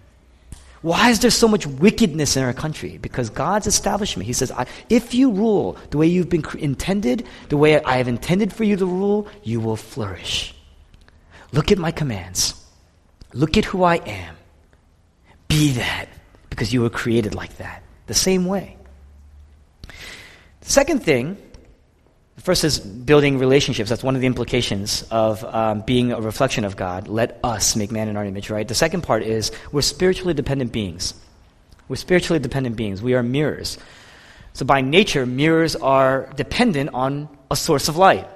Why 0.84 1.10
is 1.10 1.20
there 1.20 1.32
so 1.32 1.48
much 1.48 1.66
wickedness 1.66 2.38
in 2.38 2.44
our 2.44 2.54
country? 2.54 2.98
Because 2.98 3.30
God's 3.30 3.68
establishment, 3.68 4.28
He 4.28 4.34
says, 4.34 4.52
if 4.90 5.14
you 5.14 5.32
rule 5.32 5.78
the 5.90 5.98
way 5.98 6.08
you've 6.08 6.30
been 6.30 6.46
intended, 6.60 7.26
the 7.50 7.58
way 7.58 7.82
I 7.84 7.98
have 7.98 8.08
intended 8.08 8.54
for 8.54 8.64
you 8.64 8.76
to 8.78 8.86
rule, 8.86 9.28
you 9.44 9.60
will 9.60 9.78
flourish. 9.78 10.54
Look 11.52 11.72
at 11.72 11.78
my 11.78 11.92
commands. 11.92 12.54
Look 13.34 13.58
at 13.58 13.66
who 13.66 13.84
I 13.84 13.96
am. 13.96 14.36
Be 15.48 15.72
that, 15.74 16.10
because 16.50 16.74
you 16.74 16.82
were 16.82 16.90
created 16.90 17.34
like 17.34 17.58
that, 17.58 17.82
the 18.08 18.14
same 18.14 18.46
way. 18.46 18.78
Second 20.62 21.04
thing, 21.04 21.38
first 22.44 22.64
is 22.64 22.80
building 22.80 23.40
relationships. 23.40 23.90
That's 23.90 24.04
one 24.04 24.16
of 24.16 24.22
the 24.22 24.28
implications 24.28 25.04
of 25.10 25.44
um, 25.46 25.82
being 25.82 26.12
a 26.12 26.22
reflection 26.22 26.66
of 26.66 26.76
God. 26.76 27.08
Let 27.08 27.40
us 27.44 27.76
make 27.76 27.92
man 27.92 28.10
in 28.10 28.18
our 28.18 28.26
image, 28.26 28.50
right? 28.50 28.68
The 28.68 28.76
second 28.76 29.02
part 29.02 29.24
is 29.24 29.52
we're 29.72 29.82
spiritually 29.82 30.34
dependent 30.34 30.72
beings. 30.72 31.14
We're 31.88 31.96
spiritually 31.96 32.40
dependent 32.40 32.76
beings. 32.76 33.02
We 33.02 33.14
are 33.14 33.24
mirrors. 33.24 33.78
So 34.54 34.66
by 34.66 34.82
nature, 34.82 35.26
mirrors 35.26 35.76
are 35.76 36.30
dependent 36.36 36.92
on 36.94 37.30
a 37.50 37.56
source 37.56 37.88
of 37.88 37.98
light. 37.98 38.28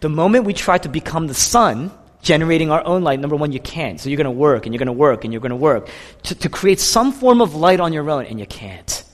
The 0.00 0.08
moment 0.08 0.44
we 0.44 0.54
try 0.54 0.78
to 0.78 0.88
become 0.88 1.26
the 1.26 1.34
sun, 1.34 1.92
generating 2.22 2.70
our 2.70 2.84
own 2.86 3.02
light, 3.02 3.20
number 3.20 3.36
one, 3.36 3.52
you 3.52 3.60
can't. 3.60 4.00
So 4.00 4.08
you're 4.08 4.16
going 4.16 4.24
to 4.24 4.30
work 4.30 4.66
and 4.66 4.74
you're 4.74 4.78
going 4.78 4.86
to 4.86 4.92
work 4.92 5.24
and 5.24 5.32
you're 5.32 5.40
going 5.40 5.50
to 5.50 5.56
work 5.56 5.88
to, 6.24 6.34
to 6.34 6.48
create 6.48 6.80
some 6.80 7.12
form 7.12 7.40
of 7.40 7.54
light 7.54 7.80
on 7.80 7.92
your 7.92 8.08
own, 8.10 8.24
and 8.26 8.40
you 8.40 8.46
can't. 8.46 9.04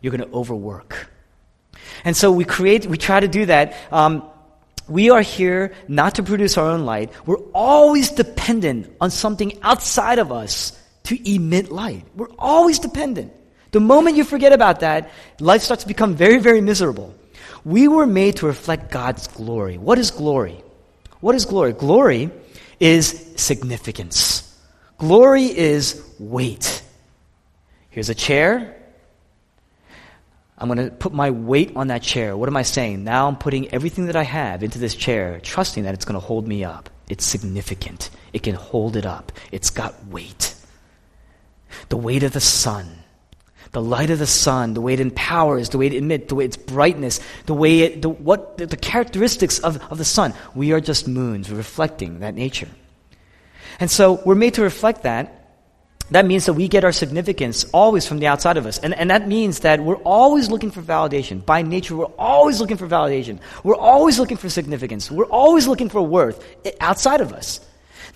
You're 0.00 0.16
going 0.16 0.28
to 0.28 0.34
overwork. 0.34 1.08
And 2.04 2.16
so 2.16 2.32
we 2.32 2.44
create, 2.44 2.86
we 2.86 2.96
try 2.96 3.20
to 3.20 3.28
do 3.28 3.46
that. 3.46 3.76
Um, 3.90 4.22
we 4.88 5.10
are 5.10 5.20
here 5.20 5.74
not 5.86 6.14
to 6.16 6.22
produce 6.22 6.56
our 6.56 6.70
own 6.70 6.84
light. 6.86 7.12
We're 7.26 7.42
always 7.52 8.10
dependent 8.10 8.90
on 9.00 9.10
something 9.10 9.58
outside 9.62 10.18
of 10.18 10.32
us 10.32 10.78
to 11.04 11.34
emit 11.34 11.70
light. 11.70 12.04
We're 12.14 12.32
always 12.38 12.78
dependent. 12.78 13.32
The 13.70 13.80
moment 13.80 14.16
you 14.16 14.24
forget 14.24 14.52
about 14.52 14.80
that, 14.80 15.10
life 15.40 15.62
starts 15.62 15.82
to 15.82 15.88
become 15.88 16.14
very, 16.14 16.38
very 16.38 16.62
miserable. 16.62 17.14
We 17.64 17.86
were 17.86 18.06
made 18.06 18.36
to 18.36 18.46
reflect 18.46 18.90
God's 18.90 19.28
glory. 19.28 19.76
What 19.76 19.98
is 19.98 20.10
glory? 20.10 20.62
What 21.20 21.34
is 21.34 21.44
glory? 21.44 21.74
Glory 21.74 22.30
is 22.80 23.32
significance. 23.36 24.44
Glory 24.96 25.44
is 25.44 26.02
weight. 26.18 26.82
Here's 27.90 28.08
a 28.08 28.14
chair. 28.14 28.77
I'm 30.58 30.68
going 30.68 30.90
to 30.90 30.94
put 30.94 31.12
my 31.12 31.30
weight 31.30 31.72
on 31.76 31.88
that 31.88 32.02
chair. 32.02 32.36
What 32.36 32.48
am 32.48 32.56
I 32.56 32.62
saying? 32.62 33.04
Now 33.04 33.28
I'm 33.28 33.36
putting 33.36 33.72
everything 33.72 34.06
that 34.06 34.16
I 34.16 34.24
have 34.24 34.62
into 34.62 34.78
this 34.78 34.94
chair, 34.94 35.40
trusting 35.40 35.84
that 35.84 35.94
it's 35.94 36.04
going 36.04 36.20
to 36.20 36.26
hold 36.26 36.48
me 36.48 36.64
up. 36.64 36.90
It's 37.08 37.24
significant. 37.24 38.10
It 38.32 38.42
can 38.42 38.54
hold 38.54 38.96
it 38.96 39.06
up. 39.06 39.32
It's 39.52 39.70
got 39.70 40.06
weight. 40.06 40.54
The 41.88 41.96
weight 41.96 42.22
of 42.22 42.32
the 42.32 42.40
sun 42.40 42.98
the 43.72 43.82
light 43.82 44.10
of 44.10 44.18
the 44.18 44.26
sun, 44.26 44.74
the 44.74 44.80
way 44.80 44.94
it 44.94 45.00
empowers, 45.00 45.70
the 45.70 45.78
way 45.78 45.86
it 45.86 45.94
emits, 45.94 46.28
the 46.28 46.34
way 46.34 46.44
its 46.44 46.56
brightness, 46.56 47.20
the 47.46 47.54
way 47.54 47.80
it, 47.80 48.02
the, 48.02 48.08
what, 48.08 48.58
the, 48.58 48.66
the 48.66 48.76
characteristics 48.76 49.58
of, 49.58 49.76
of 49.90 49.98
the 49.98 50.04
sun. 50.04 50.34
We 50.54 50.72
are 50.72 50.80
just 50.80 51.06
moons 51.06 51.50
reflecting 51.50 52.20
that 52.20 52.34
nature. 52.34 52.68
And 53.80 53.90
so 53.90 54.20
we're 54.24 54.34
made 54.34 54.54
to 54.54 54.62
reflect 54.62 55.02
that. 55.02 55.37
That 56.10 56.24
means 56.24 56.46
that 56.46 56.54
we 56.54 56.68
get 56.68 56.84
our 56.84 56.92
significance 56.92 57.64
always 57.72 58.06
from 58.06 58.18
the 58.18 58.26
outside 58.26 58.56
of 58.56 58.64
us. 58.64 58.78
And, 58.78 58.94
and 58.94 59.10
that 59.10 59.28
means 59.28 59.60
that 59.60 59.80
we're 59.80 59.96
always 59.96 60.50
looking 60.50 60.70
for 60.70 60.80
validation. 60.80 61.44
By 61.44 61.62
nature, 61.62 61.96
we're 61.96 62.06
always 62.18 62.60
looking 62.60 62.78
for 62.78 62.88
validation. 62.88 63.40
We're 63.62 63.76
always 63.76 64.18
looking 64.18 64.38
for 64.38 64.48
significance. 64.48 65.10
We're 65.10 65.26
always 65.26 65.66
looking 65.66 65.90
for 65.90 66.00
worth 66.00 66.42
outside 66.80 67.20
of 67.20 67.32
us. 67.32 67.60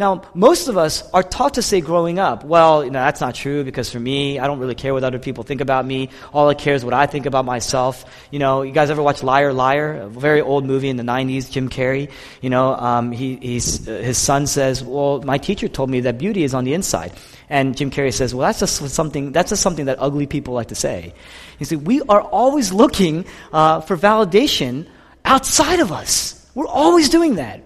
Now, 0.03 0.23
most 0.35 0.67
of 0.67 0.77
us 0.77 1.09
are 1.13 1.23
taught 1.23 1.55
to 1.55 1.63
say 1.63 1.81
growing 1.81 2.19
up, 2.19 2.43
well, 2.43 2.85
you 2.85 2.91
know, 2.91 2.99
that's 2.99 3.21
not 3.21 3.37
true 3.37 3.63
because 3.63 3.89
for 3.89 4.01
me, 4.01 4.41
I 4.41 4.49
don't 4.49 4.59
really 4.59 4.75
care 4.75 4.93
what 4.93 5.05
other 5.05 5.21
people 5.21 5.45
think 5.45 5.61
about 5.61 5.87
me. 5.87 6.09
All 6.33 6.49
I 6.49 6.55
care 6.55 6.75
is 6.75 6.85
what 6.85 6.93
I 6.93 7.07
think 7.07 7.25
about 7.25 7.45
myself. 7.45 8.05
You 8.33 8.41
know, 8.41 8.63
you 8.63 8.73
guys 8.73 8.91
ever 8.91 9.01
watch 9.01 9.23
Liar 9.23 9.53
Liar? 9.53 10.01
A 10.01 10.09
very 10.09 10.41
old 10.41 10.65
movie 10.65 10.89
in 10.89 10.97
the 10.97 11.05
90s, 11.05 11.49
Jim 11.53 11.69
Carrey. 11.69 12.11
You 12.41 12.51
know, 12.51 12.75
um, 12.75 13.13
he, 13.13 13.37
he's, 13.37 13.89
uh, 13.89 13.93
his 13.93 14.19
son 14.19 14.49
says, 14.49 14.83
well, 14.83 15.23
my 15.23 15.39
teacher 15.39 15.69
told 15.69 15.89
me 15.89 16.01
that 16.01 16.19
beauty 16.19 16.43
is 16.43 16.53
on 16.53 16.65
the 16.65 16.75
inside. 16.75 17.13
And 17.49 17.77
Jim 17.77 17.93
Carrey 17.93 18.13
says, 18.13 18.35
well, 18.35 18.49
that's 18.49 18.59
just 18.59 18.85
something, 18.93 19.31
that's 19.31 19.51
just 19.51 19.63
something 19.63 19.85
that 19.85 19.99
ugly 20.01 20.27
people 20.27 20.53
like 20.53 20.75
to 20.75 20.75
say. 20.75 21.15
You 21.61 21.67
see, 21.67 21.77
we 21.77 22.03
are 22.09 22.23
always 22.23 22.73
looking 22.73 23.25
uh, 23.53 23.83
for 23.83 23.97
validation 23.97 24.89
outside 25.25 25.79
of 25.79 25.93
us. 25.93 26.45
We're 26.57 26.67
always 26.67 27.09
doing 27.09 27.37
that. 27.37 27.63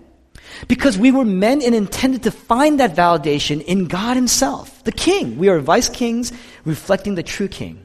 Because 0.68 0.98
we 0.98 1.10
were 1.10 1.24
meant 1.24 1.62
and 1.62 1.74
intended 1.74 2.22
to 2.24 2.30
find 2.30 2.80
that 2.80 2.94
validation 2.96 3.62
in 3.64 3.86
God 3.86 4.16
Himself, 4.16 4.82
the 4.84 4.92
King. 4.92 5.38
We 5.38 5.48
are 5.48 5.58
vice 5.60 5.88
kings 5.88 6.32
reflecting 6.64 7.14
the 7.14 7.22
true 7.22 7.48
King. 7.48 7.84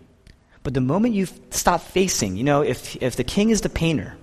But 0.64 0.74
the 0.74 0.82
moment 0.82 1.16
you 1.16 1.28
stop 1.50 1.82
facing, 1.82 2.38
you 2.38 2.44
know, 2.44 2.62
if, 2.62 2.96
if 3.02 3.16
the 3.16 3.24
King 3.24 3.50
is 3.50 3.62
the 3.62 3.70
painter 3.70 4.16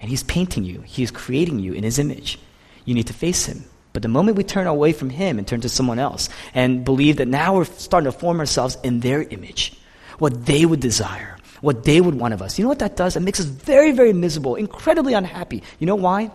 and 0.00 0.08
He's 0.08 0.22
painting 0.24 0.64
you, 0.64 0.80
He 0.82 1.02
is 1.02 1.10
creating 1.10 1.58
you 1.58 1.72
in 1.74 1.84
His 1.84 1.98
image, 1.98 2.38
you 2.84 2.94
need 2.94 3.06
to 3.06 3.12
face 3.12 3.46
Him. 3.46 3.64
But 3.92 4.02
the 4.02 4.08
moment 4.08 4.38
we 4.38 4.44
turn 4.44 4.66
away 4.66 4.92
from 4.92 5.10
Him 5.10 5.38
and 5.38 5.46
turn 5.46 5.60
to 5.60 5.68
someone 5.68 5.98
else 5.98 6.28
and 6.54 6.84
believe 6.84 7.18
that 7.18 7.28
now 7.28 7.54
we're 7.56 7.64
starting 7.64 8.10
to 8.10 8.18
form 8.18 8.40
ourselves 8.40 8.78
in 8.82 9.00
their 9.00 9.22
image, 9.22 9.78
what 10.18 10.46
they 10.46 10.64
would 10.64 10.80
desire, 10.80 11.36
what 11.60 11.84
they 11.84 12.00
would 12.00 12.14
want 12.14 12.32
of 12.34 12.40
us, 12.40 12.58
you 12.58 12.64
know 12.64 12.70
what 12.70 12.78
that 12.78 12.96
does? 12.96 13.16
It 13.16 13.20
makes 13.20 13.38
us 13.38 13.46
very, 13.46 13.92
very 13.92 14.12
miserable, 14.12 14.54
incredibly 14.54 15.12
unhappy. 15.12 15.62
You 15.78 15.86
know 15.86 15.94
why? 15.94 16.30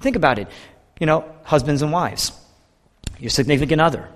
Think 0.00 0.16
about 0.16 0.38
it 0.38 0.48
you 1.00 1.06
know, 1.06 1.24
husbands 1.42 1.82
and 1.82 1.90
wives, 1.90 2.30
your 3.18 3.30
significant 3.30 3.80
other. 3.80 4.08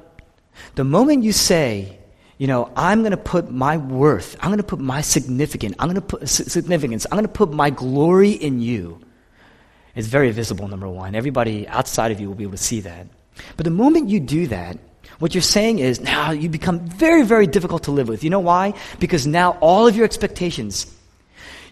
The 0.77 0.85
moment 0.85 1.25
you 1.25 1.33
say, 1.33 1.99
you 2.37 2.47
know, 2.47 2.71
I'm 2.77 3.01
going 3.01 3.13
to 3.13 3.17
put 3.17 3.51
my 3.51 3.79
worth, 3.79 4.37
I'm 4.41 4.51
going 4.51 4.59
to 4.59 4.63
put 4.63 4.79
my 4.79 5.01
significance, 5.01 5.75
I'm 5.79 5.89
going 5.89 6.01
to 6.01 6.01
put 6.03 6.29
significance, 6.29 7.07
I'm 7.07 7.17
going 7.17 7.27
to 7.27 7.33
put 7.33 7.53
my 7.53 7.71
glory 7.71 8.31
in 8.31 8.61
you. 8.61 9.01
It's 9.97 10.09
very 10.09 10.31
visible, 10.31 10.69
number 10.69 10.89
one. 10.89 11.15
Everybody 11.15 11.67
outside 11.69 12.11
of 12.11 12.21
you 12.21 12.29
will 12.29 12.35
be 12.35 12.43
able 12.43 12.53
to 12.53 12.59
see 12.59 12.81
that. 12.81 13.07
But 13.57 13.65
the 13.65 13.71
moment 13.71 14.11
you 14.11 14.21
do 14.21 14.49
that, 14.49 14.77
what 15.21 15.35
you're 15.35 15.43
saying 15.43 15.79
is 15.79 16.01
now 16.01 16.33
you 16.33 16.49
become 16.49 16.81
very, 16.81 17.23
very 17.23 17.47
difficult 17.47 17.85
to 17.85 17.93
live 17.93 18.09
with. 18.09 18.25
You 18.25 18.31
know 18.31 18.41
why? 18.41 18.75
Because 18.99 19.27
now 19.27 19.53
all 19.61 19.87
of 19.87 19.95
your 19.97 20.05
expectations 20.05 20.93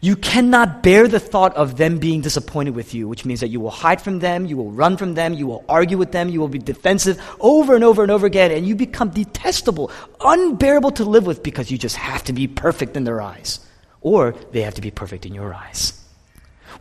you 0.04 0.16
cannot 0.16 0.82
bear 0.82 1.06
the 1.06 1.20
thought 1.20 1.54
of 1.54 1.76
them 1.76 1.98
being 1.98 2.22
disappointed 2.22 2.74
with 2.74 2.92
you, 2.92 3.06
which 3.06 3.24
means 3.24 3.38
that 3.38 3.50
you 3.50 3.60
will 3.60 3.70
hide 3.70 4.02
from 4.02 4.18
them, 4.18 4.46
you 4.46 4.56
will 4.56 4.72
run 4.72 4.96
from 4.96 5.14
them, 5.14 5.32
you 5.32 5.46
will 5.46 5.64
argue 5.68 5.96
with 5.96 6.10
them, 6.10 6.28
you 6.28 6.40
will 6.40 6.48
be 6.48 6.58
defensive 6.58 7.22
over 7.38 7.76
and 7.76 7.84
over 7.84 8.02
and 8.02 8.10
over 8.10 8.26
again, 8.26 8.50
and 8.50 8.66
you 8.66 8.74
become 8.74 9.10
detestable, 9.10 9.92
unbearable 10.20 10.90
to 10.90 11.04
live 11.04 11.24
with 11.24 11.44
because 11.44 11.70
you 11.70 11.78
just 11.78 11.94
have 11.94 12.24
to 12.24 12.32
be 12.32 12.48
perfect 12.48 12.96
in 12.96 13.04
their 13.04 13.22
eyes. 13.22 13.60
Or 14.00 14.34
they 14.50 14.62
have 14.62 14.74
to 14.74 14.80
be 14.80 14.90
perfect 14.90 15.24
in 15.24 15.34
your 15.34 15.54
eyes. 15.54 15.92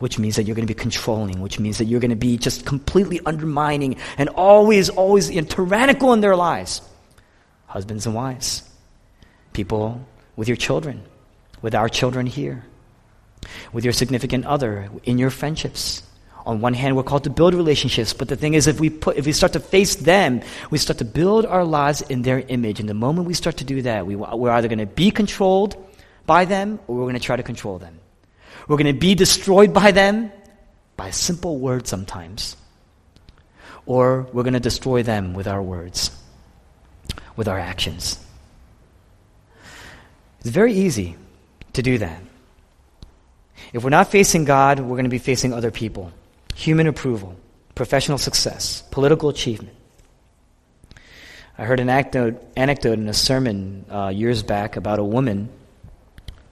Which 0.00 0.18
means 0.18 0.34
that 0.34 0.42
you're 0.42 0.56
going 0.56 0.66
to 0.66 0.74
be 0.74 0.80
controlling, 0.80 1.40
which 1.40 1.60
means 1.60 1.78
that 1.78 1.84
you're 1.84 2.00
going 2.00 2.10
to 2.10 2.16
be 2.16 2.36
just 2.36 2.66
completely 2.66 3.20
undermining 3.24 3.98
and 4.18 4.30
always, 4.30 4.88
always 4.88 5.30
you 5.30 5.40
know, 5.40 5.46
tyrannical 5.46 6.12
in 6.12 6.22
their 6.22 6.34
lives. 6.34 6.80
Husbands 7.66 8.04
and 8.04 8.16
wives, 8.16 8.68
people 9.52 10.04
with 10.34 10.48
your 10.48 10.56
children, 10.56 11.04
with 11.62 11.76
our 11.76 11.88
children 11.88 12.26
here 12.26 12.64
with 13.72 13.84
your 13.84 13.92
significant 13.92 14.46
other, 14.46 14.88
in 15.04 15.18
your 15.18 15.30
friendships. 15.30 16.02
On 16.44 16.60
one 16.60 16.74
hand, 16.74 16.96
we're 16.96 17.04
called 17.04 17.24
to 17.24 17.30
build 17.30 17.54
relationships, 17.54 18.12
but 18.12 18.28
the 18.28 18.36
thing 18.36 18.54
is, 18.54 18.66
if 18.66 18.80
we, 18.80 18.90
put, 18.90 19.16
if 19.16 19.26
we 19.26 19.32
start 19.32 19.52
to 19.52 19.60
face 19.60 19.94
them, 19.96 20.40
we 20.70 20.78
start 20.78 20.98
to 20.98 21.04
build 21.04 21.46
our 21.46 21.64
lives 21.64 22.00
in 22.02 22.22
their 22.22 22.40
image. 22.40 22.80
And 22.80 22.88
the 22.88 22.94
moment 22.94 23.28
we 23.28 23.34
start 23.34 23.58
to 23.58 23.64
do 23.64 23.82
that, 23.82 24.06
we, 24.06 24.16
we're 24.16 24.50
either 24.50 24.68
going 24.68 24.80
to 24.80 24.86
be 24.86 25.10
controlled 25.10 25.76
by 26.26 26.44
them 26.44 26.80
or 26.86 26.96
we're 26.96 27.04
going 27.04 27.14
to 27.14 27.20
try 27.20 27.36
to 27.36 27.42
control 27.42 27.78
them. 27.78 27.98
We're 28.66 28.76
going 28.76 28.92
to 28.92 28.98
be 28.98 29.14
destroyed 29.14 29.72
by 29.72 29.92
them 29.92 30.32
by 30.96 31.08
a 31.08 31.12
simple 31.12 31.58
word 31.58 31.86
sometimes. 31.86 32.56
Or 33.86 34.28
we're 34.32 34.44
going 34.44 34.54
to 34.54 34.60
destroy 34.60 35.02
them 35.02 35.34
with 35.34 35.46
our 35.46 35.62
words, 35.62 36.10
with 37.36 37.48
our 37.48 37.58
actions. 37.58 38.18
It's 40.40 40.50
very 40.50 40.72
easy 40.72 41.16
to 41.72 41.82
do 41.82 41.98
that. 41.98 42.20
If 43.72 43.84
we're 43.84 43.90
not 43.90 44.10
facing 44.10 44.44
God, 44.44 44.80
we're 44.80 44.96
going 44.96 45.04
to 45.04 45.10
be 45.10 45.18
facing 45.18 45.52
other 45.52 45.70
people 45.70 46.12
human 46.54 46.86
approval, 46.86 47.34
professional 47.74 48.18
success, 48.18 48.82
political 48.90 49.30
achievement. 49.30 49.74
I 51.56 51.64
heard 51.64 51.80
an 51.80 51.88
anecdote, 51.88 52.42
anecdote 52.56 52.98
in 52.98 53.08
a 53.08 53.14
sermon 53.14 53.86
uh, 53.90 54.08
years 54.08 54.42
back 54.42 54.76
about 54.76 54.98
a 54.98 55.04
woman 55.04 55.48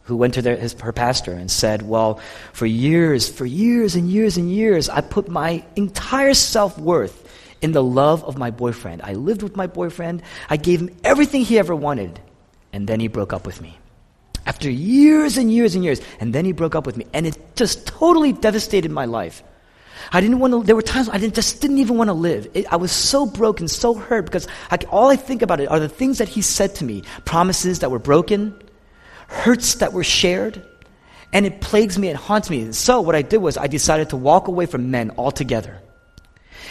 who 0.04 0.16
went 0.16 0.34
to 0.34 0.42
their, 0.42 0.56
his, 0.56 0.72
her 0.80 0.92
pastor 0.92 1.32
and 1.32 1.50
said, 1.50 1.82
Well, 1.82 2.20
for 2.52 2.66
years, 2.66 3.28
for 3.28 3.44
years 3.44 3.94
and 3.94 4.08
years 4.08 4.36
and 4.38 4.50
years, 4.50 4.88
I 4.88 5.02
put 5.02 5.28
my 5.28 5.64
entire 5.76 6.34
self 6.34 6.78
worth 6.78 7.28
in 7.60 7.72
the 7.72 7.82
love 7.82 8.24
of 8.24 8.38
my 8.38 8.50
boyfriend. 8.50 9.02
I 9.02 9.12
lived 9.12 9.42
with 9.42 9.56
my 9.56 9.66
boyfriend, 9.66 10.22
I 10.48 10.56
gave 10.56 10.80
him 10.80 10.96
everything 11.04 11.42
he 11.42 11.58
ever 11.58 11.76
wanted, 11.76 12.18
and 12.72 12.88
then 12.88 13.00
he 13.00 13.08
broke 13.08 13.34
up 13.34 13.46
with 13.46 13.60
me 13.60 13.79
after 14.46 14.70
years 14.70 15.36
and 15.36 15.52
years 15.52 15.74
and 15.74 15.84
years. 15.84 16.00
And 16.18 16.34
then 16.34 16.44
he 16.44 16.52
broke 16.52 16.74
up 16.74 16.86
with 16.86 16.96
me. 16.96 17.06
And 17.12 17.26
it 17.26 17.38
just 17.56 17.86
totally 17.86 18.32
devastated 18.32 18.90
my 18.90 19.04
life. 19.04 19.42
I 20.12 20.20
didn't 20.20 20.38
want 20.38 20.52
to, 20.52 20.62
there 20.62 20.74
were 20.74 20.82
times 20.82 21.08
I 21.08 21.18
didn't, 21.18 21.34
just 21.34 21.60
didn't 21.60 21.78
even 21.78 21.96
want 21.96 22.08
to 22.08 22.14
live. 22.14 22.48
It, 22.54 22.66
I 22.72 22.76
was 22.76 22.90
so 22.90 23.26
broken, 23.26 23.68
so 23.68 23.94
hurt 23.94 24.24
because 24.24 24.48
I, 24.70 24.78
all 24.90 25.08
I 25.10 25.16
think 25.16 25.42
about 25.42 25.60
it 25.60 25.70
are 25.70 25.78
the 25.78 25.88
things 25.88 26.18
that 26.18 26.28
he 26.28 26.42
said 26.42 26.74
to 26.76 26.84
me 26.84 27.02
promises 27.24 27.80
that 27.80 27.90
were 27.90 27.98
broken, 27.98 28.60
hurts 29.28 29.76
that 29.76 29.92
were 29.92 30.04
shared, 30.04 30.62
and 31.32 31.46
it 31.46 31.60
plagues 31.60 31.98
me, 31.98 32.08
it 32.08 32.16
haunts 32.16 32.50
me. 32.50 32.72
So 32.72 33.00
what 33.00 33.14
I 33.14 33.22
did 33.22 33.38
was 33.38 33.56
I 33.56 33.68
decided 33.68 34.10
to 34.10 34.16
walk 34.16 34.48
away 34.48 34.66
from 34.66 34.90
men 34.90 35.12
altogether. 35.16 35.80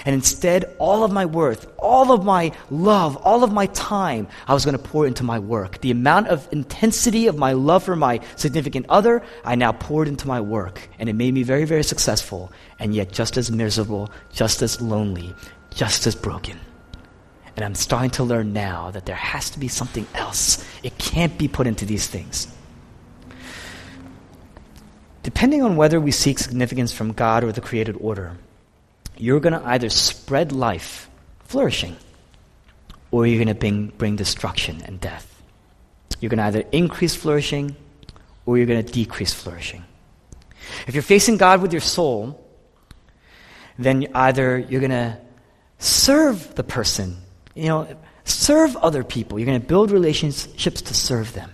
And 0.05 0.15
instead, 0.15 0.75
all 0.79 1.03
of 1.03 1.11
my 1.11 1.25
worth, 1.25 1.71
all 1.77 2.11
of 2.11 2.23
my 2.23 2.51
love, 2.69 3.17
all 3.17 3.43
of 3.43 3.51
my 3.51 3.65
time, 3.67 4.27
I 4.47 4.53
was 4.53 4.65
going 4.65 4.77
to 4.77 4.83
pour 4.83 5.05
into 5.05 5.23
my 5.23 5.39
work. 5.39 5.81
The 5.81 5.91
amount 5.91 6.27
of 6.27 6.47
intensity 6.51 7.27
of 7.27 7.37
my 7.37 7.53
love 7.53 7.83
for 7.83 7.95
my 7.95 8.21
significant 8.35 8.85
other, 8.89 9.21
I 9.43 9.55
now 9.55 9.71
poured 9.71 10.07
into 10.07 10.27
my 10.27 10.41
work. 10.41 10.89
And 10.99 11.09
it 11.09 11.13
made 11.13 11.33
me 11.33 11.43
very, 11.43 11.65
very 11.65 11.83
successful, 11.83 12.51
and 12.79 12.93
yet 12.93 13.11
just 13.11 13.37
as 13.37 13.51
miserable, 13.51 14.11
just 14.31 14.61
as 14.61 14.79
lonely, 14.81 15.35
just 15.73 16.07
as 16.07 16.15
broken. 16.15 16.59
And 17.55 17.65
I'm 17.65 17.75
starting 17.75 18.11
to 18.11 18.23
learn 18.23 18.53
now 18.53 18.91
that 18.91 19.05
there 19.05 19.15
has 19.15 19.49
to 19.49 19.59
be 19.59 19.67
something 19.67 20.07
else. 20.15 20.63
It 20.81 20.97
can't 20.97 21.37
be 21.37 21.49
put 21.49 21.67
into 21.67 21.85
these 21.85 22.07
things. 22.07 22.47
Depending 25.23 25.61
on 25.61 25.75
whether 25.75 25.99
we 25.99 26.11
seek 26.11 26.39
significance 26.39 26.93
from 26.93 27.11
God 27.11 27.43
or 27.43 27.51
the 27.51 27.59
created 27.59 27.97
order, 27.99 28.37
you're 29.19 29.41
going 29.41 29.53
to 29.53 29.67
either 29.67 29.89
spread 29.89 30.51
life, 30.51 31.09
flourishing, 31.43 31.97
or 33.11 33.27
you're 33.27 33.43
going 33.43 33.53
to 33.53 33.59
bring, 33.59 33.87
bring 33.87 34.15
destruction 34.15 34.81
and 34.85 34.99
death. 34.99 35.41
You're 36.19 36.29
going 36.29 36.37
to 36.37 36.45
either 36.45 36.63
increase 36.71 37.15
flourishing 37.15 37.75
or 38.45 38.57
you're 38.57 38.65
going 38.65 38.83
to 38.83 38.91
decrease 38.91 39.33
flourishing. 39.33 39.83
If 40.87 40.95
you're 40.95 41.03
facing 41.03 41.37
God 41.37 41.61
with 41.61 41.73
your 41.73 41.81
soul, 41.81 42.43
then 43.77 44.07
either 44.15 44.57
you're 44.57 44.81
going 44.81 44.91
to 44.91 45.17
serve 45.79 46.55
the 46.55 46.63
person, 46.63 47.17
you 47.55 47.67
know, 47.67 47.87
serve 48.23 48.75
other 48.77 49.03
people. 49.03 49.37
You're 49.37 49.47
going 49.47 49.61
to 49.61 49.67
build 49.67 49.91
relationships 49.91 50.81
to 50.81 50.93
serve 50.93 51.33
them. 51.33 51.51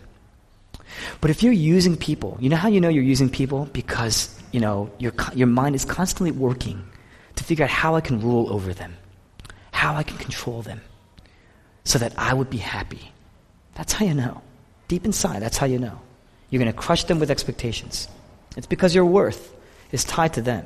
But 1.20 1.32
if 1.32 1.42
you're 1.42 1.54
using 1.54 1.98
people, 1.98 2.38
you 2.40 2.50
know 2.50 2.58
how 2.58 2.68
you 2.68 2.80
know 2.80 2.90
you're 2.90 3.04
using 3.04 3.30
people? 3.30 3.66
Because, 3.74 4.38
you 4.52 4.60
know, 4.60 4.92
your, 5.00 5.14
your 5.34 5.48
mind 5.48 5.76
is 5.76 5.84
constantly 5.84 6.32
working 6.32 6.84
to 7.36 7.44
figure 7.44 7.66
out 7.66 7.72
how 7.72 7.96
I 7.96 8.02
can 8.02 8.22
rule 8.22 8.52
over 8.52 8.74
them, 8.74 8.96
how 9.72 9.96
I 9.96 10.04
can 10.04 10.18
control 10.18 10.62
them, 10.62 10.82
so 11.84 12.00
that 12.00 12.14
I 12.18 12.34
would 12.34 12.50
be 12.50 12.58
happy. 12.58 13.12
That's 13.76 13.94
how 13.94 14.06
you 14.06 14.14
know. 14.14 14.42
Deep 14.88 15.06
inside, 15.06 15.42
that's 15.42 15.58
how 15.58 15.66
you 15.66 15.80
know. 15.80 16.00
You're 16.50 16.62
going 16.62 16.72
to 16.72 16.78
crush 16.78 17.04
them 17.06 17.20
with 17.20 17.32
expectations. 17.32 18.08
It's 18.56 18.68
because 18.68 18.96
your 18.96 19.06
worth 19.06 19.54
is 19.92 20.04
tied 20.04 20.34
to 20.34 20.42
them. 20.42 20.66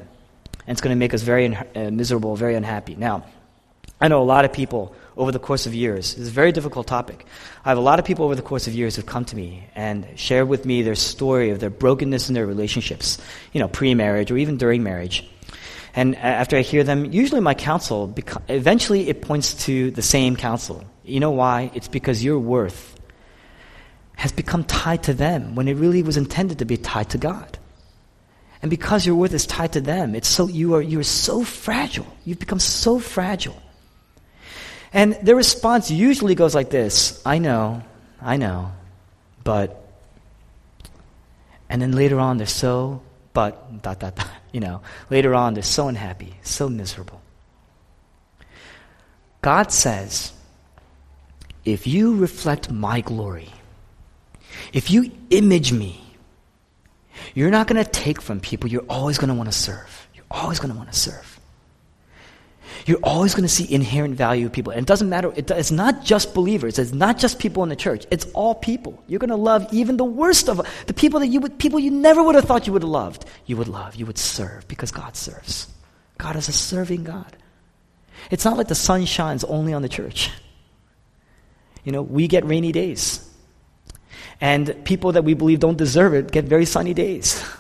And 0.68 0.76
it's 0.76 0.82
going 0.82 0.96
to 0.96 1.00
make 1.00 1.14
us 1.14 1.22
very 1.22 1.56
uh, 1.56 1.90
miserable, 1.92 2.36
very 2.36 2.56
unhappy. 2.56 2.96
Now, 2.96 3.26
I 4.00 4.08
know 4.08 4.22
a 4.22 4.24
lot 4.24 4.46
of 4.46 4.54
people 4.54 4.96
over 5.18 5.32
the 5.32 5.40
course 5.40 5.66
of 5.66 5.74
years. 5.74 6.18
It's 6.18 6.30
a 6.30 6.32
very 6.32 6.52
difficult 6.52 6.88
topic. 6.88 7.26
I 7.66 7.70
have 7.70 7.78
a 7.78 7.82
lot 7.82 8.00
of 8.00 8.06
people 8.06 8.24
over 8.24 8.36
the 8.36 8.42
course 8.42 8.68
of 8.68 8.74
years 8.74 8.96
who've 8.96 9.06
come 9.06 9.26
to 9.26 9.36
me 9.36 9.68
and 9.76 10.08
shared 10.16 10.48
with 10.48 10.66
me 10.66 10.82
their 10.82 10.96
story 10.96 11.50
of 11.50 11.60
their 11.60 11.70
brokenness 11.70 12.30
in 12.30 12.36
their 12.36 12.46
relationships, 12.46 13.18
you 13.52 13.60
know, 13.60 13.68
pre-marriage 13.68 14.32
or 14.32 14.38
even 14.38 14.58
during 14.58 14.84
marriage. 14.84 15.28
And 15.96 16.16
uh, 16.16 16.20
after 16.20 16.58
I 16.58 16.62
hear 16.62 16.84
them, 16.84 17.06
usually 17.06 17.42
my 17.42 17.54
counsel, 17.54 18.14
eventually 18.48 19.10
it 19.10 19.22
points 19.22 19.66
to 19.66 19.92
the 19.92 20.02
same 20.02 20.36
counsel. 20.36 20.84
You 21.04 21.20
know 21.20 21.32
why? 21.32 21.72
It's 21.74 21.88
because 21.88 22.24
your 22.24 22.40
worth 22.40 22.96
has 24.16 24.32
become 24.32 24.64
tied 24.66 25.04
to 25.04 25.14
them 25.14 25.56
when 25.56 25.68
it 25.68 25.76
really 25.76 26.04
was 26.04 26.18
intended 26.18 26.60
to 26.60 26.66
be 26.66 26.78
tied 26.78 27.10
to 27.12 27.18
God. 27.18 27.58
And 28.62 28.70
because 28.70 29.06
your 29.06 29.16
worth 29.16 29.34
is 29.34 29.46
tied 29.46 29.74
to 29.74 29.82
them, 29.82 30.16
it's 30.16 30.28
so 30.28 30.48
you 30.48 30.76
are 30.76 30.82
you 30.82 31.00
are 31.00 31.04
so 31.04 31.44
fragile. 31.44 32.08
You've 32.26 32.40
become 32.40 32.60
so 32.60 33.00
fragile. 33.00 33.60
And 34.92 35.14
their 35.22 35.36
response 35.36 35.92
usually 35.92 36.36
goes 36.36 36.56
like 36.56 36.70
this 36.70 37.22
I 37.26 37.38
know, 37.38 37.84
I 38.22 38.38
know, 38.38 38.72
but. 39.44 39.86
And 41.72 41.80
then 41.80 41.92
later 41.92 42.20
on, 42.20 42.38
they're 42.38 42.48
so, 42.48 43.04
but, 43.32 43.84
dot, 43.84 44.00
dot, 44.00 44.16
dot. 44.16 44.28
You 44.52 44.60
know, 44.60 44.82
later 45.10 45.36
on, 45.36 45.54
they're 45.54 45.64
so 45.64 45.88
unhappy, 45.88 46.36
so 46.42 46.70
miserable. 46.70 47.22
God 49.42 49.72
says, 49.72 50.34
if 51.66 51.86
you 51.88 52.16
reflect 52.16 52.72
my 52.72 53.02
glory, 53.02 53.50
if 54.74 54.90
you 54.90 55.12
image 55.30 55.72
me, 55.72 56.04
you're 57.34 57.52
not 57.52 57.68
going 57.68 57.84
to 57.84 57.90
take 57.90 58.22
from 58.22 58.40
people. 58.40 58.70
You're 58.70 58.86
always 58.90 59.18
going 59.18 59.30
to 59.30 59.36
want 59.36 59.52
to 59.52 59.58
serve. 59.58 60.08
You're 60.16 60.26
always 60.32 60.60
going 60.60 60.72
to 60.72 60.78
want 60.78 60.92
to 60.92 60.98
serve. 60.98 61.39
You're 62.90 62.98
always 63.04 63.36
going 63.36 63.48
to 63.48 63.54
see 63.54 63.72
inherent 63.72 64.16
value 64.16 64.48
in 64.48 64.50
people. 64.50 64.72
And 64.74 64.82
it 64.82 64.88
doesn't 64.88 65.10
matter, 65.10 65.32
it, 65.36 65.52
it's 65.52 65.70
not 65.70 66.04
just 66.04 66.34
believers, 66.34 66.80
it's 66.80 66.92
not 66.92 67.20
just 67.20 67.38
people 67.38 67.62
in 67.62 67.70
the 67.70 67.76
church, 67.76 68.08
it's 68.10 68.26
all 68.34 68.56
people. 68.56 69.04
You're 69.06 69.20
going 69.20 69.30
to 69.30 69.36
love 69.36 69.72
even 69.72 69.98
the 69.98 70.04
worst 70.04 70.50
of 70.50 70.60
the 70.88 70.94
people 70.96 71.20
that 71.20 71.28
you 71.28 71.40
would, 71.40 71.60
people 71.60 71.80
you 71.80 71.92
never 71.92 72.24
would 72.24 72.34
have 72.34 72.46
thought 72.46 72.66
you 72.66 72.74
would 72.74 72.82
have 72.82 72.90
loved. 72.90 73.26
You 73.46 73.58
would 73.58 73.68
love, 73.68 73.94
you 73.94 74.08
would 74.08 74.18
serve 74.18 74.68
because 74.68 74.90
God 74.90 75.16
serves. 75.16 75.68
God 76.18 76.36
is 76.36 76.50
a 76.50 76.52
serving 76.52 77.04
God. 77.04 77.38
It's 78.32 78.44
not 78.44 78.58
like 78.58 78.70
the 78.70 78.74
sun 78.74 79.06
shines 79.06 79.44
only 79.44 79.72
on 79.72 79.84
the 79.84 79.90
church. 79.90 80.32
You 81.84 81.92
know, 81.92 82.02
we 82.02 82.28
get 82.28 82.44
rainy 82.44 82.72
days. 82.72 83.24
And 84.42 84.84
people 84.84 85.12
that 85.12 85.24
we 85.24 85.36
believe 85.36 85.60
don't 85.60 85.78
deserve 85.78 86.16
it 86.16 86.32
get 86.32 86.46
very 86.46 86.66
sunny 86.66 86.96
days. 86.96 87.48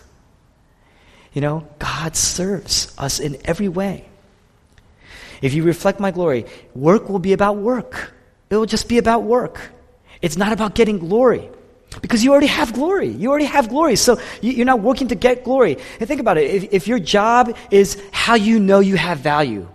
You 1.32 1.42
know, 1.42 1.68
God 1.78 2.16
serves 2.16 2.92
us 2.98 3.20
in 3.20 3.38
every 3.46 3.68
way. 3.68 4.10
If 5.42 5.54
you 5.54 5.64
reflect 5.64 6.00
my 6.00 6.12
glory, 6.12 6.46
work 6.76 7.10
will 7.10 7.20
be 7.20 7.34
about 7.34 7.58
work. 7.58 8.14
It 8.50 8.58
will 8.58 8.66
just 8.66 8.90
be 8.90 8.98
about 8.98 9.24
work. 9.24 9.72
It's 10.22 10.38
not 10.38 10.52
about 10.52 10.76
getting 10.76 11.00
glory. 11.00 11.50
Because 12.02 12.24
you 12.24 12.32
already 12.32 12.48
have 12.48 12.74
glory. 12.74 13.10
You 13.10 13.30
already 13.30 13.46
have 13.46 13.70
glory. 13.70 13.96
So 13.96 14.20
you're 14.42 14.66
not 14.66 14.82
working 14.82 15.08
to 15.08 15.16
get 15.16 15.44
glory. 15.44 15.78
And 16.00 16.08
think 16.08 16.22
about 16.22 16.38
it. 16.38 16.50
If, 16.52 16.74
if 16.74 16.88
your 16.88 17.00
job 17.00 17.56
is 17.72 18.02
how 18.12 18.36
you 18.36 18.60
know 18.60 18.80
you 18.80 18.96
have 18.96 19.20
value, 19.20 19.68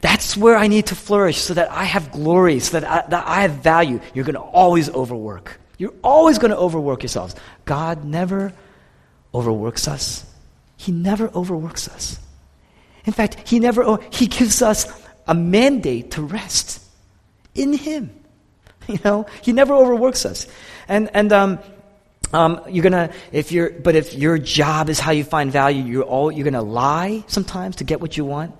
that's 0.00 0.36
where 0.36 0.56
I 0.56 0.66
need 0.66 0.86
to 0.86 0.94
flourish 0.94 1.38
so 1.38 1.54
that 1.54 1.70
I 1.70 1.84
have 1.84 2.12
glory, 2.12 2.58
so 2.60 2.80
that 2.80 2.90
I, 2.90 3.08
that 3.08 3.26
I 3.26 3.42
have 3.42 3.52
value. 3.62 4.00
You're 4.12 4.24
going 4.24 4.34
to 4.34 4.40
always 4.40 4.90
overwork. 4.90 5.58
You're 5.78 5.94
always 6.02 6.38
going 6.38 6.50
to 6.50 6.58
overwork 6.58 7.02
yourselves. 7.02 7.34
God 7.64 8.04
never 8.04 8.52
overworks 9.32 9.88
us. 9.88 10.26
He 10.76 10.92
never 10.92 11.30
overworks 11.34 11.88
us. 11.88 12.18
In 13.04 13.12
fact, 13.12 13.48
he 13.48 13.58
never, 13.58 13.82
oh, 13.82 13.96
he 14.10 14.26
gives 14.26 14.62
us 14.62 14.86
a 15.26 15.34
mandate 15.34 16.12
to 16.12 16.22
rest 16.22 16.82
in 17.54 17.72
him. 17.72 18.10
You 18.88 18.98
know, 19.04 19.26
he 19.42 19.52
never 19.52 19.72
overworks 19.72 20.24
us. 20.24 20.48
And, 20.88 21.10
and, 21.14 21.32
um, 21.32 21.60
um, 22.32 22.60
you're 22.68 22.82
gonna, 22.82 23.12
if 23.30 23.52
you're, 23.52 23.70
but 23.70 23.94
if 23.94 24.14
your 24.14 24.36
job 24.36 24.88
is 24.88 24.98
how 24.98 25.12
you 25.12 25.22
find 25.22 25.52
value, 25.52 25.84
you're 25.84 26.02
all, 26.02 26.32
you're 26.32 26.44
gonna 26.44 26.62
lie 26.62 27.22
sometimes 27.28 27.76
to 27.76 27.84
get 27.84 28.00
what 28.00 28.16
you 28.16 28.24
want. 28.24 28.54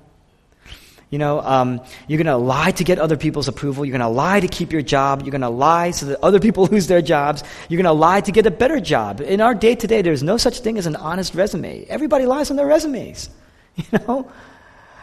You 1.11 1.19
know, 1.19 1.41
um, 1.41 1.81
you're 2.07 2.23
going 2.23 2.29
to 2.29 2.37
lie 2.37 2.71
to 2.71 2.85
get 2.85 3.01
other 3.01 3.17
people's 3.17 3.49
approval. 3.49 3.85
You're 3.85 3.99
going 3.99 4.09
to 4.09 4.15
lie 4.15 4.39
to 4.39 4.47
keep 4.47 4.71
your 4.71 4.81
job. 4.81 5.23
You're 5.23 5.33
going 5.33 5.41
to 5.41 5.49
lie 5.49 5.91
so 5.91 6.07
that 6.07 6.23
other 6.23 6.39
people 6.39 6.67
lose 6.71 6.87
their 6.87 7.03
jobs. 7.03 7.43
You're 7.69 7.83
going 7.83 7.93
to 7.93 8.01
lie 8.01 8.21
to 8.21 8.31
get 8.31 8.47
a 8.47 8.51
better 8.51 8.79
job. 8.79 9.21
In 9.21 9.41
our 9.41 9.53
day 9.53 9.75
to 9.75 9.87
day, 9.89 10.03
there's 10.03 10.23
no 10.23 10.37
such 10.37 10.61
thing 10.61 10.79
as 10.79 10.87
an 10.87 10.95
honest 10.95 11.35
resume. 11.35 11.85
Everybody 11.87 12.27
lies 12.27 12.53
on 12.53 12.57
their 12.57 12.67
resumes. 12.67 13.29
You 13.93 13.99
know? 13.99 14.33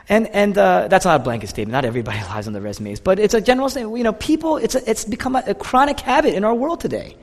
And, 0.10 0.28
and 0.28 0.58
uh, 0.58 0.88
that's 0.88 1.04
not 1.06 1.20
a 1.20 1.24
blanket 1.24 1.48
statement. 1.48 1.74
Not 1.74 1.86
everybody 1.86 2.20
lies 2.30 2.48
on 2.48 2.54
their 2.54 2.62
resumes. 2.62 3.00
But 3.00 3.20
it's 3.20 3.34
a 3.34 3.42
general 3.42 3.70
statement. 3.70 3.98
You 3.98 4.04
know, 4.04 4.14
people, 4.14 4.58
it's, 4.58 4.76
a, 4.76 4.90
it's 4.90 5.06
become 5.06 5.36
a, 5.36 5.44
a 5.48 5.54
chronic 5.54 6.00
habit 6.00 6.34
in 6.34 6.44
our 6.44 6.56
world 6.56 6.80
today. 6.80 7.18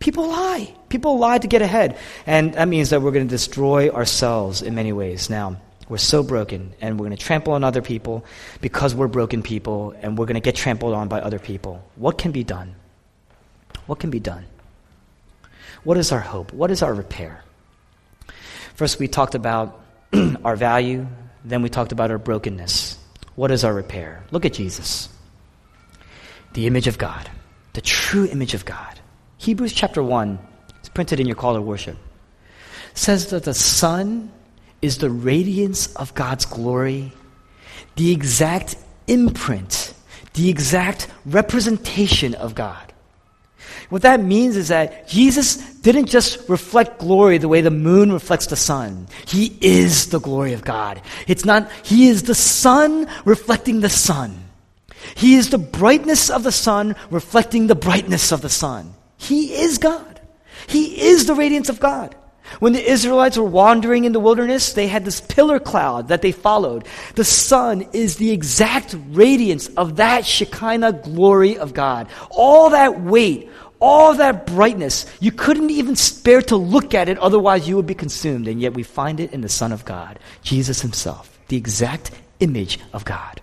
People 0.00 0.28
lie. 0.28 0.74
People 0.88 1.18
lie 1.18 1.38
to 1.38 1.46
get 1.46 1.62
ahead. 1.62 1.96
And 2.26 2.54
that 2.54 2.68
means 2.68 2.90
that 2.90 3.02
we're 3.02 3.10
going 3.10 3.26
to 3.26 3.30
destroy 3.30 3.90
ourselves 3.90 4.62
in 4.62 4.74
many 4.74 4.92
ways. 4.92 5.28
Now, 5.28 5.60
we're 5.88 5.96
so 5.96 6.22
broken, 6.22 6.74
and 6.80 6.98
we're 6.98 7.06
going 7.06 7.16
to 7.16 7.22
trample 7.22 7.54
on 7.54 7.64
other 7.64 7.80
people 7.80 8.24
because 8.60 8.94
we're 8.94 9.08
broken 9.08 9.42
people, 9.42 9.94
and 10.02 10.18
we're 10.18 10.26
going 10.26 10.34
to 10.34 10.40
get 10.40 10.54
trampled 10.54 10.92
on 10.94 11.08
by 11.08 11.20
other 11.20 11.38
people. 11.38 11.82
What 11.96 12.18
can 12.18 12.30
be 12.30 12.44
done? 12.44 12.74
What 13.86 13.98
can 13.98 14.10
be 14.10 14.20
done? 14.20 14.44
What 15.84 15.96
is 15.96 16.12
our 16.12 16.20
hope? 16.20 16.52
What 16.52 16.70
is 16.70 16.82
our 16.82 16.92
repair? 16.92 17.42
First, 18.74 18.98
we 18.98 19.08
talked 19.08 19.34
about 19.34 19.80
our 20.44 20.56
value, 20.56 21.06
then 21.44 21.62
we 21.62 21.68
talked 21.68 21.92
about 21.92 22.10
our 22.10 22.18
brokenness. 22.18 22.98
What 23.34 23.50
is 23.50 23.64
our 23.64 23.72
repair? 23.72 24.24
Look 24.30 24.44
at 24.44 24.54
Jesus, 24.54 25.08
the 26.52 26.66
image 26.66 26.86
of 26.86 26.98
God, 26.98 27.30
the 27.74 27.80
true 27.80 28.26
image 28.26 28.54
of 28.54 28.64
God. 28.64 28.98
Hebrews 29.38 29.72
chapter 29.72 30.02
1, 30.02 30.38
it's 30.80 30.88
printed 30.88 31.20
in 31.20 31.26
your 31.26 31.36
call 31.36 31.54
to 31.54 31.62
worship, 31.62 31.96
says 32.94 33.30
that 33.30 33.44
the 33.44 33.54
Son 33.54 34.32
is 34.82 34.98
the 34.98 35.10
radiance 35.10 35.94
of 35.94 36.14
God's 36.14 36.44
glory, 36.44 37.12
the 37.96 38.10
exact 38.12 38.76
imprint, 39.06 39.94
the 40.34 40.48
exact 40.50 41.08
representation 41.26 42.34
of 42.34 42.54
God. 42.54 42.87
What 43.88 44.02
that 44.02 44.22
means 44.22 44.56
is 44.56 44.68
that 44.68 45.08
Jesus 45.08 45.56
didn't 45.56 46.06
just 46.06 46.48
reflect 46.48 46.98
glory 46.98 47.38
the 47.38 47.48
way 47.48 47.62
the 47.62 47.70
moon 47.70 48.12
reflects 48.12 48.46
the 48.46 48.56
sun. 48.56 49.06
He 49.26 49.56
is 49.60 50.10
the 50.10 50.20
glory 50.20 50.52
of 50.52 50.64
God. 50.64 51.00
It's 51.26 51.44
not, 51.44 51.70
He 51.84 52.08
is 52.08 52.24
the 52.24 52.34
sun 52.34 53.08
reflecting 53.24 53.80
the 53.80 53.88
sun. 53.88 54.44
He 55.16 55.36
is 55.36 55.50
the 55.50 55.58
brightness 55.58 56.28
of 56.28 56.42
the 56.42 56.52
sun 56.52 56.96
reflecting 57.10 57.66
the 57.66 57.74
brightness 57.74 58.30
of 58.30 58.42
the 58.42 58.50
sun. 58.50 58.94
He 59.16 59.54
is 59.54 59.78
God. 59.78 60.20
He 60.66 61.00
is 61.08 61.26
the 61.26 61.34
radiance 61.34 61.68
of 61.68 61.80
God. 61.80 62.14
When 62.60 62.72
the 62.72 62.90
Israelites 62.90 63.36
were 63.36 63.44
wandering 63.44 64.04
in 64.04 64.12
the 64.12 64.20
wilderness, 64.20 64.72
they 64.72 64.86
had 64.86 65.04
this 65.04 65.20
pillar 65.20 65.58
cloud 65.58 66.08
that 66.08 66.22
they 66.22 66.32
followed. 66.32 66.86
The 67.14 67.24
Son 67.24 67.86
is 67.92 68.16
the 68.16 68.30
exact 68.30 68.96
radiance 69.10 69.68
of 69.76 69.96
that 69.96 70.24
Shekinah 70.24 70.92
glory 71.04 71.58
of 71.58 71.74
God. 71.74 72.08
All 72.30 72.70
that 72.70 73.00
weight, 73.00 73.50
all 73.80 74.14
that 74.14 74.46
brightness, 74.46 75.06
you 75.20 75.32
couldn't 75.32 75.70
even 75.70 75.96
spare 75.96 76.42
to 76.42 76.56
look 76.56 76.94
at 76.94 77.08
it, 77.08 77.18
otherwise 77.18 77.68
you 77.68 77.76
would 77.76 77.86
be 77.86 77.94
consumed. 77.94 78.48
And 78.48 78.60
yet 78.60 78.74
we 78.74 78.82
find 78.82 79.20
it 79.20 79.32
in 79.32 79.40
the 79.40 79.48
Son 79.48 79.72
of 79.72 79.84
God, 79.84 80.18
Jesus 80.42 80.80
Himself, 80.80 81.38
the 81.48 81.56
exact 81.56 82.10
image 82.40 82.78
of 82.92 83.04
God. 83.04 83.40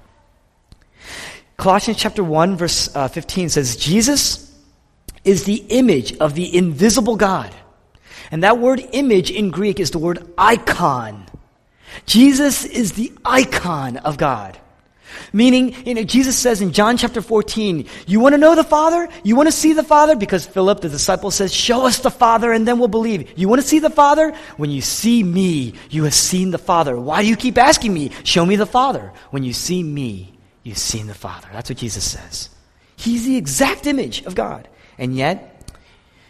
Colossians 1.58 2.00
chapter 2.00 2.24
1, 2.24 2.58
verse 2.58 2.94
uh, 2.96 3.08
15 3.08 3.50
says, 3.50 3.78
Jesus 3.78 4.54
is 5.24 5.46
the 5.46 5.66
image 5.70 6.18
of 6.18 6.36
the 6.36 6.56
invisible 6.56 7.16
God 7.16 7.54
and 8.32 8.44
that 8.44 8.60
word 8.60 8.86
image 8.92 9.32
in 9.32 9.52
Greek 9.52 9.80
is 9.80 9.92
the 9.92 10.00
word 10.00 10.28
icon. 10.38 11.26
Jesus 12.06 12.66
is 12.66 12.94
the 12.94 13.12
icon 13.24 13.98
of 13.98 14.18
God. 14.18 14.58
Meaning, 15.34 15.76
you 15.86 15.94
know, 15.94 16.04
Jesus 16.04 16.38
says 16.38 16.62
in 16.62 16.72
John 16.72 16.98
chapter 16.98 17.22
14, 17.22 17.88
you 18.08 18.20
want 18.20 18.34
to 18.34 18.38
know 18.38 18.56
the 18.56 18.64
Father? 18.64 19.08
You 19.24 19.36
want 19.36 19.48
to 19.48 19.52
see 19.52 19.74
the 19.74 19.84
Father? 19.84 20.16
Because 20.16 20.46
Philip, 20.46 20.82
the 20.82 20.90
disciple, 20.90 21.32
says, 21.32 21.54
show 21.54 21.86
us 21.86 22.00
the 22.00 22.12
Father 22.12 22.52
and 22.52 22.68
then 22.68 22.80
we'll 22.80 22.88
believe. 22.88 23.38
You 23.38 23.48
want 23.48 23.62
to 23.62 23.68
see 23.68 23.80
the 23.80 23.90
Father? 23.90 24.36
When 24.58 24.72
you 24.72 24.82
see 24.82 25.24
me, 25.24 25.74
you 25.90 26.04
have 26.04 26.14
seen 26.14 26.52
the 26.52 26.58
Father. 26.58 26.98
Why 26.98 27.22
do 27.22 27.28
you 27.28 27.36
keep 27.36 27.58
asking 27.58 27.94
me? 27.94 28.12
Show 28.24 28.46
me 28.46 28.56
the 28.56 28.66
Father. 28.66 29.12
When 29.32 29.44
you 29.44 29.54
see 29.54 29.84
me, 29.84 30.38
you've 30.64 30.78
seen 30.78 31.08
the 31.08 31.14
Father. 31.14 31.48
That's 31.54 31.70
what 31.70 31.78
Jesus 31.78 32.04
says. 32.10 32.50
He's 32.96 33.26
the 33.26 33.38
exact 33.38 33.88
image 33.88 34.24
of 34.26 34.36
God. 34.36 34.68
And 34.98 35.16
yet, 35.16 35.52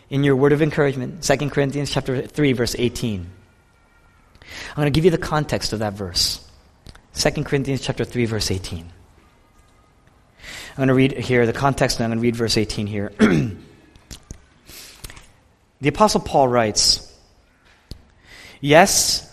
in 0.10 0.24
your 0.24 0.36
word 0.36 0.54
of 0.54 0.62
encouragement, 0.62 1.24
2 1.24 1.50
Corinthians 1.50 1.92
chapter 1.92 2.22
3 2.22 2.54
verse 2.54 2.76
18. 2.78 3.32
I'm 4.42 4.76
going 4.76 4.86
to 4.86 4.92
give 4.92 5.06
you 5.06 5.12
the 5.12 5.18
context 5.18 5.74
of 5.74 5.80
that 5.80 5.94
verse. 5.94 6.45
2 7.16 7.44
Corinthians 7.44 7.82
chapter 7.82 8.04
3 8.04 8.26
verse 8.26 8.52
18. 8.52 8.80
I'm 8.80 10.76
going 10.76 10.88
to 10.90 10.94
read 10.94 11.14
here 11.14 11.46
the 11.46 11.54
context 11.54 12.00
and 12.00 12.04
I'm 12.04 12.10
going 12.12 12.20
to 12.20 12.24
read 12.24 12.36
verse 12.36 12.58
18 12.58 12.88
here. 12.88 13.14
the 13.20 13.56
apostle 15.88 16.20
Paul 16.20 16.50
writes, 16.50 17.14
"Yes, 18.60 19.26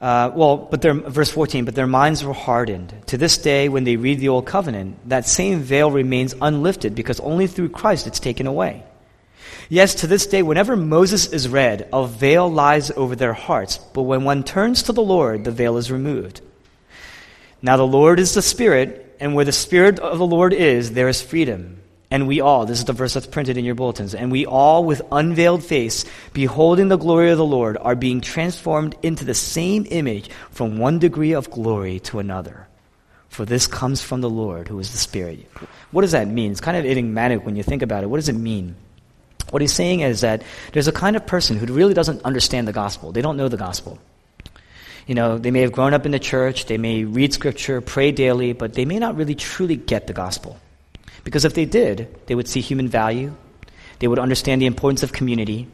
uh, 0.00 0.32
well, 0.34 0.56
but 0.56 0.82
their, 0.82 0.94
verse 0.94 1.30
14, 1.30 1.64
but 1.64 1.76
their 1.76 1.86
minds 1.86 2.24
were 2.24 2.32
hardened. 2.32 2.92
To 3.06 3.16
this 3.16 3.38
day, 3.38 3.68
when 3.68 3.84
they 3.84 3.94
read 3.94 4.18
the 4.18 4.30
Old 4.30 4.46
Covenant, 4.46 5.08
that 5.08 5.28
same 5.28 5.60
veil 5.60 5.92
remains 5.92 6.34
unlifted 6.42 6.96
because 6.96 7.20
only 7.20 7.46
through 7.46 7.68
Christ 7.68 8.08
it's 8.08 8.18
taken 8.18 8.48
away. 8.48 8.82
Yes, 9.68 9.94
to 9.96 10.08
this 10.08 10.26
day, 10.26 10.42
whenever 10.42 10.74
Moses 10.74 11.32
is 11.32 11.48
read, 11.48 11.88
a 11.92 12.04
veil 12.04 12.50
lies 12.50 12.90
over 12.90 13.14
their 13.14 13.32
hearts, 13.32 13.78
but 13.78 14.02
when 14.02 14.24
one 14.24 14.42
turns 14.42 14.82
to 14.84 14.92
the 14.92 15.02
Lord, 15.02 15.44
the 15.44 15.52
veil 15.52 15.76
is 15.76 15.92
removed. 15.92 16.40
Now 17.62 17.76
the 17.76 17.86
Lord 17.86 18.18
is 18.18 18.34
the 18.34 18.42
Spirit, 18.42 19.16
and 19.20 19.34
where 19.34 19.44
the 19.44 19.52
Spirit 19.52 20.00
of 20.00 20.18
the 20.18 20.26
Lord 20.26 20.52
is, 20.52 20.92
there 20.92 21.08
is 21.08 21.22
freedom. 21.22 21.78
And 22.10 22.26
we 22.26 22.40
all, 22.40 22.66
this 22.66 22.80
is 22.80 22.84
the 22.84 22.92
verse 22.92 23.14
that's 23.14 23.26
printed 23.26 23.56
in 23.56 23.64
your 23.64 23.76
bulletins, 23.76 24.14
and 24.14 24.30
we 24.30 24.44
all 24.44 24.84
with 24.84 25.00
unveiled 25.10 25.64
face, 25.64 26.04
beholding 26.34 26.88
the 26.88 26.98
glory 26.98 27.30
of 27.30 27.38
the 27.38 27.44
Lord, 27.44 27.78
are 27.80 27.94
being 27.94 28.20
transformed 28.20 28.96
into 29.02 29.24
the 29.24 29.32
same 29.32 29.86
image 29.88 30.28
from 30.50 30.76
one 30.76 30.98
degree 30.98 31.32
of 31.32 31.50
glory 31.50 32.00
to 32.00 32.18
another. 32.18 32.68
For 33.28 33.46
this 33.46 33.66
comes 33.66 34.02
from 34.02 34.20
the 34.20 34.28
Lord, 34.28 34.68
who 34.68 34.78
is 34.78 34.92
the 34.92 34.98
Spirit. 34.98 35.48
What 35.90 36.02
does 36.02 36.12
that 36.12 36.28
mean? 36.28 36.50
It's 36.50 36.60
kind 36.60 36.76
of 36.76 36.84
enigmatic 36.84 37.46
when 37.46 37.56
you 37.56 37.62
think 37.62 37.80
about 37.80 38.02
it. 38.02 38.08
What 38.08 38.18
does 38.18 38.28
it 38.28 38.34
mean? 38.34 38.76
What 39.48 39.62
he's 39.62 39.72
saying 39.72 40.00
is 40.00 40.20
that 40.20 40.42
there's 40.72 40.88
a 40.88 40.92
kind 40.92 41.16
of 41.16 41.26
person 41.26 41.56
who 41.56 41.64
really 41.66 41.94
doesn't 41.94 42.22
understand 42.24 42.68
the 42.68 42.72
gospel. 42.72 43.12
They 43.12 43.22
don't 43.22 43.38
know 43.38 43.48
the 43.48 43.56
gospel. 43.56 43.98
You 45.06 45.14
know, 45.14 45.38
they 45.38 45.50
may 45.50 45.60
have 45.60 45.72
grown 45.72 45.94
up 45.94 46.06
in 46.06 46.12
the 46.12 46.18
church, 46.18 46.66
they 46.66 46.78
may 46.78 47.04
read 47.04 47.32
scripture, 47.32 47.80
pray 47.80 48.12
daily, 48.12 48.52
but 48.52 48.74
they 48.74 48.84
may 48.84 48.98
not 48.98 49.16
really 49.16 49.34
truly 49.34 49.76
get 49.76 50.06
the 50.06 50.12
gospel. 50.12 50.58
Because 51.24 51.44
if 51.44 51.54
they 51.54 51.64
did, 51.64 52.14
they 52.26 52.34
would 52.34 52.48
see 52.48 52.60
human 52.60 52.88
value, 52.88 53.34
they 53.98 54.08
would 54.08 54.18
understand 54.18 54.60
the 54.62 54.66
importance 54.66 55.02
of 55.02 55.12
community, 55.12 55.68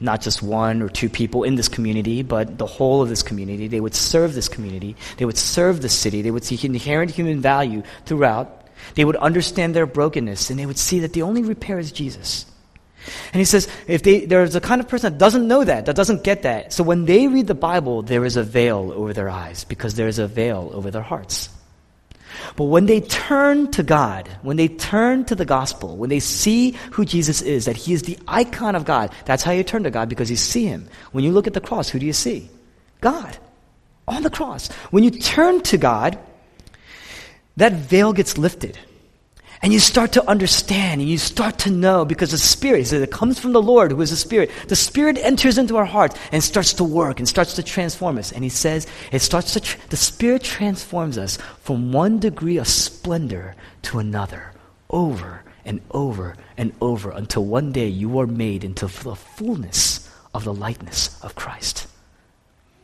not 0.00 0.20
just 0.20 0.42
one 0.42 0.82
or 0.82 0.88
two 0.88 1.08
people 1.08 1.44
in 1.44 1.54
this 1.54 1.68
community, 1.68 2.22
but 2.22 2.58
the 2.58 2.66
whole 2.66 3.02
of 3.02 3.08
this 3.08 3.22
community. 3.22 3.68
They 3.68 3.80
would 3.80 3.94
serve 3.94 4.34
this 4.34 4.48
community, 4.48 4.96
they 5.16 5.24
would 5.24 5.38
serve 5.38 5.82
the 5.82 5.88
city, 5.88 6.22
they 6.22 6.30
would 6.30 6.44
see 6.44 6.58
inherent 6.66 7.10
human 7.10 7.40
value 7.40 7.82
throughout. 8.04 8.54
They 8.94 9.04
would 9.04 9.16
understand 9.16 9.74
their 9.74 9.86
brokenness, 9.86 10.50
and 10.50 10.58
they 10.58 10.66
would 10.66 10.78
see 10.78 11.00
that 11.00 11.12
the 11.12 11.22
only 11.22 11.42
repair 11.42 11.80
is 11.80 11.90
Jesus. 11.90 12.46
And 13.32 13.40
he 13.40 13.44
says, 13.44 13.68
if 13.86 14.02
they, 14.02 14.26
there's 14.26 14.54
a 14.54 14.60
kind 14.60 14.80
of 14.80 14.88
person 14.88 15.12
that 15.12 15.18
doesn't 15.18 15.46
know 15.46 15.64
that, 15.64 15.86
that 15.86 15.96
doesn't 15.96 16.24
get 16.24 16.42
that. 16.42 16.72
So 16.72 16.82
when 16.82 17.04
they 17.04 17.28
read 17.28 17.46
the 17.46 17.54
Bible, 17.54 18.02
there 18.02 18.24
is 18.24 18.36
a 18.36 18.42
veil 18.42 18.92
over 18.94 19.12
their 19.12 19.28
eyes 19.28 19.64
because 19.64 19.94
there 19.94 20.08
is 20.08 20.18
a 20.18 20.26
veil 20.26 20.70
over 20.72 20.90
their 20.90 21.02
hearts. 21.02 21.48
But 22.56 22.64
when 22.64 22.86
they 22.86 23.00
turn 23.00 23.70
to 23.72 23.82
God, 23.82 24.28
when 24.42 24.56
they 24.56 24.68
turn 24.68 25.24
to 25.26 25.34
the 25.34 25.44
gospel, 25.44 25.96
when 25.96 26.10
they 26.10 26.20
see 26.20 26.72
who 26.92 27.04
Jesus 27.04 27.42
is, 27.42 27.64
that 27.64 27.76
he 27.76 27.92
is 27.92 28.02
the 28.02 28.18
icon 28.28 28.74
of 28.74 28.84
God, 28.84 29.12
that's 29.24 29.42
how 29.42 29.52
you 29.52 29.62
turn 29.62 29.84
to 29.84 29.90
God 29.90 30.08
because 30.08 30.30
you 30.30 30.36
see 30.36 30.64
him. 30.64 30.88
When 31.12 31.24
you 31.24 31.32
look 31.32 31.46
at 31.46 31.54
the 31.54 31.60
cross, 31.60 31.88
who 31.88 31.98
do 31.98 32.06
you 32.06 32.12
see? 32.12 32.48
God. 33.00 33.36
On 34.06 34.22
the 34.22 34.30
cross. 34.30 34.72
When 34.90 35.04
you 35.04 35.10
turn 35.10 35.62
to 35.64 35.76
God, 35.76 36.18
that 37.56 37.72
veil 37.72 38.12
gets 38.12 38.38
lifted. 38.38 38.78
And 39.60 39.72
you 39.72 39.80
start 39.80 40.12
to 40.12 40.28
understand 40.28 41.00
and 41.00 41.10
you 41.10 41.18
start 41.18 41.58
to 41.60 41.70
know 41.70 42.04
because 42.04 42.30
the 42.30 42.38
Spirit, 42.38 42.86
says 42.86 43.02
it 43.02 43.10
comes 43.10 43.40
from 43.40 43.52
the 43.52 43.62
Lord 43.62 43.90
who 43.90 44.00
is 44.00 44.10
the 44.10 44.16
Spirit. 44.16 44.50
The 44.68 44.76
Spirit 44.76 45.18
enters 45.18 45.58
into 45.58 45.76
our 45.76 45.84
hearts 45.84 46.16
and 46.30 46.42
starts 46.42 46.72
to 46.74 46.84
work 46.84 47.18
and 47.18 47.28
starts 47.28 47.54
to 47.54 47.62
transform 47.62 48.18
us. 48.18 48.30
And 48.30 48.44
He 48.44 48.50
says 48.50 48.86
it 49.10 49.20
starts 49.20 49.54
to, 49.54 49.60
tr- 49.60 49.78
the 49.90 49.96
Spirit 49.96 50.44
transforms 50.44 51.18
us 51.18 51.38
from 51.60 51.92
one 51.92 52.20
degree 52.20 52.58
of 52.58 52.68
splendor 52.68 53.56
to 53.82 53.98
another 53.98 54.52
over 54.90 55.42
and 55.64 55.80
over 55.90 56.36
and 56.56 56.72
over 56.80 57.10
until 57.10 57.44
one 57.44 57.72
day 57.72 57.88
you 57.88 58.18
are 58.20 58.26
made 58.26 58.62
into 58.62 58.86
the 58.86 59.16
fullness 59.16 60.08
of 60.34 60.44
the 60.44 60.54
likeness 60.54 61.20
of 61.22 61.34
Christ. 61.34 61.88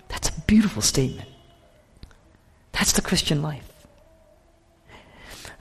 That's 0.09 0.29
a 0.29 0.41
beautiful 0.43 0.83
statement. 0.83 1.29
That's 2.73 2.93
the 2.93 3.03
Christian 3.03 3.43
life. 3.43 3.74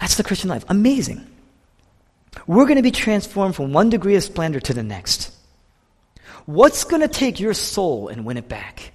That's 0.03 0.15
the 0.15 0.23
Christian 0.25 0.49
life. 0.49 0.65
Amazing. 0.67 1.25
We're 2.45 2.65
going 2.65 2.75
to 2.75 2.83
be 2.83 2.91
transformed 2.91 3.55
from 3.55 3.71
one 3.71 3.89
degree 3.89 4.17
of 4.17 4.23
splendor 4.23 4.59
to 4.59 4.73
the 4.73 4.83
next. 4.83 5.33
What's 6.45 6.83
going 6.83 7.01
to 7.01 7.07
take 7.07 7.39
your 7.39 7.53
soul 7.53 8.09
and 8.09 8.25
win 8.25 8.35
it 8.35 8.49
back? 8.49 8.91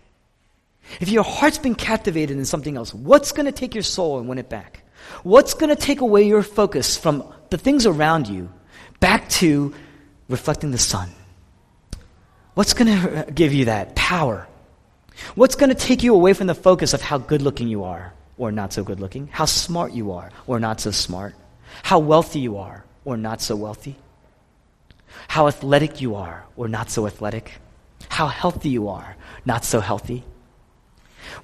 If 1.00 1.09
your 1.09 1.24
heart's 1.24 1.56
been 1.56 1.76
captivated 1.76 2.36
in 2.36 2.44
something 2.44 2.76
else, 2.76 2.92
what's 2.92 3.32
going 3.32 3.46
to 3.46 3.52
take 3.52 3.74
your 3.74 3.84
soul 3.84 4.18
and 4.18 4.28
win 4.28 4.36
it 4.36 4.50
back? 4.50 4.82
What's 5.22 5.54
going 5.54 5.74
to 5.74 5.82
take 5.82 6.02
away 6.02 6.24
your 6.24 6.42
focus 6.42 6.98
from 6.98 7.24
the 7.48 7.56
things 7.56 7.86
around 7.86 8.28
you 8.28 8.52
back 9.00 9.30
to 9.40 9.72
reflecting 10.28 10.72
the 10.72 10.76
sun? 10.76 11.09
What's 12.52 12.74
going 12.74 13.00
to 13.00 13.20
uh, 13.20 13.30
give 13.34 13.54
you 13.54 13.64
that 13.64 13.96
power? 13.96 14.46
What's 15.36 15.54
going 15.54 15.70
to 15.70 15.74
take 15.74 16.02
you 16.02 16.14
away 16.14 16.34
from 16.34 16.48
the 16.48 16.54
focus 16.54 16.92
of 16.92 17.00
how 17.00 17.16
good 17.16 17.40
looking 17.40 17.68
you 17.68 17.84
are? 17.84 18.12
Or 18.39 18.53
not 18.53 18.72
so 18.72 18.82
good 18.82 19.01
looking, 19.01 19.28
how 19.28 19.45
smart 19.45 19.93
you 19.93 20.12
are 20.12 20.30
or 20.47 20.59
not 20.59 20.80
so 20.80 20.91
smart, 20.91 21.34
how 21.82 21.99
wealthy 21.99 22.41
you 22.41 22.57
are 22.57 22.84
or 23.05 23.16
not 23.16 23.41
so 23.41 23.57
wealthy, 23.57 23.97
how 25.26 25.49
athletic 25.49 26.01
you 26.01 26.14
are 26.14 26.45
or 26.57 26.68
not 26.68 26.91
so 26.91 27.07
athletic, 27.07 27.55
how 28.09 28.26
healthy 28.26 28.70
you 28.70 28.89
are, 28.89 29.16
not 29.45 29.64
so 29.64 29.80
healthy. 29.80 30.24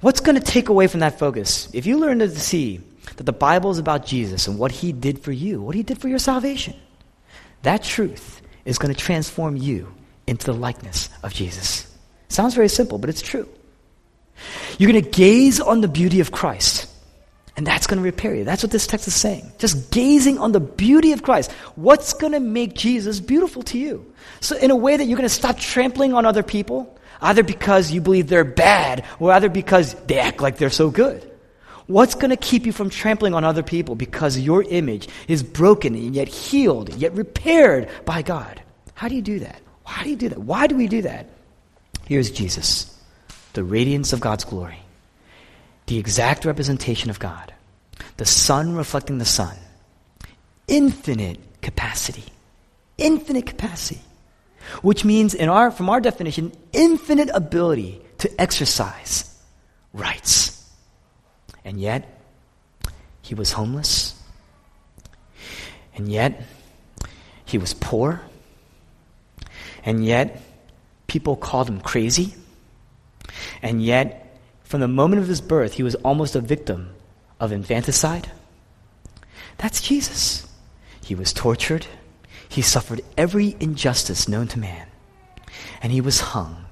What's 0.01 0.19
going 0.19 0.35
to 0.35 0.43
take 0.43 0.69
away 0.69 0.87
from 0.87 1.01
that 1.01 1.19
focus? 1.19 1.69
If 1.73 1.85
you 1.85 1.99
learn 1.99 2.19
to 2.19 2.29
see 2.29 2.81
that 3.17 3.25
the 3.25 3.33
Bible 3.33 3.71
is 3.71 3.77
about 3.77 4.05
Jesus 4.05 4.47
and 4.47 4.57
what 4.57 4.71
he 4.71 4.91
did 4.91 5.19
for 5.19 5.31
you, 5.31 5.61
what 5.61 5.75
he 5.75 5.83
did 5.83 5.99
for 5.99 6.07
your 6.07 6.19
salvation, 6.19 6.75
that 7.61 7.83
truth 7.83 8.41
is 8.65 8.77
going 8.77 8.93
to 8.93 8.99
transform 8.99 9.55
you 9.55 9.93
into 10.27 10.47
the 10.47 10.53
likeness 10.53 11.09
of 11.23 11.33
Jesus. 11.33 11.91
Sounds 12.29 12.55
very 12.55 12.69
simple, 12.69 12.97
but 12.97 13.09
it's 13.09 13.21
true. 13.21 13.47
You're 14.77 14.91
going 14.91 15.03
to 15.03 15.09
gaze 15.09 15.59
on 15.59 15.81
the 15.81 15.87
beauty 15.87 16.19
of 16.19 16.31
Christ. 16.31 16.91
And 17.57 17.65
that's 17.65 17.87
going 17.87 17.97
to 17.97 18.03
repair 18.03 18.35
you. 18.35 18.43
That's 18.43 18.63
what 18.63 18.71
this 18.71 18.85
text 18.85 19.07
is 19.07 19.15
saying. 19.15 19.49
Just 19.59 19.89
gazing 19.91 20.39
on 20.39 20.51
the 20.51 20.59
beauty 20.59 21.13
of 21.13 21.23
Christ. 21.23 21.51
What's 21.75 22.13
going 22.13 22.33
to 22.33 22.41
make 22.41 22.73
Jesus 22.73 23.21
beautiful 23.21 23.63
to 23.63 23.77
you? 23.77 24.13
So, 24.41 24.57
in 24.57 24.71
a 24.71 24.75
way 24.75 24.97
that 24.97 25.05
you're 25.05 25.17
going 25.17 25.29
to 25.29 25.33
stop 25.33 25.57
trampling 25.57 26.13
on 26.13 26.25
other 26.25 26.43
people, 26.43 26.97
either 27.21 27.43
because 27.43 27.91
you 27.91 28.01
believe 28.01 28.27
they're 28.27 28.43
bad 28.43 29.05
or 29.19 29.31
either 29.31 29.47
because 29.47 29.93
they 30.05 30.19
act 30.19 30.41
like 30.41 30.57
they're 30.57 30.69
so 30.69 30.89
good. 30.89 31.31
What's 31.87 32.15
going 32.15 32.31
to 32.31 32.37
keep 32.37 32.65
you 32.65 32.71
from 32.71 32.89
trampling 32.89 33.33
on 33.33 33.43
other 33.43 33.63
people 33.63 33.95
because 33.95 34.37
your 34.37 34.63
image 34.63 35.07
is 35.27 35.43
broken 35.43 35.93
and 35.95 36.15
yet 36.15 36.27
healed, 36.27 36.93
yet 36.95 37.13
repaired 37.13 37.89
by 38.05 38.21
God? 38.21 38.61
How 38.95 39.07
do 39.07 39.15
you 39.15 39.21
do 39.21 39.39
that? 39.39 39.61
Why 39.83 40.03
do 40.03 40.09
you 40.09 40.15
do 40.15 40.29
that? 40.29 40.39
Why 40.39 40.67
do 40.67 40.75
we 40.75 40.87
do 40.87 41.03
that? 41.03 41.29
Here's 42.05 42.31
Jesus 42.31 42.94
the 43.55 43.63
radiance 43.63 44.13
of 44.13 44.19
God's 44.19 44.43
glory, 44.43 44.79
the 45.87 45.97
exact 45.97 46.45
representation 46.45 47.09
of 47.09 47.19
God, 47.19 47.53
the 48.17 48.25
sun 48.25 48.75
reflecting 48.75 49.17
the 49.17 49.25
sun, 49.25 49.55
infinite 50.67 51.39
capacity, 51.61 52.25
infinite 52.97 53.45
capacity, 53.45 54.01
which 54.81 55.03
means 55.03 55.33
in 55.33 55.49
our, 55.49 55.71
from 55.71 55.89
our 55.89 56.01
definition, 56.01 56.51
infinite 56.73 57.29
ability 57.33 58.01
to 58.19 58.41
exercise 58.41 59.33
rights. 59.93 60.69
And 61.63 61.79
yet, 61.79 62.21
he 63.21 63.35
was 63.35 63.51
homeless. 63.51 64.21
And 65.95 66.11
yet, 66.11 66.43
he 67.45 67.57
was 67.57 67.73
poor. 67.73 68.21
And 69.83 70.05
yet, 70.05 70.41
people 71.07 71.35
called 71.35 71.69
him 71.69 71.79
crazy. 71.79 72.33
And 73.61 73.83
yet, 73.83 74.39
from 74.63 74.81
the 74.81 74.87
moment 74.87 75.21
of 75.21 75.27
his 75.27 75.41
birth, 75.41 75.73
he 75.73 75.83
was 75.83 75.95
almost 75.95 76.35
a 76.35 76.41
victim 76.41 76.89
of 77.39 77.51
infanticide. 77.51 78.31
That's 79.57 79.81
Jesus. 79.81 80.47
He 81.03 81.15
was 81.15 81.33
tortured. 81.33 81.85
He 82.49 82.61
suffered 82.61 83.01
every 83.17 83.55
injustice 83.59 84.27
known 84.27 84.47
to 84.49 84.59
man. 84.59 84.87
And 85.81 85.91
he 85.91 86.01
was 86.01 86.19
hung. 86.19 86.65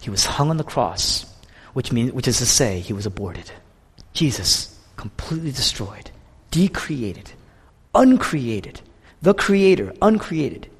He 0.00 0.10
was 0.10 0.24
hung 0.24 0.50
on 0.50 0.56
the 0.56 0.64
cross, 0.64 1.26
which, 1.72 1.92
mean, 1.92 2.08
which 2.10 2.28
is 2.28 2.38
to 2.38 2.46
say, 2.46 2.80
he 2.80 2.92
was 2.92 3.06
aborted. 3.06 3.50
Jesus, 4.12 4.78
completely 4.96 5.50
destroyed, 5.50 6.10
decreated, 6.50 7.32
uncreated, 7.94 8.80
the 9.22 9.34
Creator, 9.34 9.92
uncreated. 10.02 10.70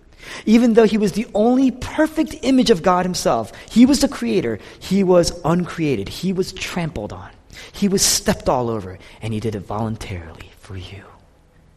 Even 0.45 0.75
though 0.75 0.85
he 0.87 0.99
was 0.99 1.13
the 1.13 1.27
only 1.35 1.71
perfect 1.71 2.35
image 2.43 2.71
of 2.71 2.83
God 2.83 3.05
himself, 3.05 3.53
he 3.71 3.87
was 3.87 4.01
the 4.01 4.09
creator, 4.09 4.59
he 4.79 5.03
was 5.05 5.33
uncreated. 5.45 6.09
He 6.09 6.33
was 6.33 6.53
trampled 6.53 7.13
on. 7.13 7.31
He 7.73 7.89
was 7.89 8.03
stepped 8.03 8.49
all 8.49 8.69
over, 8.71 8.99
and 9.23 9.33
he 9.33 9.41
did 9.41 9.55
it 9.55 9.61
voluntarily 9.61 10.51
for 10.59 10.77
you. 10.77 11.05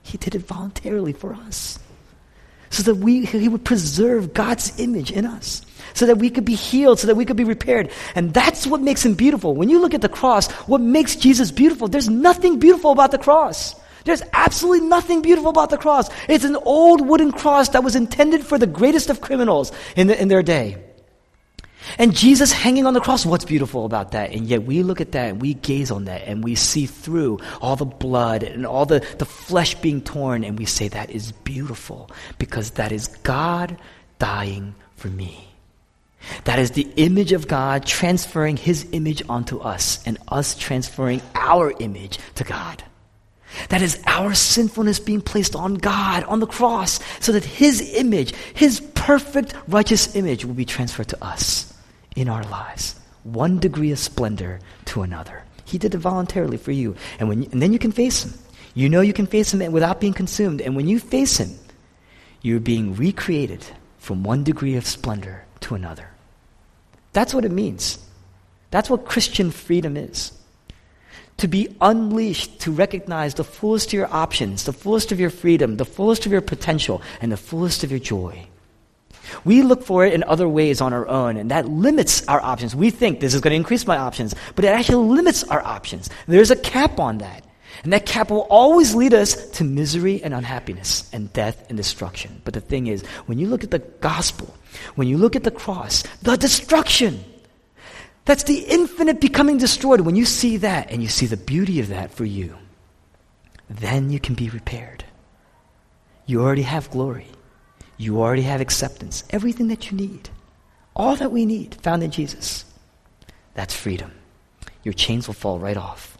He 0.03 0.17
did 0.17 0.35
it 0.35 0.41
voluntarily 0.41 1.13
for 1.13 1.33
us. 1.33 1.79
so 2.69 2.83
that 2.83 2.95
we, 2.95 3.25
He 3.25 3.49
would 3.49 3.63
preserve 3.65 4.33
God's 4.33 4.79
image 4.79 5.11
in 5.11 5.25
us, 5.25 5.65
so 5.93 6.05
that 6.05 6.17
we 6.17 6.29
could 6.29 6.45
be 6.45 6.55
healed, 6.55 6.99
so 6.99 7.07
that 7.07 7.15
we 7.15 7.25
could 7.25 7.37
be 7.37 7.43
repaired. 7.43 7.89
And 8.15 8.33
that's 8.33 8.67
what 8.67 8.81
makes 8.81 9.03
Him 9.03 9.15
beautiful. 9.15 9.55
When 9.55 9.69
you 9.69 9.79
look 9.79 9.93
at 9.93 10.01
the 10.01 10.09
cross, 10.09 10.51
what 10.67 10.81
makes 10.81 11.15
Jesus 11.15 11.51
beautiful, 11.51 11.87
there's 11.87 12.09
nothing 12.09 12.59
beautiful 12.59 12.91
about 12.91 13.11
the 13.11 13.17
cross. 13.17 13.75
There's 14.09 14.23
absolutely 14.33 14.87
nothing 14.87 15.21
beautiful 15.21 15.51
about 15.51 15.69
the 15.69 15.77
cross. 15.77 16.09
It's 16.27 16.43
an 16.43 16.55
old 16.55 17.07
wooden 17.07 17.31
cross 17.31 17.69
that 17.69 17.83
was 17.83 17.95
intended 17.95 18.43
for 18.43 18.57
the 18.57 18.65
greatest 18.65 19.11
of 19.11 19.21
criminals 19.21 19.71
in, 19.95 20.07
the, 20.07 20.19
in 20.19 20.29
their 20.29 20.41
day. 20.41 20.83
And 21.99 22.15
Jesus 22.15 22.51
hanging 22.51 22.87
on 22.87 22.95
the 22.95 23.01
cross, 23.01 23.23
what's 23.23 23.45
beautiful 23.45 23.85
about 23.85 24.13
that? 24.13 24.31
And 24.31 24.47
yet 24.47 24.63
we 24.63 24.81
look 24.81 24.99
at 24.99 25.11
that 25.11 25.29
and 25.29 25.39
we 25.39 25.53
gaze 25.53 25.91
on 25.91 26.05
that 26.05 26.23
and 26.23 26.43
we 26.43 26.55
see 26.55 26.87
through 26.87 27.37
all 27.61 27.75
the 27.75 27.85
blood 27.85 28.41
and 28.41 28.65
all 28.65 28.87
the, 28.87 29.05
the 29.19 29.25
flesh 29.25 29.75
being 29.75 30.01
torn 30.01 30.43
and 30.43 30.57
we 30.57 30.65
say 30.65 30.87
that 30.87 31.11
is 31.11 31.31
beautiful 31.31 32.09
because 32.39 32.71
that 32.71 32.91
is 32.91 33.09
God 33.21 33.77
dying 34.17 34.73
for 34.95 35.09
me. 35.09 35.47
That 36.45 36.57
is 36.57 36.71
the 36.71 36.87
image 36.95 37.31
of 37.31 37.47
God 37.47 37.85
transferring 37.85 38.57
his 38.57 38.87
image 38.91 39.21
onto 39.29 39.59
us 39.59 40.03
and 40.07 40.17
us 40.29 40.57
transferring 40.57 41.21
our 41.35 41.75
image 41.79 42.17
to 42.33 42.43
God. 42.43 42.83
That 43.69 43.81
is 43.81 44.01
our 44.05 44.33
sinfulness 44.33 44.99
being 44.99 45.21
placed 45.21 45.55
on 45.55 45.75
God 45.75 46.23
on 46.25 46.39
the 46.39 46.47
cross 46.47 46.99
so 47.19 47.31
that 47.31 47.43
his 47.43 47.95
image, 47.95 48.33
his 48.53 48.79
perfect 48.95 49.53
righteous 49.67 50.15
image 50.15 50.45
will 50.45 50.53
be 50.53 50.65
transferred 50.65 51.09
to 51.09 51.23
us 51.23 51.73
in 52.15 52.29
our 52.29 52.43
lives. 52.43 52.95
One 53.23 53.59
degree 53.59 53.91
of 53.91 53.99
splendor 53.99 54.59
to 54.85 55.01
another. 55.01 55.43
He 55.65 55.77
did 55.77 55.93
it 55.93 55.99
voluntarily 55.99 56.57
for 56.57 56.71
you. 56.71 56.95
And, 57.19 57.29
when 57.29 57.43
and 57.51 57.61
then 57.61 57.73
you 57.73 57.79
can 57.79 57.91
face 57.91 58.23
him. 58.23 58.33
You 58.73 58.89
know 58.89 59.01
you 59.01 59.13
can 59.13 59.27
face 59.27 59.53
him 59.53 59.71
without 59.71 59.99
being 59.99 60.13
consumed. 60.13 60.61
And 60.61 60.75
when 60.75 60.87
you 60.87 60.99
face 60.99 61.37
him, 61.37 61.49
you're 62.41 62.59
being 62.59 62.95
recreated 62.95 63.65
from 63.97 64.23
one 64.23 64.43
degree 64.43 64.75
of 64.75 64.85
splendor 64.85 65.45
to 65.61 65.75
another. 65.75 66.09
That's 67.13 67.33
what 67.33 67.45
it 67.45 67.51
means. 67.51 67.99
That's 68.71 68.89
what 68.89 69.05
Christian 69.05 69.51
freedom 69.51 69.97
is. 69.97 70.31
To 71.39 71.47
be 71.47 71.75
unleashed, 71.81 72.59
to 72.61 72.71
recognize 72.71 73.33
the 73.33 73.43
fullest 73.43 73.87
of 73.87 73.93
your 73.93 74.13
options, 74.13 74.65
the 74.65 74.73
fullest 74.73 75.11
of 75.11 75.19
your 75.19 75.29
freedom, 75.29 75.77
the 75.77 75.85
fullest 75.85 76.25
of 76.25 76.31
your 76.31 76.41
potential, 76.41 77.01
and 77.21 77.31
the 77.31 77.37
fullest 77.37 77.83
of 77.83 77.91
your 77.91 77.99
joy. 77.99 78.45
We 79.45 79.61
look 79.61 79.83
for 79.83 80.05
it 80.05 80.13
in 80.13 80.23
other 80.23 80.49
ways 80.49 80.81
on 80.81 80.91
our 80.91 81.07
own, 81.07 81.37
and 81.37 81.51
that 81.51 81.67
limits 81.67 82.27
our 82.27 82.41
options. 82.41 82.75
We 82.75 82.89
think 82.89 83.19
this 83.19 83.33
is 83.33 83.41
going 83.41 83.51
to 83.51 83.55
increase 83.55 83.87
my 83.87 83.97
options, 83.97 84.35
but 84.55 84.65
it 84.65 84.69
actually 84.69 85.07
limits 85.15 85.43
our 85.45 85.61
options. 85.61 86.09
There's 86.27 86.51
a 86.51 86.55
cap 86.55 86.99
on 86.99 87.19
that. 87.19 87.45
And 87.83 87.93
that 87.93 88.05
cap 88.05 88.29
will 88.29 88.47
always 88.49 88.93
lead 88.93 89.13
us 89.13 89.49
to 89.51 89.63
misery 89.63 90.21
and 90.21 90.33
unhappiness 90.33 91.09
and 91.13 91.31
death 91.31 91.65
and 91.69 91.77
destruction. 91.77 92.41
But 92.43 92.53
the 92.53 92.61
thing 92.61 92.87
is, 92.87 93.05
when 93.27 93.39
you 93.39 93.47
look 93.47 93.63
at 93.63 93.71
the 93.71 93.79
gospel, 93.79 94.53
when 94.95 95.07
you 95.07 95.17
look 95.17 95.37
at 95.37 95.43
the 95.43 95.51
cross, 95.51 96.03
the 96.21 96.35
destruction, 96.35 97.23
that's 98.25 98.43
the 98.43 98.59
infinite 98.59 99.19
becoming 99.19 99.57
destroyed. 99.57 100.01
When 100.01 100.15
you 100.15 100.25
see 100.25 100.57
that 100.57 100.91
and 100.91 101.01
you 101.01 101.09
see 101.09 101.25
the 101.25 101.37
beauty 101.37 101.79
of 101.79 101.87
that 101.89 102.11
for 102.11 102.25
you, 102.25 102.55
then 103.69 104.09
you 104.09 104.19
can 104.19 104.35
be 104.35 104.49
repaired. 104.49 105.03
You 106.25 106.41
already 106.41 106.63
have 106.63 106.91
glory. 106.91 107.27
You 107.97 108.21
already 108.21 108.43
have 108.43 108.61
acceptance, 108.61 109.23
everything 109.31 109.67
that 109.67 109.91
you 109.91 109.97
need. 109.97 110.29
All 110.95 111.15
that 111.15 111.31
we 111.31 111.45
need 111.45 111.75
found 111.75 112.03
in 112.03 112.11
Jesus. 112.11 112.65
That's 113.55 113.73
freedom. 113.73 114.11
Your 114.83 114.93
chains 114.93 115.27
will 115.27 115.33
fall 115.33 115.59
right 115.59 115.77
off. 115.77 116.17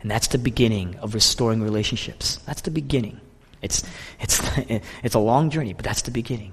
And 0.00 0.10
that's 0.10 0.28
the 0.28 0.38
beginning 0.38 0.96
of 0.96 1.14
restoring 1.14 1.62
relationships. 1.62 2.36
That's 2.46 2.60
the 2.62 2.70
beginning. 2.70 3.20
It's, 3.62 3.82
it's, 4.20 4.40
it's 5.02 5.14
a 5.14 5.18
long 5.18 5.50
journey, 5.50 5.72
but 5.72 5.84
that's 5.84 6.02
the 6.02 6.10
beginning. 6.10 6.52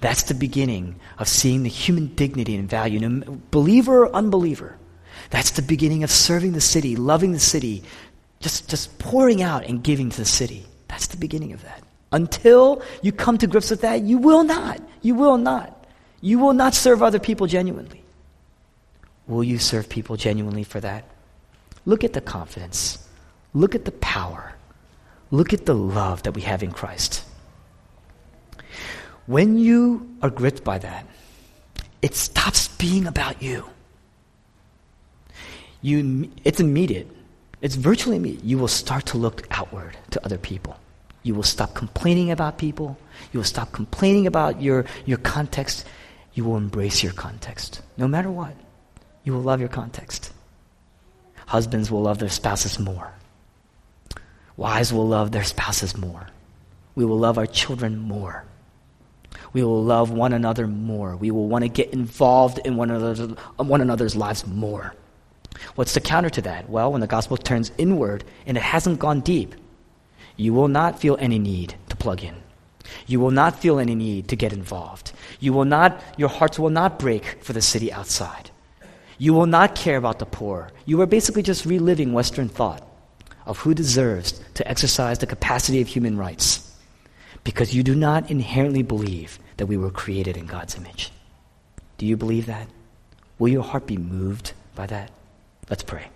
That's 0.00 0.24
the 0.24 0.34
beginning 0.34 0.96
of 1.18 1.28
seeing 1.28 1.62
the 1.62 1.68
human 1.68 2.14
dignity 2.14 2.56
and 2.56 2.68
value, 2.68 3.00
No, 3.00 3.40
believer 3.50 4.04
or 4.04 4.14
unbeliever. 4.14 4.76
That's 5.30 5.52
the 5.52 5.62
beginning 5.62 6.04
of 6.04 6.10
serving 6.10 6.52
the 6.52 6.60
city, 6.60 6.96
loving 6.96 7.32
the 7.32 7.40
city, 7.40 7.82
just, 8.40 8.68
just 8.68 8.98
pouring 8.98 9.42
out 9.42 9.64
and 9.64 9.82
giving 9.82 10.10
to 10.10 10.16
the 10.16 10.24
city. 10.24 10.66
That's 10.88 11.08
the 11.08 11.16
beginning 11.16 11.52
of 11.52 11.62
that. 11.62 11.82
Until 12.12 12.82
you 13.02 13.12
come 13.12 13.38
to 13.38 13.46
grips 13.46 13.70
with 13.70 13.80
that, 13.80 14.02
you 14.02 14.18
will 14.18 14.44
not. 14.44 14.80
You 15.02 15.14
will 15.14 15.38
not. 15.38 15.86
You 16.20 16.38
will 16.38 16.52
not 16.52 16.74
serve 16.74 17.02
other 17.02 17.18
people 17.18 17.46
genuinely. 17.46 18.02
Will 19.26 19.42
you 19.42 19.58
serve 19.58 19.88
people 19.88 20.16
genuinely 20.16 20.62
for 20.62 20.80
that? 20.80 21.04
Look 21.84 22.04
at 22.04 22.12
the 22.12 22.20
confidence. 22.20 23.06
Look 23.54 23.74
at 23.74 23.84
the 23.84 23.92
power. 23.92 24.54
Look 25.30 25.52
at 25.52 25.66
the 25.66 25.74
love 25.74 26.22
that 26.22 26.32
we 26.32 26.42
have 26.42 26.62
in 26.62 26.70
Christ. 26.70 27.24
When 29.26 29.58
you 29.58 30.16
are 30.22 30.30
gripped 30.30 30.62
by 30.62 30.78
that, 30.78 31.06
it 32.00 32.14
stops 32.14 32.68
being 32.68 33.06
about 33.06 33.42
you. 33.42 33.64
you 35.82 36.30
it's 36.44 36.60
immediate. 36.60 37.08
It's 37.60 37.74
virtually 37.74 38.16
immediate. 38.16 38.44
You 38.44 38.58
will 38.58 38.68
start 38.68 39.06
to 39.06 39.18
look 39.18 39.46
outward 39.50 39.96
to 40.10 40.24
other 40.24 40.38
people. 40.38 40.78
You 41.24 41.34
will 41.34 41.42
stop 41.42 41.74
complaining 41.74 42.30
about 42.30 42.56
people. 42.56 42.96
You 43.32 43.40
will 43.40 43.44
stop 43.44 43.72
complaining 43.72 44.28
about 44.28 44.62
your, 44.62 44.84
your 45.06 45.18
context. 45.18 45.84
You 46.34 46.44
will 46.44 46.56
embrace 46.56 47.02
your 47.02 47.12
context, 47.12 47.82
no 47.96 48.06
matter 48.06 48.30
what. 48.30 48.54
You 49.24 49.32
will 49.32 49.40
love 49.40 49.58
your 49.58 49.68
context. 49.68 50.32
Husbands 51.46 51.90
will 51.90 52.02
love 52.02 52.18
their 52.18 52.28
spouses 52.28 52.78
more. 52.78 53.12
Wives 54.56 54.92
will 54.92 55.08
love 55.08 55.32
their 55.32 55.44
spouses 55.44 55.96
more. 55.96 56.28
We 56.94 57.04
will 57.04 57.18
love 57.18 57.38
our 57.38 57.46
children 57.46 57.98
more. 57.98 58.44
We 59.56 59.64
will 59.64 59.82
love 59.82 60.10
one 60.10 60.34
another 60.34 60.66
more. 60.66 61.16
We 61.16 61.30
will 61.30 61.48
want 61.48 61.62
to 61.62 61.70
get 61.70 61.94
involved 61.94 62.58
in 62.66 62.76
one 62.76 62.90
another's, 62.90 63.20
one 63.56 63.80
another's 63.80 64.14
lives 64.14 64.46
more. 64.46 64.94
What's 65.76 65.94
the 65.94 66.00
counter 66.02 66.28
to 66.28 66.42
that? 66.42 66.68
Well, 66.68 66.92
when 66.92 67.00
the 67.00 67.06
gospel 67.06 67.38
turns 67.38 67.72
inward 67.78 68.22
and 68.44 68.58
it 68.58 68.62
hasn't 68.62 68.98
gone 68.98 69.20
deep, 69.20 69.54
you 70.36 70.52
will 70.52 70.68
not 70.68 71.00
feel 71.00 71.16
any 71.20 71.38
need 71.38 71.74
to 71.88 71.96
plug 71.96 72.22
in. 72.22 72.34
You 73.06 73.18
will 73.18 73.30
not 73.30 73.58
feel 73.58 73.78
any 73.78 73.94
need 73.94 74.28
to 74.28 74.36
get 74.36 74.52
involved. 74.52 75.12
You 75.40 75.54
will 75.54 75.64
not, 75.64 76.02
your 76.18 76.28
hearts 76.28 76.58
will 76.58 76.68
not 76.68 76.98
break 76.98 77.42
for 77.42 77.54
the 77.54 77.62
city 77.62 77.90
outside. 77.90 78.50
You 79.16 79.32
will 79.32 79.46
not 79.46 79.74
care 79.74 79.96
about 79.96 80.18
the 80.18 80.26
poor. 80.26 80.70
You 80.84 81.00
are 81.00 81.06
basically 81.06 81.42
just 81.42 81.64
reliving 81.64 82.12
Western 82.12 82.50
thought 82.50 82.86
of 83.46 83.56
who 83.60 83.72
deserves 83.72 84.38
to 84.52 84.68
exercise 84.68 85.20
the 85.20 85.26
capacity 85.26 85.80
of 85.80 85.88
human 85.88 86.18
rights 86.18 86.70
because 87.42 87.74
you 87.74 87.82
do 87.82 87.94
not 87.94 88.30
inherently 88.30 88.82
believe 88.82 89.38
that 89.56 89.66
we 89.66 89.76
were 89.76 89.90
created 89.90 90.36
in 90.36 90.46
God's 90.46 90.76
image. 90.76 91.12
Do 91.98 92.06
you 92.06 92.16
believe 92.16 92.46
that? 92.46 92.68
Will 93.38 93.48
your 93.48 93.62
heart 93.62 93.86
be 93.86 93.96
moved 93.96 94.52
by 94.74 94.86
that? 94.86 95.10
Let's 95.68 95.82
pray. 95.82 96.08